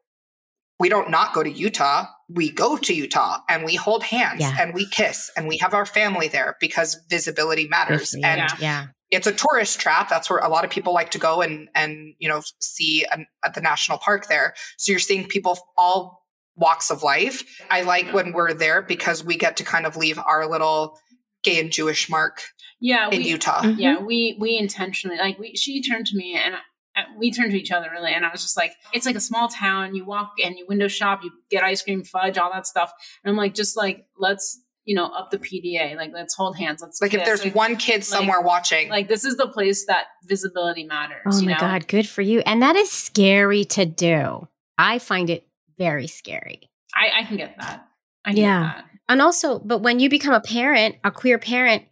we 0.80 0.90
don't 0.90 1.10
not 1.10 1.34
go 1.34 1.42
to 1.44 1.50
Utah. 1.50 2.06
We 2.30 2.52
go 2.52 2.76
to 2.78 2.94
Utah 2.94 3.40
and 3.50 3.64
we 3.64 3.76
hold 3.76 4.04
hands 4.04 4.42
Yeah. 4.42 4.56
and 4.60 4.74
we 4.74 4.86
kiss 4.88 5.32
and 5.38 5.48
we 5.48 5.58
have 5.58 5.74
our 5.74 5.86
family 5.86 6.28
there 6.28 6.58
because 6.60 6.98
visibility 7.10 7.68
matters. 7.68 8.12
for 8.12 8.18
you. 8.18 8.26
And 8.26 8.40
Yeah. 8.42 8.56
yeah. 8.60 8.86
it's 9.10 9.26
a 9.28 9.32
tourist 9.32 9.80
trap. 9.80 10.10
That's 10.10 10.30
where 10.30 10.40
a 10.40 10.50
lot 10.50 10.66
of 10.66 10.70
people 10.72 10.94
like 10.94 11.12
to 11.12 11.18
go 11.20 11.42
and 11.42 11.70
and 11.74 12.14
you 12.20 12.28
know 12.28 12.42
see 12.60 13.06
an, 13.12 13.26
at 13.46 13.54
the 13.54 13.62
national 13.62 13.98
park 14.00 14.28
there. 14.28 14.54
So 14.78 14.92
you're 14.92 15.00
seeing 15.00 15.26
people 15.28 15.58
all 15.78 16.26
walks 16.56 16.90
of 16.90 17.04
life. 17.04 17.44
I 17.70 17.82
like 17.84 18.12
when 18.14 18.34
we're 18.34 18.54
there 18.54 18.82
because 18.82 19.24
we 19.24 19.36
get 19.38 19.58
to 19.58 19.64
kind 19.64 19.86
of 19.86 19.96
leave 19.96 20.18
our 20.20 20.50
little 20.50 21.00
gay 21.48 21.60
and 21.60 21.72
Jewish 21.72 22.10
mark 22.10 22.42
Yeah. 22.80 23.10
in 23.10 23.20
we- 23.22 23.30
Utah. 23.30 23.62
Mhm. 23.64 23.76
yeah 23.80 23.98
we 24.00 24.36
we 24.40 24.58
intentionally 24.58 25.18
like 25.18 25.38
we 25.40 25.56
she 25.56 25.82
turned 25.82 26.06
to 26.08 26.16
me 26.16 26.36
and 26.44 26.56
I, 26.96 27.04
we 27.18 27.32
turned 27.32 27.52
to 27.52 27.58
each 27.60 27.72
other 27.72 27.90
really 27.92 28.12
and 28.12 28.26
i 28.26 28.32
was 28.32 28.42
just 28.42 28.58
like 28.58 28.74
it's 28.92 29.06
like 29.06 29.16
a 29.16 29.20
small 29.20 29.48
town 29.50 29.94
you 29.96 30.04
walk 30.04 30.32
and 30.44 30.58
you 30.58 30.66
window 30.68 30.88
shop 30.88 31.22
you 31.24 31.32
get 31.52 31.64
ice 31.64 31.84
cream 31.84 32.04
fudge 32.04 32.38
all 32.40 32.52
that 32.52 32.66
stuff 32.66 32.92
and 33.24 33.30
i'm 33.32 33.38
like 33.38 33.54
just 33.54 33.78
like 33.78 34.06
let's 34.18 34.60
you 34.86 34.96
know 34.96 35.06
up 35.06 35.30
the 35.30 35.38
pda 35.38 35.96
like 35.96 36.12
let's 36.14 36.34
hold 36.34 36.58
hands 36.58 36.82
let's 36.82 37.00
Like 37.02 37.14
if 37.14 37.24
there's 37.24 37.44
like, 37.44 37.54
one 37.54 37.76
kid 37.76 38.04
somewhere 38.04 38.42
watching, 38.42 38.90
like 38.90 39.10
this 39.10 39.26
is 39.26 39.38
the 39.38 39.48
place 39.48 39.86
that 39.86 40.06
visibility 40.24 40.86
matters 40.86 41.22
Oh 41.28 41.40
you 41.40 41.46
my 41.48 41.52
know 41.54 41.60
god, 41.60 41.88
good 41.88 42.08
for 42.08 42.22
you. 42.24 42.40
And 42.46 42.62
that 42.64 42.76
is 42.76 42.90
scary 42.92 43.64
to 43.66 43.86
do. 43.86 44.48
I 44.80 44.98
find 45.00 45.30
it 45.30 45.46
very 45.78 46.08
scary. 46.08 46.62
I, 46.96 47.20
I 47.20 47.24
can 47.26 47.36
get 47.38 47.56
that 47.60 47.86
I 48.26 48.30
can 48.32 48.38
Yeah. 48.40 48.64
get 48.64 48.76
that. 48.78 48.86
And 49.10 49.22
also, 49.22 49.60
but 49.60 49.80
when 49.80 50.00
you 50.00 50.10
become 50.10 50.34
a 50.34 50.42
parent, 50.42 50.96
a 51.04 51.12
queer 51.12 51.38
parent, 51.40 51.84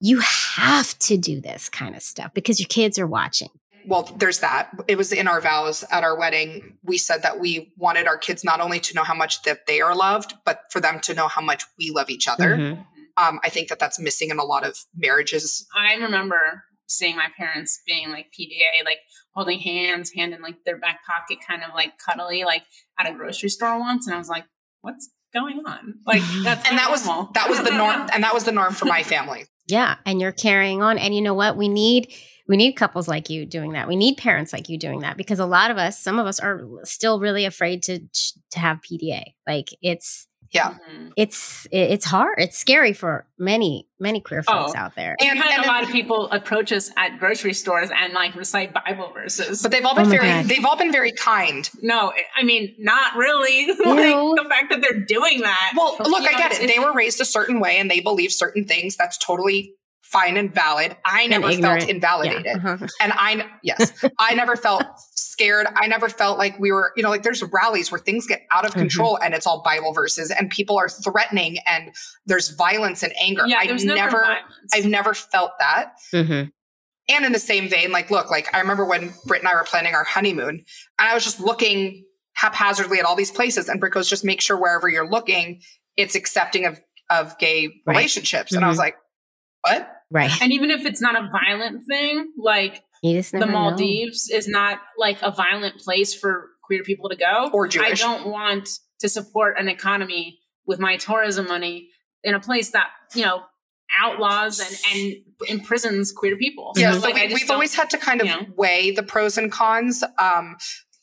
you 0.00 0.20
have 0.20 0.98
to 1.00 1.16
do 1.16 1.40
this 1.40 1.68
kind 1.68 1.94
of 1.94 2.02
stuff 2.02 2.32
because 2.34 2.58
your 2.60 2.68
kids 2.68 2.98
are 2.98 3.06
watching. 3.06 3.48
well, 3.86 4.02
there's 4.18 4.40
that. 4.40 4.70
It 4.88 4.96
was 4.98 5.10
in 5.12 5.26
our 5.26 5.40
vows 5.40 5.84
at 5.90 6.04
our 6.04 6.16
wedding. 6.16 6.76
We 6.84 6.98
said 6.98 7.22
that 7.22 7.40
we 7.40 7.72
wanted 7.78 8.06
our 8.06 8.18
kids 8.18 8.44
not 8.44 8.60
only 8.60 8.78
to 8.80 8.94
know 8.94 9.02
how 9.04 9.14
much 9.14 9.42
that 9.42 9.66
they 9.66 9.80
are 9.80 9.94
loved, 9.96 10.34
but 10.44 10.60
for 10.70 10.80
them 10.80 11.00
to 11.00 11.14
know 11.14 11.28
how 11.28 11.40
much 11.40 11.64
we 11.78 11.90
love 11.90 12.10
each 12.10 12.28
other. 12.28 12.56
Mhm. 12.56 12.86
Um, 13.16 13.40
I 13.42 13.48
think 13.48 13.68
that 13.68 13.78
that's 13.78 13.98
missing 13.98 14.30
in 14.30 14.38
a 14.38 14.44
lot 14.44 14.64
of 14.66 14.76
marriages. 14.94 15.66
I 15.74 15.94
remember 15.94 16.64
seeing 16.86 17.16
my 17.16 17.28
parents 17.36 17.80
being 17.86 18.10
like 18.10 18.26
PDA, 18.38 18.84
like 18.84 18.98
holding 19.34 19.58
hands, 19.60 20.12
hand 20.14 20.34
in 20.34 20.42
like 20.42 20.64
their 20.64 20.78
back 20.78 21.00
pocket, 21.06 21.38
kind 21.46 21.62
of 21.62 21.70
like 21.74 21.92
cuddly, 21.98 22.44
like 22.44 22.64
at 22.98 23.06
a 23.10 23.14
grocery 23.14 23.48
store 23.48 23.78
once, 23.78 24.06
and 24.06 24.14
I 24.14 24.18
was 24.18 24.28
like, 24.28 24.44
"What's 24.82 25.08
going 25.32 25.62
on?" 25.66 26.00
Like 26.06 26.22
that's 26.42 26.66
And 26.66 26.76
not 26.76 26.84
that 26.84 26.90
was 26.90 27.04
that 27.34 27.48
was 27.48 27.62
the 27.62 27.70
norm, 27.76 28.08
and 28.12 28.24
that 28.24 28.34
was 28.34 28.44
the 28.44 28.52
norm 28.52 28.74
for 28.74 28.86
my 28.86 29.02
family. 29.02 29.46
Yeah, 29.66 29.96
and 30.04 30.20
you're 30.20 30.32
carrying 30.32 30.82
on. 30.82 30.98
And 30.98 31.14
you 31.14 31.20
know 31.20 31.34
what? 31.34 31.56
We 31.56 31.68
need 31.68 32.12
we 32.48 32.56
need 32.56 32.72
couples 32.72 33.06
like 33.06 33.30
you 33.30 33.46
doing 33.46 33.72
that. 33.72 33.86
We 33.86 33.94
need 33.94 34.16
parents 34.16 34.52
like 34.52 34.68
you 34.68 34.76
doing 34.76 35.00
that 35.00 35.16
because 35.16 35.38
a 35.38 35.46
lot 35.46 35.70
of 35.70 35.78
us, 35.78 36.00
some 36.00 36.18
of 36.18 36.26
us, 36.26 36.40
are 36.40 36.66
still 36.82 37.20
really 37.20 37.44
afraid 37.44 37.82
to 37.84 38.00
to 38.50 38.58
have 38.58 38.80
PDA. 38.80 39.34
Like 39.46 39.68
it's 39.80 40.26
Yeah. 40.52 40.70
Mhm. 40.90 41.12
it's 41.16 41.66
it's 41.70 42.04
hard. 42.04 42.34
It's 42.38 42.58
scary 42.58 42.92
for 42.92 43.24
many 43.38 43.86
many 44.00 44.20
queer 44.20 44.42
folks 44.42 44.72
Oh. 44.74 44.78
out 44.78 44.94
there. 44.96 45.14
We've 45.20 45.30
And- 45.30 45.38
had 45.38 45.52
and 45.58 45.64
a 45.64 45.68
lot 45.68 45.84
of 45.84 45.90
people 45.90 46.28
approach 46.30 46.72
us 46.72 46.90
at 46.96 47.18
grocery 47.20 47.52
stores 47.54 47.90
and 47.94 48.12
like 48.14 48.34
recite 48.34 48.72
Bible 48.74 49.12
verses. 49.14 49.62
But 49.62 49.70
they've 49.70 49.84
all 49.84 49.94
been 49.94 50.06
Oh 50.06 50.10
very 50.10 50.26
God. 50.28 50.46
they've 50.46 50.64
all 50.64 50.76
been 50.76 50.90
very 50.92 51.12
kind. 51.12 51.68
no, 51.82 52.12
I 52.36 52.42
mean, 52.42 52.74
not 52.78 53.16
really. 53.16 53.66
Like 53.84 54.42
the 54.42 54.46
fact 54.48 54.70
that 54.70 54.80
they're 54.82 55.00
doing 55.04 55.40
that. 55.42 55.72
Well, 55.76 55.96
look, 56.00 56.22
I 56.22 56.32
know, 56.32 56.38
get 56.38 56.60
it. 56.60 56.66
They 56.72 56.78
were 56.78 56.92
raised 56.92 57.20
a 57.20 57.24
certain 57.24 57.60
way 57.60 57.76
and 57.78 57.90
they 57.90 58.00
believe 58.00 58.32
certain 58.32 58.64
things. 58.64 58.96
That's 58.96 59.18
totally 59.18 59.74
fine 60.00 60.36
and 60.36 60.52
valid. 60.52 60.96
I 61.04 61.28
never 61.28 61.48
ignorant. 61.50 61.82
felt 61.82 61.90
invalidated. 61.90 62.44
Yeah, 62.46 62.56
uh-huh. 62.56 62.86
And 63.00 63.12
I, 63.14 63.46
yes, 63.62 63.92
I 64.18 64.34
never 64.34 64.56
felt 64.56 64.82
scared. 65.40 65.66
I 65.74 65.86
never 65.86 66.08
felt 66.08 66.36
like 66.38 66.58
we 66.58 66.70
were, 66.70 66.92
you 66.96 67.02
know, 67.02 67.08
like 67.08 67.22
there's 67.22 67.42
rallies 67.42 67.90
where 67.90 67.98
things 67.98 68.26
get 68.26 68.42
out 68.50 68.66
of 68.66 68.72
control 68.74 69.18
and 69.22 69.32
it's 69.34 69.46
all 69.46 69.62
Bible 69.62 69.92
verses 69.92 70.30
and 70.30 70.50
people 70.50 70.76
are 70.78 70.88
threatening 70.88 71.56
and 71.66 71.90
there's 72.26 72.50
violence 72.50 73.02
and 73.02 73.12
anger. 73.20 73.44
yeah, 73.46 73.58
I 73.60 73.66
there's 73.66 73.84
never, 73.84 73.98
never, 73.98 74.20
violence. 74.22 74.72
I've 74.74 74.86
never 74.86 75.14
felt 75.14 75.52
that. 75.58 75.92
Mhm. 76.12 76.50
And 77.08 77.24
in 77.24 77.32
the 77.32 77.38
same 77.38 77.68
vein, 77.68 77.90
like, 77.90 78.10
look, 78.10 78.30
like 78.30 78.54
I 78.54 78.60
remember 78.60 78.84
when 78.84 79.12
Brit 79.26 79.40
and 79.40 79.48
I 79.48 79.54
were 79.54 79.64
planning 79.64 79.94
our 79.94 80.04
honeymoon 80.04 80.48
and 80.50 81.08
I 81.08 81.14
was 81.14 81.24
just 81.24 81.40
looking 81.40 82.04
haphazardly 82.34 82.98
at 82.98 83.04
all 83.04 83.16
these 83.16 83.30
places 83.32 83.68
and 83.68 83.80
Brit 83.80 83.92
goes, 83.94 84.08
just 84.08 84.24
make 84.24 84.40
sure 84.40 84.56
wherever 84.58 84.88
you're 84.88 85.08
looking, 85.08 85.60
it's 85.96 86.14
accepting 86.14 86.66
of, 86.66 86.80
of 87.08 87.36
gay 87.38 87.66
Right. 87.86 87.96
relationships. 87.96 88.52
And 88.52 88.64
I 88.64 88.68
was 88.68 88.76
Mhm. 88.76 88.80
like, 88.80 88.96
what? 89.62 89.90
Right. 90.12 90.30
and 90.42 90.52
even 90.52 90.70
if 90.70 90.84
it's 90.84 91.00
not 91.00 91.14
a 91.16 91.28
violent 91.30 91.84
thing, 91.88 92.32
like 92.36 92.74
You 92.74 92.78
just 92.78 92.89
the 93.02 93.38
never 93.38 93.46
know. 93.46 93.58
Maldives 93.58 94.28
is 94.30 94.46
not 94.48 94.78
like 94.98 95.18
a 95.22 95.30
violent 95.30 95.78
place 95.78 96.14
for 96.14 96.48
queer 96.62 96.82
people 96.82 97.08
to 97.08 97.16
go. 97.16 97.50
Or 97.52 97.66
Jewish. 97.66 98.02
I 98.02 98.06
don't 98.06 98.28
want 98.30 98.68
to 99.00 99.08
support 99.08 99.58
an 99.58 99.68
economy 99.68 100.38
with 100.66 100.78
my 100.78 100.96
tourism 100.96 101.46
money 101.48 101.88
in 102.22 102.34
a 102.34 102.40
place 102.40 102.70
that, 102.72 102.88
you 103.14 103.24
know, 103.24 103.42
outlaws 104.00 104.60
and, 104.60 104.76
and 104.94 105.16
imprisons 105.48 106.12
queer 106.12 106.36
people. 106.36 106.72
Yeah, 106.76 106.92
Mhm. 106.92 107.00
so 107.00 107.08
Like, 107.08 107.14
we, 107.28 107.34
we've 107.34 107.50
always 107.50 107.74
had 107.74 107.90
to 107.90 107.98
kind 107.98 108.20
of 108.20 108.26
you 108.28 108.34
know. 108.34 108.46
weigh 108.56 108.90
the 108.92 109.02
pros 109.02 109.36
and 109.36 109.50
cons. 109.50 110.04
Um, 110.18 110.56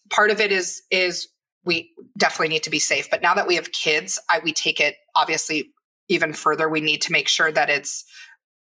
part 0.10 0.30
of 0.32 0.40
it 0.40 0.52
is 0.52 0.82
is 0.92 1.28
we 1.66 1.92
definitely 2.18 2.48
need 2.50 2.64
to 2.64 2.70
be 2.70 2.80
safe. 2.80 3.10
But 3.10 3.22
now 3.22 3.34
that 3.34 3.46
we 3.46 3.56
have 3.56 3.72
kids, 3.74 4.18
I, 4.30 4.40
we 4.40 4.54
take 4.54 4.80
it 4.80 4.96
obviously 5.16 5.72
even 6.08 6.32
further. 6.32 6.70
We 6.70 6.80
need 6.80 7.02
to 7.02 7.12
make 7.12 7.28
sure 7.28 7.52
that 7.52 7.70
it's 7.70 8.06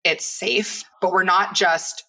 it's 0.05 0.25
safe. 0.27 0.85
But 1.01 1.11
we're 1.13 1.25
not 1.25 1.55
just 1.55 2.05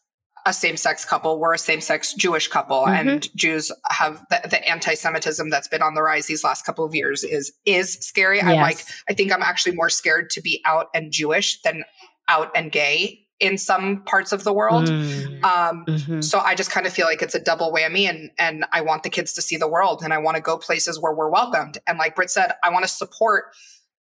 a 0.45 0.53
same-sex 0.53 1.05
couple. 1.05 1.39
We're 1.39 1.53
a 1.53 1.57
same-sex 1.57 2.13
Jewish 2.15 2.47
couple, 2.49 2.85
Mhm. 2.85 2.99
and 2.99 3.35
Jews 3.35 3.71
have 3.89 4.23
the, 4.29 4.41
the 4.49 4.67
anti-Semitism 4.67 5.49
that's 5.49 5.67
been 5.67 5.81
on 5.81 5.93
the 5.93 6.01
rise 6.01 6.25
these 6.27 6.43
last 6.43 6.65
couple 6.65 6.83
of 6.85 6.93
years 6.93 7.23
is 7.23 7.53
is 7.65 7.93
scary. 7.93 8.41
I'm 8.41 8.57
like, 8.57 8.83
I 9.09 9.13
think 9.13 9.31
I'm 9.31 9.41
actually 9.43 9.75
more 9.75 9.89
scared 9.89 10.29
to 10.31 10.41
be 10.41 10.61
out 10.65 10.87
and 10.93 11.11
Jewish 11.11 11.61
than 11.61 11.83
out 12.27 12.51
and 12.55 12.71
gay 12.71 13.19
in 13.39 13.57
some 13.57 14.03
parts 14.05 14.31
of 14.31 14.43
the 14.43 14.53
world. 14.53 14.85
Mm. 14.85 15.43
Um, 15.43 15.85
Mhm. 15.87 16.23
so 16.23 16.39
I 16.39 16.55
just 16.55 16.71
kind 16.71 16.85
of 16.85 16.93
feel 16.93 17.07
like 17.07 17.21
it's 17.21 17.35
a 17.35 17.39
double 17.39 17.73
whammy 17.73 18.07
and 18.09 18.29
and 18.37 18.65
I 18.71 18.81
want 18.81 19.03
the 19.03 19.09
kids 19.09 19.33
to 19.33 19.41
see 19.41 19.57
the 19.57 19.67
world 19.67 20.01
and 20.03 20.13
I 20.13 20.17
want 20.17 20.35
to 20.35 20.41
go 20.41 20.57
places 20.57 20.99
where 21.01 21.13
we're 21.13 21.29
welcomed. 21.29 21.77
And 21.87 21.97
like 21.97 22.15
Brit 22.15 22.29
said, 22.29 22.53
I 22.63 22.69
want 22.69 22.83
to 22.85 22.89
support 22.89 23.45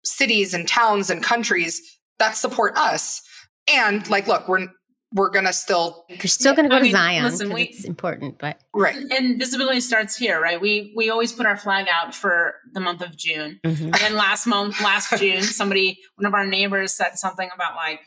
cities 0.03 0.53
and 0.53 0.67
towns 0.67 1.09
and 1.09 1.23
countries 1.23 1.81
that 2.19 2.35
support 2.37 2.77
us. 2.77 3.21
And 3.67 4.07
like 4.09 4.27
look, 4.27 4.47
we're 4.47 4.67
we're 5.13 5.29
gonna 5.29 5.53
still 5.53 6.05
You're 6.09 6.19
still 6.27 6.55
going 6.55 6.65
to 6.65 6.69
go 6.69 6.75
I 6.77 6.79
to 6.79 6.83
mean, 6.83 6.91
Zion 6.93 7.23
listen, 7.23 7.47
'cause 7.49 7.55
we- 7.55 7.63
it's 7.63 7.85
important, 7.85 8.39
but 8.39 8.59
right. 8.73 8.95
And 8.95 9.37
visibility 9.39 9.79
starts 9.79 10.15
here, 10.17 10.41
right? 10.41 10.59
We 10.59 10.93
we 10.95 11.09
always 11.09 11.31
put 11.31 11.45
our 11.45 11.57
flag 11.57 11.87
out 11.91 12.15
for 12.15 12.55
the 12.73 12.79
month 12.79 13.01
of 13.01 13.15
June. 13.15 13.59
Mhm. 13.65 13.81
And 13.85 13.93
then 13.93 14.15
last 14.15 14.45
month, 14.47 14.81
last 14.81 15.17
June, 15.19 15.43
somebody, 15.43 15.99
one 16.15 16.25
of 16.25 16.33
our 16.33 16.45
neighbors 16.45 16.93
said 16.93 17.17
something 17.19 17.49
about 17.53 17.75
like, 17.75 17.99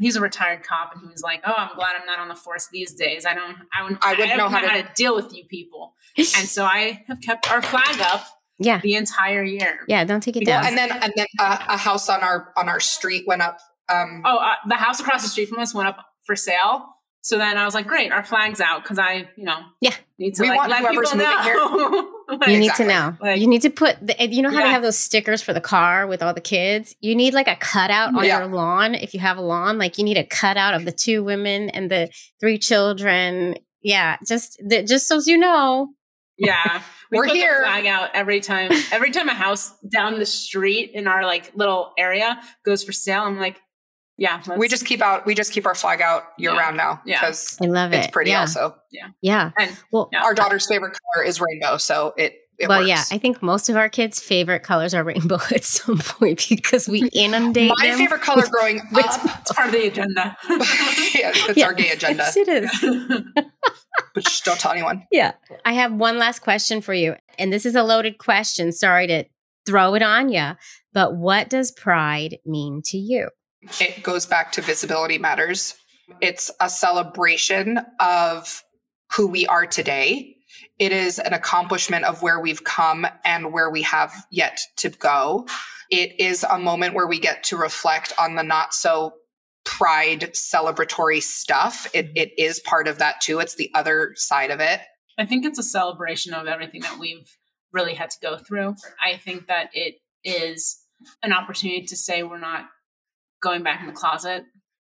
he's 0.00 0.16
a 0.16 0.20
retired 0.20 0.62
cop, 0.64 0.92
and 0.92 1.02
he 1.02 1.08
was 1.08 1.22
like, 1.22 1.42
"Oh, 1.46 1.54
I'm 1.56 1.74
glad 1.76 1.94
I'm 2.00 2.06
not 2.06 2.18
on 2.18 2.28
the 2.28 2.34
force 2.34 2.68
these 2.72 2.94
days. 2.94 3.24
I 3.26 3.34
don't, 3.34 3.56
I 3.72 3.82
wouldn't, 3.82 4.04
I 4.04 4.10
wouldn't 4.12 4.28
don't 4.30 4.38
know 4.38 4.48
how 4.48 4.60
to- 4.60 4.88
deal 4.94 5.14
with 5.14 5.32
you 5.34 5.44
people." 5.48 5.94
And 6.18 6.48
so 6.48 6.64
I 6.64 7.04
have 7.08 7.20
kept 7.20 7.50
our 7.50 7.62
flag 7.62 8.00
up 8.00 8.26
yeah, 8.58 8.80
the 8.80 8.94
entire 8.96 9.44
year. 9.44 9.80
yeah. 9.86 10.04
Don't 10.04 10.20
take 10.20 10.36
it 10.36 10.44
Well, 10.46 10.60
down. 10.62 10.68
and 10.68 10.76
then 10.78 10.90
and 10.90 11.12
then 11.14 11.26
uh, 11.38 11.58
a 11.68 11.76
house 11.76 12.08
on 12.08 12.22
our 12.22 12.52
on 12.56 12.68
our 12.68 12.80
street 12.80 13.24
went 13.26 13.42
up. 13.42 13.58
Um, 13.88 14.22
Oh, 14.24 14.36
uh, 14.38 14.54
the 14.68 14.74
house 14.74 15.00
across 15.00 15.22
the 15.22 15.28
street 15.28 15.48
from 15.48 15.60
us 15.60 15.72
went 15.74 15.88
up 15.88 16.04
for 16.28 16.36
sale. 16.36 16.84
So 17.22 17.36
then 17.36 17.56
I 17.58 17.64
was 17.64 17.74
like, 17.74 17.86
"Great, 17.88 18.12
our 18.12 18.22
flag's 18.22 18.60
out," 18.60 18.82
because 18.84 18.98
I, 18.98 19.28
you 19.36 19.44
know, 19.44 19.58
Yeah. 19.80 19.94
need 20.18 20.34
to 20.36 20.42
We 20.42 20.50
like 20.50 20.58
want 20.58 20.70
let 20.70 20.88
people 20.88 21.02
moving 21.02 21.18
here- 21.42 21.54
know. 21.56 22.12
Like, 22.28 22.46
you 22.48 22.58
need 22.58 22.66
Exactly. 22.66 22.84
to 22.84 22.90
know. 22.92 23.16
Like- 23.20 23.40
you 23.40 23.46
need 23.48 23.62
to 23.62 23.70
put 23.70 23.96
the, 24.06 24.14
you 24.28 24.40
know 24.42 24.50
how 24.50 24.62
they 24.62 24.68
have 24.70 24.82
those 24.82 24.98
stickers 24.98 25.42
for 25.42 25.52
the 25.52 25.60
car 25.60 26.06
with 26.06 26.22
all 26.22 26.32
the 26.32 26.40
kids. 26.40 26.94
You 27.00 27.16
need 27.16 27.34
like 27.34 27.48
a 27.48 27.56
cutout 27.56 28.14
on 28.14 28.24
Yeah. 28.24 28.38
your 28.38 28.46
lawn 28.54 28.94
if 28.94 29.14
you 29.14 29.20
have 29.20 29.36
a 29.36 29.40
lawn. 29.40 29.78
Like 29.78 29.98
you 29.98 30.04
need 30.04 30.16
a 30.16 30.24
cutout 30.24 30.74
of 30.74 30.84
the 30.84 30.92
two 30.92 31.24
women 31.24 31.70
and 31.70 31.90
the 31.90 32.08
three 32.40 32.56
children. 32.58 33.56
Yeah, 33.82 34.16
just 34.26 34.58
the, 34.64 34.82
just 34.84 35.08
so 35.08 35.20
you 35.24 35.38
know. 35.38 35.88
Yeah. 36.38 36.82
We 37.10 37.16
We're 37.16 37.24
put 37.24 37.32
the 37.32 37.38
here. 37.38 37.62
flag 37.62 37.86
out 37.86 38.10
every 38.12 38.40
time. 38.40 38.70
Every 38.92 39.10
time 39.10 39.30
a 39.30 39.34
house 39.34 39.72
down 39.90 40.18
the 40.18 40.26
street 40.26 40.90
in 40.92 41.06
our 41.08 41.24
like 41.24 41.52
little 41.54 41.94
area 41.96 42.38
goes 42.66 42.84
for 42.84 42.92
sale, 42.92 43.22
I'm 43.22 43.38
like, 43.40 43.58
yeah, 44.18 44.42
we 44.56 44.68
just 44.68 44.84
keep 44.84 45.00
out. 45.00 45.24
We 45.24 45.34
just 45.34 45.52
keep 45.52 45.64
our 45.64 45.74
flag 45.74 46.02
out 46.02 46.24
year 46.36 46.52
Yeah. 46.52 46.58
round 46.58 46.76
now 46.76 47.00
Yeah. 47.06 47.20
because 47.20 47.56
I 47.62 47.66
love 47.66 47.92
it. 47.92 47.98
it's 47.98 48.06
pretty. 48.08 48.30
Yeah. 48.32 48.40
Also, 48.40 48.74
Yeah. 48.90 49.08
yeah 49.22 49.50
And- 49.58 49.76
well, 49.92 50.08
yeah. 50.12 50.22
our 50.22 50.34
daughter's 50.34 50.66
favorite 50.66 50.98
color 51.14 51.24
is 51.24 51.40
rainbow, 51.40 51.76
so 51.78 52.12
it. 52.18 52.34
it 52.58 52.68
well, 52.68 52.80
works. 52.80 52.88
yeah. 52.88 53.04
I 53.12 53.18
think 53.18 53.40
most 53.42 53.68
of 53.68 53.76
our 53.76 53.88
kids' 53.88 54.18
favorite 54.20 54.64
colors 54.64 54.92
are 54.92 55.04
rainbow 55.04 55.38
at 55.54 55.62
some 55.64 55.98
point 55.98 56.46
because 56.50 56.88
we 56.88 57.08
inundate 57.14 57.72
My 57.78 57.86
them. 57.90 57.98
favorite 57.98 58.22
color 58.22 58.44
growing 58.50 58.82
with- 58.92 59.06
up. 59.06 59.20
it's 59.40 59.52
part 59.52 59.68
of 59.68 59.72
the 59.72 59.86
agenda. 59.86 60.36
yeah, 60.48 61.30
it's 61.34 61.56
Yeah. 61.56 61.66
our 61.66 61.72
gay 61.72 61.90
agenda. 61.90 62.24
Yes, 62.24 62.36
it 62.36 62.48
is. 62.48 62.70
But 64.14 64.28
shh, 64.28 64.40
don't 64.42 64.58
tell 64.58 64.72
anyone. 64.72 65.04
Yeah. 65.12 65.32
I 65.64 65.72
have 65.74 65.92
one 65.92 66.18
last 66.18 66.40
question 66.40 66.80
for 66.80 66.94
you. 66.94 67.14
And 67.38 67.52
this 67.52 67.64
is 67.66 67.74
a 67.76 67.82
loaded 67.84 68.18
question. 68.18 68.72
Sorry 68.72 69.06
to 69.06 69.24
throw 69.66 69.94
it 69.94 70.02
on 70.02 70.28
you. 70.28 70.52
But 70.92 71.14
what 71.16 71.48
does 71.48 71.70
pride 71.70 72.38
mean 72.46 72.80
to 72.86 72.96
you? 72.96 73.28
It 73.80 74.02
goes 74.02 74.26
back 74.26 74.52
to 74.52 74.62
visibility 74.62 75.18
matters. 75.18 75.74
It's 76.20 76.50
a 76.60 76.70
celebration 76.70 77.80
of 78.00 78.62
who 79.12 79.26
we 79.26 79.46
are 79.46 79.66
today. 79.66 80.36
It 80.78 80.92
is 80.92 81.18
an 81.18 81.32
accomplishment 81.32 82.04
of 82.04 82.22
where 82.22 82.40
we've 82.40 82.64
come 82.64 83.06
and 83.24 83.52
where 83.52 83.70
we 83.70 83.82
have 83.82 84.14
yet 84.30 84.60
to 84.78 84.90
go. 84.90 85.46
It 85.90 86.20
is 86.20 86.44
a 86.44 86.58
moment 86.58 86.94
where 86.94 87.06
we 87.06 87.18
get 87.18 87.44
to 87.44 87.56
reflect 87.56 88.12
on 88.18 88.36
the 88.36 88.42
not 88.42 88.74
so 88.74 89.14
pride 89.64 90.30
celebratory 90.34 91.22
stuff. 91.22 91.88
It, 91.92 92.06
mm-hmm. 92.06 92.16
it 92.16 92.38
is 92.38 92.60
part 92.60 92.88
of 92.88 92.98
that 92.98 93.20
too. 93.20 93.40
It's 93.40 93.56
the 93.56 93.70
other 93.74 94.12
side 94.14 94.50
of 94.50 94.60
it. 94.60 94.80
I 95.18 95.26
think 95.26 95.44
it's 95.44 95.58
a 95.58 95.64
celebration 95.64 96.32
of 96.32 96.46
everything 96.46 96.82
that 96.82 96.98
we've 96.98 97.36
really 97.72 97.94
had 97.94 98.10
to 98.10 98.18
go 98.22 98.38
through. 98.38 98.76
I 99.04 99.16
think 99.16 99.46
that 99.48 99.70
it 99.72 99.96
is 100.24 100.78
an 101.22 101.32
opportunity 101.32 101.84
to 101.86 101.96
say 101.96 102.22
we're 102.22 102.38
not 102.38 102.66
going 103.42 103.62
back 103.62 103.80
in 103.80 103.86
the 103.86 103.92
closet 103.92 104.44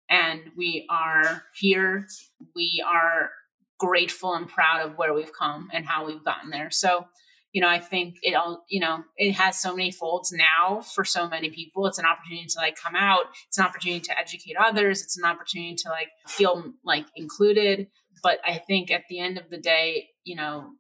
and 0.08 0.40
we 0.56 0.86
are 0.88 1.42
here. 1.54 2.06
We 2.54 2.84
are 2.86 3.30
grateful 3.78 4.34
and 4.34 4.48
proud 4.48 4.86
of 4.86 4.96
where 4.96 5.12
we've 5.14 5.32
come 5.32 5.68
and 5.72 5.86
how 5.86 6.06
we've 6.06 6.24
gotten 6.24 6.50
there. 6.50 6.70
So, 6.70 7.06
you 7.52 7.60
know, 7.60 7.68
I 7.68 7.78
think 7.78 8.16
it 8.22 8.34
all, 8.34 8.64
you 8.68 8.80
know, 8.80 9.02
it 9.16 9.32
has 9.32 9.60
so 9.60 9.74
many 9.74 9.90
folds 9.90 10.32
now 10.32 10.80
for 10.80 11.04
so 11.04 11.28
many 11.28 11.50
people. 11.50 11.86
It's 11.86 11.98
an 11.98 12.04
opportunity 12.04 12.46
to 12.46 12.58
like 12.58 12.76
come 12.76 12.94
out. 12.94 13.24
It's 13.48 13.58
an 13.58 13.64
opportunity 13.64 14.00
to 14.00 14.18
educate 14.18 14.56
others. 14.58 15.02
It's 15.02 15.18
an 15.18 15.24
opportunity 15.24 15.74
to 15.76 15.88
like 15.88 16.08
feel 16.28 16.72
like 16.84 17.06
included. 17.16 17.88
But 18.22 18.38
I 18.44 18.58
think 18.58 18.90
at 18.90 19.04
the 19.08 19.20
end 19.20 19.38
of 19.38 19.50
the 19.50 19.58
day, 19.58 20.08
you 20.24 20.36
know, 20.36 20.70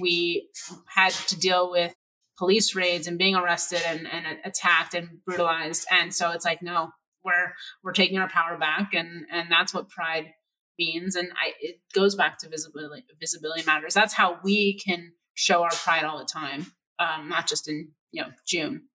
we 0.00 0.48
had 0.94 1.12
to 1.12 1.38
deal 1.38 1.70
with 1.70 1.94
police 2.38 2.74
raids 2.74 3.06
and 3.06 3.18
being 3.18 3.34
arrested 3.34 3.82
and, 3.86 4.06
and 4.06 4.38
attacked 4.44 4.94
and 4.94 5.08
brutalized. 5.26 5.86
And 5.90 6.14
so 6.14 6.30
it's 6.30 6.44
like, 6.44 6.62
no, 6.62 6.90
we're 7.28 7.52
we're 7.82 7.92
taking 7.92 8.18
our 8.18 8.28
power 8.28 8.56
back 8.56 8.94
and 8.94 9.26
and 9.30 9.50
that's 9.50 9.74
what 9.74 9.88
pride 9.88 10.26
means. 10.78 11.16
And 11.16 11.28
I 11.32 11.52
it 11.60 11.80
goes 11.94 12.14
back 12.14 12.38
to 12.38 12.48
visibility 12.48 13.04
visibility 13.20 13.62
matters. 13.66 13.94
That's 13.94 14.14
how 14.14 14.38
we 14.42 14.78
can 14.78 15.12
show 15.34 15.62
our 15.62 15.70
pride 15.70 16.04
all 16.04 16.18
the 16.18 16.24
time. 16.24 16.72
Um, 16.98 17.28
not 17.28 17.46
just 17.46 17.68
in, 17.68 17.90
you 18.10 18.22
know, 18.22 18.28
June. 18.46 18.88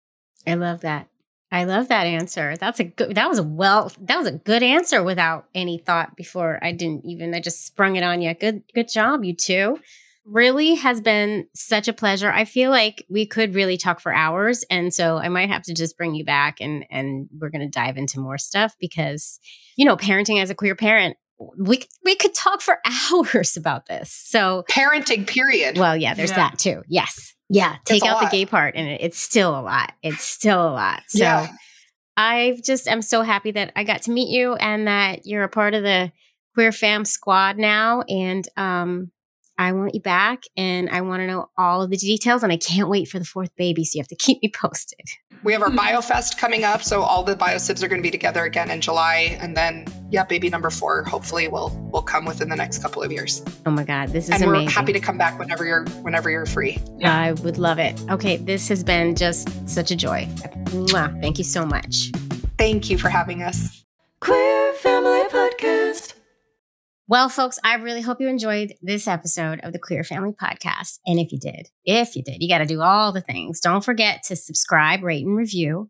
I 0.45 0.55
love 0.55 0.81
that. 0.81 1.07
I 1.51 1.65
love 1.65 1.89
that 1.89 2.07
answer. 2.07 2.55
That's 2.57 2.79
a 2.79 2.83
good 2.83 3.15
that 3.15 3.29
was 3.29 3.37
a 3.37 3.43
well 3.43 3.91
that 4.01 4.17
was 4.17 4.27
a 4.27 4.31
good 4.31 4.63
answer 4.63 5.03
without 5.03 5.45
any 5.53 5.77
thought 5.77 6.15
before 6.15 6.59
I 6.63 6.71
didn't 6.71 7.05
even 7.05 7.33
I 7.35 7.39
just 7.39 7.65
sprung 7.65 7.95
it 7.95 8.03
on 8.03 8.21
you. 8.21 8.33
Good 8.33 8.63
good 8.73 8.89
job, 8.89 9.23
you 9.23 9.35
two. 9.35 9.79
Really 10.25 10.75
has 10.75 11.01
been 11.01 11.47
such 11.53 11.89
a 11.89 11.93
pleasure. 11.93 12.31
I 12.31 12.45
feel 12.45 12.71
like 12.71 13.05
we 13.09 13.25
could 13.25 13.53
really 13.55 13.75
talk 13.75 13.99
for 13.99 14.13
hours. 14.13 14.63
And 14.69 14.93
so 14.93 15.17
I 15.17 15.27
might 15.27 15.49
have 15.49 15.63
to 15.63 15.73
just 15.73 15.97
bring 15.97 16.15
you 16.15 16.23
back 16.23 16.61
and 16.61 16.85
and 16.89 17.27
we're 17.37 17.49
gonna 17.49 17.67
dive 17.67 17.97
into 17.97 18.21
more 18.21 18.37
stuff 18.37 18.73
because 18.79 19.39
you 19.75 19.83
know, 19.85 19.97
parenting 19.97 20.41
as 20.41 20.49
a 20.49 20.55
queer 20.55 20.75
parent, 20.75 21.17
we 21.57 21.83
we 22.05 22.15
could 22.15 22.33
talk 22.33 22.61
for 22.61 22.77
hours 23.11 23.57
about 23.57 23.87
this. 23.87 24.11
So 24.13 24.63
Parenting, 24.71 25.27
period. 25.27 25.77
well, 25.77 25.97
yeah, 25.97 26.13
there's 26.13 26.29
Yeah. 26.29 26.35
that 26.37 26.57
too. 26.59 26.83
Yes. 26.87 27.33
Yeah. 27.49 27.75
Take 27.83 28.05
out 28.05 28.21
the 28.21 28.29
gay 28.29 28.45
part 28.45 28.75
and 28.77 28.87
it, 28.87 29.01
it's 29.01 29.19
still 29.19 29.49
a 29.49 29.61
lot. 29.61 29.91
It's 30.01 30.23
still 30.23 30.61
a 30.61 30.71
lot. 30.71 31.03
So 31.09 31.19
Yeah. 31.23 31.47
I 32.15 32.57
just 32.63 32.87
am 32.87 33.01
so 33.01 33.23
happy 33.23 33.51
that 33.51 33.73
I 33.75 33.83
got 33.83 34.03
to 34.03 34.11
meet 34.11 34.29
you 34.29 34.53
and 34.53 34.87
that 34.87 35.25
you're 35.25 35.43
a 35.43 35.49
part 35.49 35.73
of 35.73 35.83
the 35.83 36.11
Queer 36.53 36.71
Fam 36.71 37.03
squad 37.03 37.57
now. 37.57 38.03
And 38.07 38.47
um 38.55 39.11
I 39.57 39.71
want 39.71 39.93
you 39.93 40.01
back 40.01 40.43
and 40.57 40.89
I 40.89 41.01
want 41.01 41.21
to 41.21 41.27
know 41.27 41.49
all 41.57 41.81
of 41.83 41.89
the 41.89 41.97
details 41.97 42.43
and 42.43 42.51
I 42.51 42.57
can't 42.57 42.89
wait 42.89 43.07
for 43.07 43.19
the 43.19 43.25
fourth 43.25 43.55
baby. 43.55 43.83
So 43.85 43.97
you 43.97 44.01
have 44.01 44.07
to 44.07 44.15
keep 44.15 44.41
me 44.41 44.49
posted. 44.53 44.99
We 45.43 45.51
have 45.51 45.61
our 45.61 45.69
BioFest 45.69 46.37
coming 46.37 46.63
up, 46.63 46.83
so 46.83 47.01
all 47.01 47.21
the 47.21 47.35
biosibs 47.35 47.83
are 47.83 47.89
going 47.89 48.01
to 48.01 48.03
be 48.03 48.11
together 48.11 48.45
again 48.45 48.71
in 48.71 48.79
July, 48.79 49.37
and 49.41 49.57
then 49.57 49.85
yeah, 50.09 50.23
baby 50.23 50.49
number 50.49 50.69
four 50.69 51.03
hopefully 51.03 51.49
will 51.49 51.69
will 51.91 52.01
come 52.01 52.23
within 52.23 52.47
the 52.47 52.55
next 52.55 52.81
couple 52.81 53.03
of 53.03 53.11
years. 53.11 53.43
Oh 53.65 53.71
my 53.71 53.83
God. 53.83 54.09
This 54.09 54.25
is 54.25 54.35
and 54.35 54.43
amazing. 54.43 54.67
we're 54.67 54.71
happy 54.71 54.93
to 54.93 55.01
come 55.01 55.17
back 55.17 55.37
whenever 55.37 55.65
you're 55.65 55.85
whenever 56.01 56.29
you're 56.29 56.45
free. 56.45 56.77
Yeah. 56.97 57.13
I 57.13 57.33
would 57.33 57.57
love 57.57 57.77
it. 57.77 57.99
Okay. 58.09 58.37
This 58.37 58.69
has 58.69 58.85
been 58.85 59.15
just 59.15 59.49
such 59.67 59.91
a 59.91 59.97
joy. 59.97 60.27
Mwah. 60.67 61.19
Thank 61.21 61.39
you 61.39 61.43
so 61.43 61.65
much. 61.65 62.11
Thank 62.57 62.89
you 62.89 62.97
for 62.97 63.09
having 63.09 63.43
us. 63.43 63.83
Queer 64.21 64.71
Family 64.75 65.23
Podcast. 65.29 66.12
Well, 67.05 67.27
folks, 67.27 67.59
I 67.65 67.75
really 67.75 67.99
hope 67.99 68.21
you 68.21 68.29
enjoyed 68.29 68.75
this 68.81 69.09
episode 69.09 69.59
of 69.61 69.73
the 69.73 69.79
Queer 69.79 70.05
Family 70.05 70.31
Podcast. 70.31 70.99
And 71.05 71.19
if 71.19 71.33
you 71.33 71.37
did, 71.37 71.67
if 71.83 72.15
you 72.15 72.23
did, 72.23 72.37
you 72.41 72.47
got 72.47 72.59
to 72.59 72.65
do 72.65 72.79
all 72.79 73.11
the 73.11 73.19
things. 73.19 73.59
Don't 73.59 73.83
forget 73.83 74.23
to 74.27 74.37
subscribe, 74.37 75.03
rate, 75.03 75.25
and 75.25 75.35
review 75.35 75.89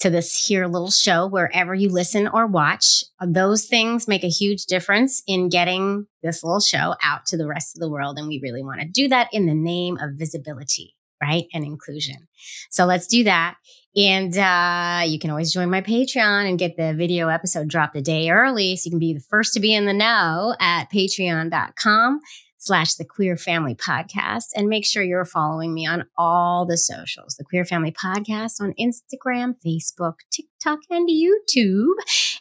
to 0.00 0.08
this 0.08 0.46
here 0.46 0.66
little 0.66 0.90
show 0.90 1.26
wherever 1.26 1.74
you 1.74 1.90
listen 1.90 2.28
or 2.28 2.46
watch. 2.46 3.04
Those 3.20 3.66
things 3.66 4.08
make 4.08 4.24
a 4.24 4.28
huge 4.28 4.64
difference 4.64 5.22
in 5.26 5.50
getting 5.50 6.06
this 6.22 6.42
little 6.42 6.60
show 6.60 6.94
out 7.02 7.26
to 7.26 7.36
the 7.36 7.46
rest 7.46 7.76
of 7.76 7.80
the 7.80 7.90
world. 7.90 8.16
And 8.18 8.26
we 8.26 8.40
really 8.42 8.62
want 8.62 8.80
to 8.80 8.88
do 8.88 9.06
that 9.08 9.28
in 9.34 9.44
the 9.44 9.54
name 9.54 9.98
of 10.00 10.12
visibility, 10.14 10.94
right? 11.22 11.44
And 11.52 11.64
inclusion. 11.64 12.28
So 12.70 12.84
let's 12.84 13.06
do 13.06 13.24
that. 13.24 13.56
And 13.96 14.36
uh, 14.36 15.02
you 15.06 15.18
can 15.18 15.30
always 15.30 15.52
join 15.52 15.70
my 15.70 15.80
Patreon 15.80 16.48
and 16.48 16.58
get 16.58 16.76
the 16.76 16.94
video 16.94 17.28
episode 17.28 17.68
dropped 17.68 17.96
a 17.96 18.00
day 18.00 18.30
early. 18.30 18.76
So 18.76 18.86
you 18.86 18.90
can 18.90 19.00
be 19.00 19.14
the 19.14 19.20
first 19.20 19.54
to 19.54 19.60
be 19.60 19.74
in 19.74 19.86
the 19.86 19.92
know 19.92 20.54
at 20.60 20.90
patreon.com 20.92 22.20
slash 22.58 22.94
the 22.94 23.04
Queer 23.04 23.36
Family 23.36 23.74
Podcast. 23.74 24.48
And 24.54 24.68
make 24.68 24.84
sure 24.84 25.02
you're 25.02 25.24
following 25.24 25.72
me 25.72 25.86
on 25.86 26.04
all 26.16 26.66
the 26.66 26.76
socials, 26.76 27.36
the 27.36 27.44
Queer 27.44 27.64
Family 27.64 27.92
Podcast 27.92 28.60
on 28.60 28.74
Instagram, 28.78 29.54
Facebook, 29.64 30.14
TikTok, 30.30 30.80
and 30.90 31.08
YouTube. 31.08 31.94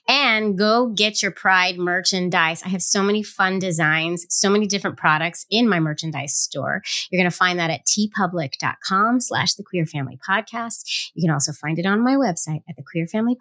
And 0.08 0.58
go 0.58 0.88
get 0.88 1.22
your 1.22 1.32
Pride 1.32 1.78
merchandise. 1.78 2.64
I 2.64 2.70
have 2.70 2.82
so 2.82 3.04
many 3.04 3.24
fun 3.24 3.60
designs, 3.60 4.26
so 4.30 4.50
many 4.50 4.68
different 4.68 4.98
products 4.98 5.46
in 5.50 5.70
my 5.70 5.80
merchandise 5.80 6.36
store. 6.36 6.82
You're 7.10 7.22
going 7.22 7.30
to 7.30 7.36
find 7.36 7.60
that 7.60 7.70
at 7.70 7.86
teepublic.com 7.86 9.20
slash 9.22 9.54
the 9.54 9.64
Queer 9.64 9.86
Family 9.86 10.18
Podcast. 10.28 11.12
You 11.14 11.22
can 11.22 11.32
also 11.32 11.52
find 11.52 11.78
it 11.78 11.86
on 11.86 12.04
my 12.04 12.16
website 12.16 12.64
at 12.70 12.76
the 12.76 12.84
Queer 12.84 13.08
Family 13.08 13.36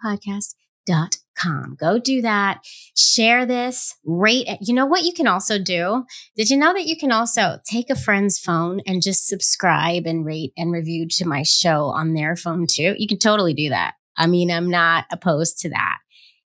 Podcast 0.87 1.17
com. 1.37 1.75
Go 1.79 1.99
do 1.99 2.21
that. 2.21 2.61
Share 2.95 3.45
this, 3.45 3.95
rate 4.03 4.47
it. 4.47 4.59
You 4.61 4.73
know 4.73 4.85
what 4.85 5.03
you 5.03 5.13
can 5.13 5.27
also 5.27 5.59
do? 5.59 6.03
Did 6.35 6.49
you 6.49 6.57
know 6.57 6.73
that 6.73 6.87
you 6.87 6.97
can 6.97 7.11
also 7.11 7.59
take 7.63 7.89
a 7.89 7.95
friend's 7.95 8.39
phone 8.39 8.81
and 8.85 9.01
just 9.01 9.27
subscribe 9.27 10.05
and 10.05 10.25
rate 10.25 10.51
and 10.57 10.71
review 10.71 11.07
to 11.09 11.27
my 11.27 11.43
show 11.43 11.85
on 11.85 12.13
their 12.13 12.35
phone 12.35 12.65
too? 12.67 12.95
You 12.97 13.07
can 13.07 13.19
totally 13.19 13.53
do 13.53 13.69
that. 13.69 13.93
I 14.17 14.27
mean, 14.27 14.51
I'm 14.51 14.69
not 14.69 15.05
opposed 15.11 15.59
to 15.59 15.69
that. 15.69 15.97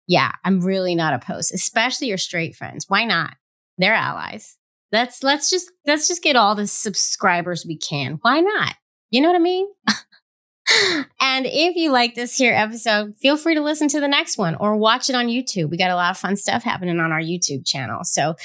Yeah, 0.07 0.31
I'm 0.45 0.61
really 0.61 0.95
not 0.95 1.13
opposed, 1.13 1.53
especially 1.53 2.07
your 2.07 2.17
straight 2.17 2.55
friends. 2.55 2.85
Why 2.87 3.03
not? 3.03 3.35
They're 3.77 3.93
allies. 3.93 4.57
Let's 4.93 5.21
let's 5.21 5.49
just 5.49 5.69
let's 5.85 6.07
just 6.07 6.23
get 6.23 6.37
all 6.37 6.55
the 6.55 6.65
subscribers 6.65 7.65
we 7.67 7.77
can. 7.77 8.19
Why 8.21 8.39
not? 8.39 8.73
You 9.09 9.19
know 9.19 9.27
what 9.27 9.35
I 9.35 9.39
mean? 9.39 9.67
and 11.19 11.45
if 11.45 11.75
you 11.75 11.91
like 11.91 12.15
this 12.15 12.37
here 12.37 12.53
episode, 12.53 13.15
feel 13.15 13.37
free 13.37 13.55
to 13.55 13.61
listen 13.61 13.87
to 13.89 13.99
the 13.99 14.07
next 14.07 14.37
one 14.37 14.55
or 14.55 14.75
watch 14.75 15.09
it 15.09 15.15
on 15.15 15.27
YouTube. 15.27 15.69
We 15.69 15.77
got 15.77 15.91
a 15.91 15.95
lot 15.95 16.11
of 16.11 16.17
fun 16.17 16.35
stuff 16.35 16.63
happening 16.63 16.99
on 16.99 17.11
our 17.11 17.21
YouTube 17.21 17.65
channel. 17.65 18.03
So 18.03 18.35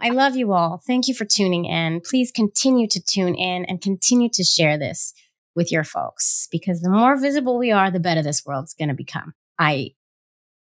I 0.00 0.10
love 0.10 0.36
you 0.36 0.52
all. 0.52 0.80
Thank 0.86 1.08
you 1.08 1.14
for 1.14 1.24
tuning 1.24 1.64
in. 1.64 2.00
Please 2.00 2.30
continue 2.30 2.86
to 2.88 3.02
tune 3.02 3.34
in 3.34 3.64
and 3.64 3.80
continue 3.80 4.28
to 4.30 4.44
share 4.44 4.78
this 4.78 5.12
with 5.54 5.72
your 5.72 5.84
folks 5.84 6.48
because 6.50 6.80
the 6.80 6.90
more 6.90 7.18
visible 7.18 7.58
we 7.58 7.72
are, 7.72 7.90
the 7.90 8.00
better 8.00 8.22
this 8.22 8.44
world's 8.46 8.74
going 8.74 8.88
to 8.88 8.94
become. 8.94 9.34
I 9.58 9.92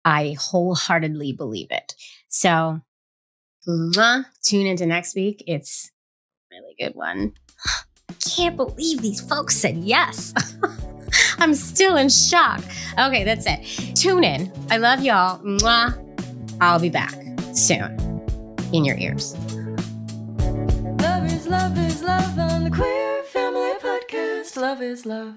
I 0.06 0.36
wholeheartedly 0.38 1.34
believe 1.34 1.72
it. 1.72 1.94
So 2.28 2.82
uh, 3.68 4.24
tune 4.44 4.68
into 4.68 4.86
next 4.86 5.16
week. 5.16 5.44
It's 5.48 5.92
a 6.52 6.56
really 6.56 6.76
good 6.78 6.96
one. 6.96 7.34
I 8.10 8.14
can't 8.14 8.58
believe 8.58 9.02
these 9.02 9.22
folks 9.22 9.56
said 9.56 9.78
yes. 9.78 10.34
I'm 11.44 11.56
still 11.56 11.98
in 11.98 12.08
shock. 12.08 12.64
Okay, 12.98 13.26
that's 13.26 13.46
it. 13.46 13.98
Tune 13.98 14.24
in. 14.24 14.50
I 14.72 14.78
love 14.78 15.02
y'all. 15.02 15.40
Mwah. 15.40 16.00
I'll 16.62 16.80
be 16.80 16.88
back 16.88 17.14
soon 17.54 17.92
in 18.72 18.86
your 18.86 18.98
ears. 18.98 19.36
Love 21.02 21.26
is 21.26 21.46
love 21.46 21.78
is 21.78 22.02
love 22.02 22.40
on 22.40 22.64
the 22.64 22.72
Queer 22.72 23.24
Family 23.24 23.74
Podcast. 23.82 24.56
Love 24.56 24.82
is 24.82 25.06
love. 25.06 25.36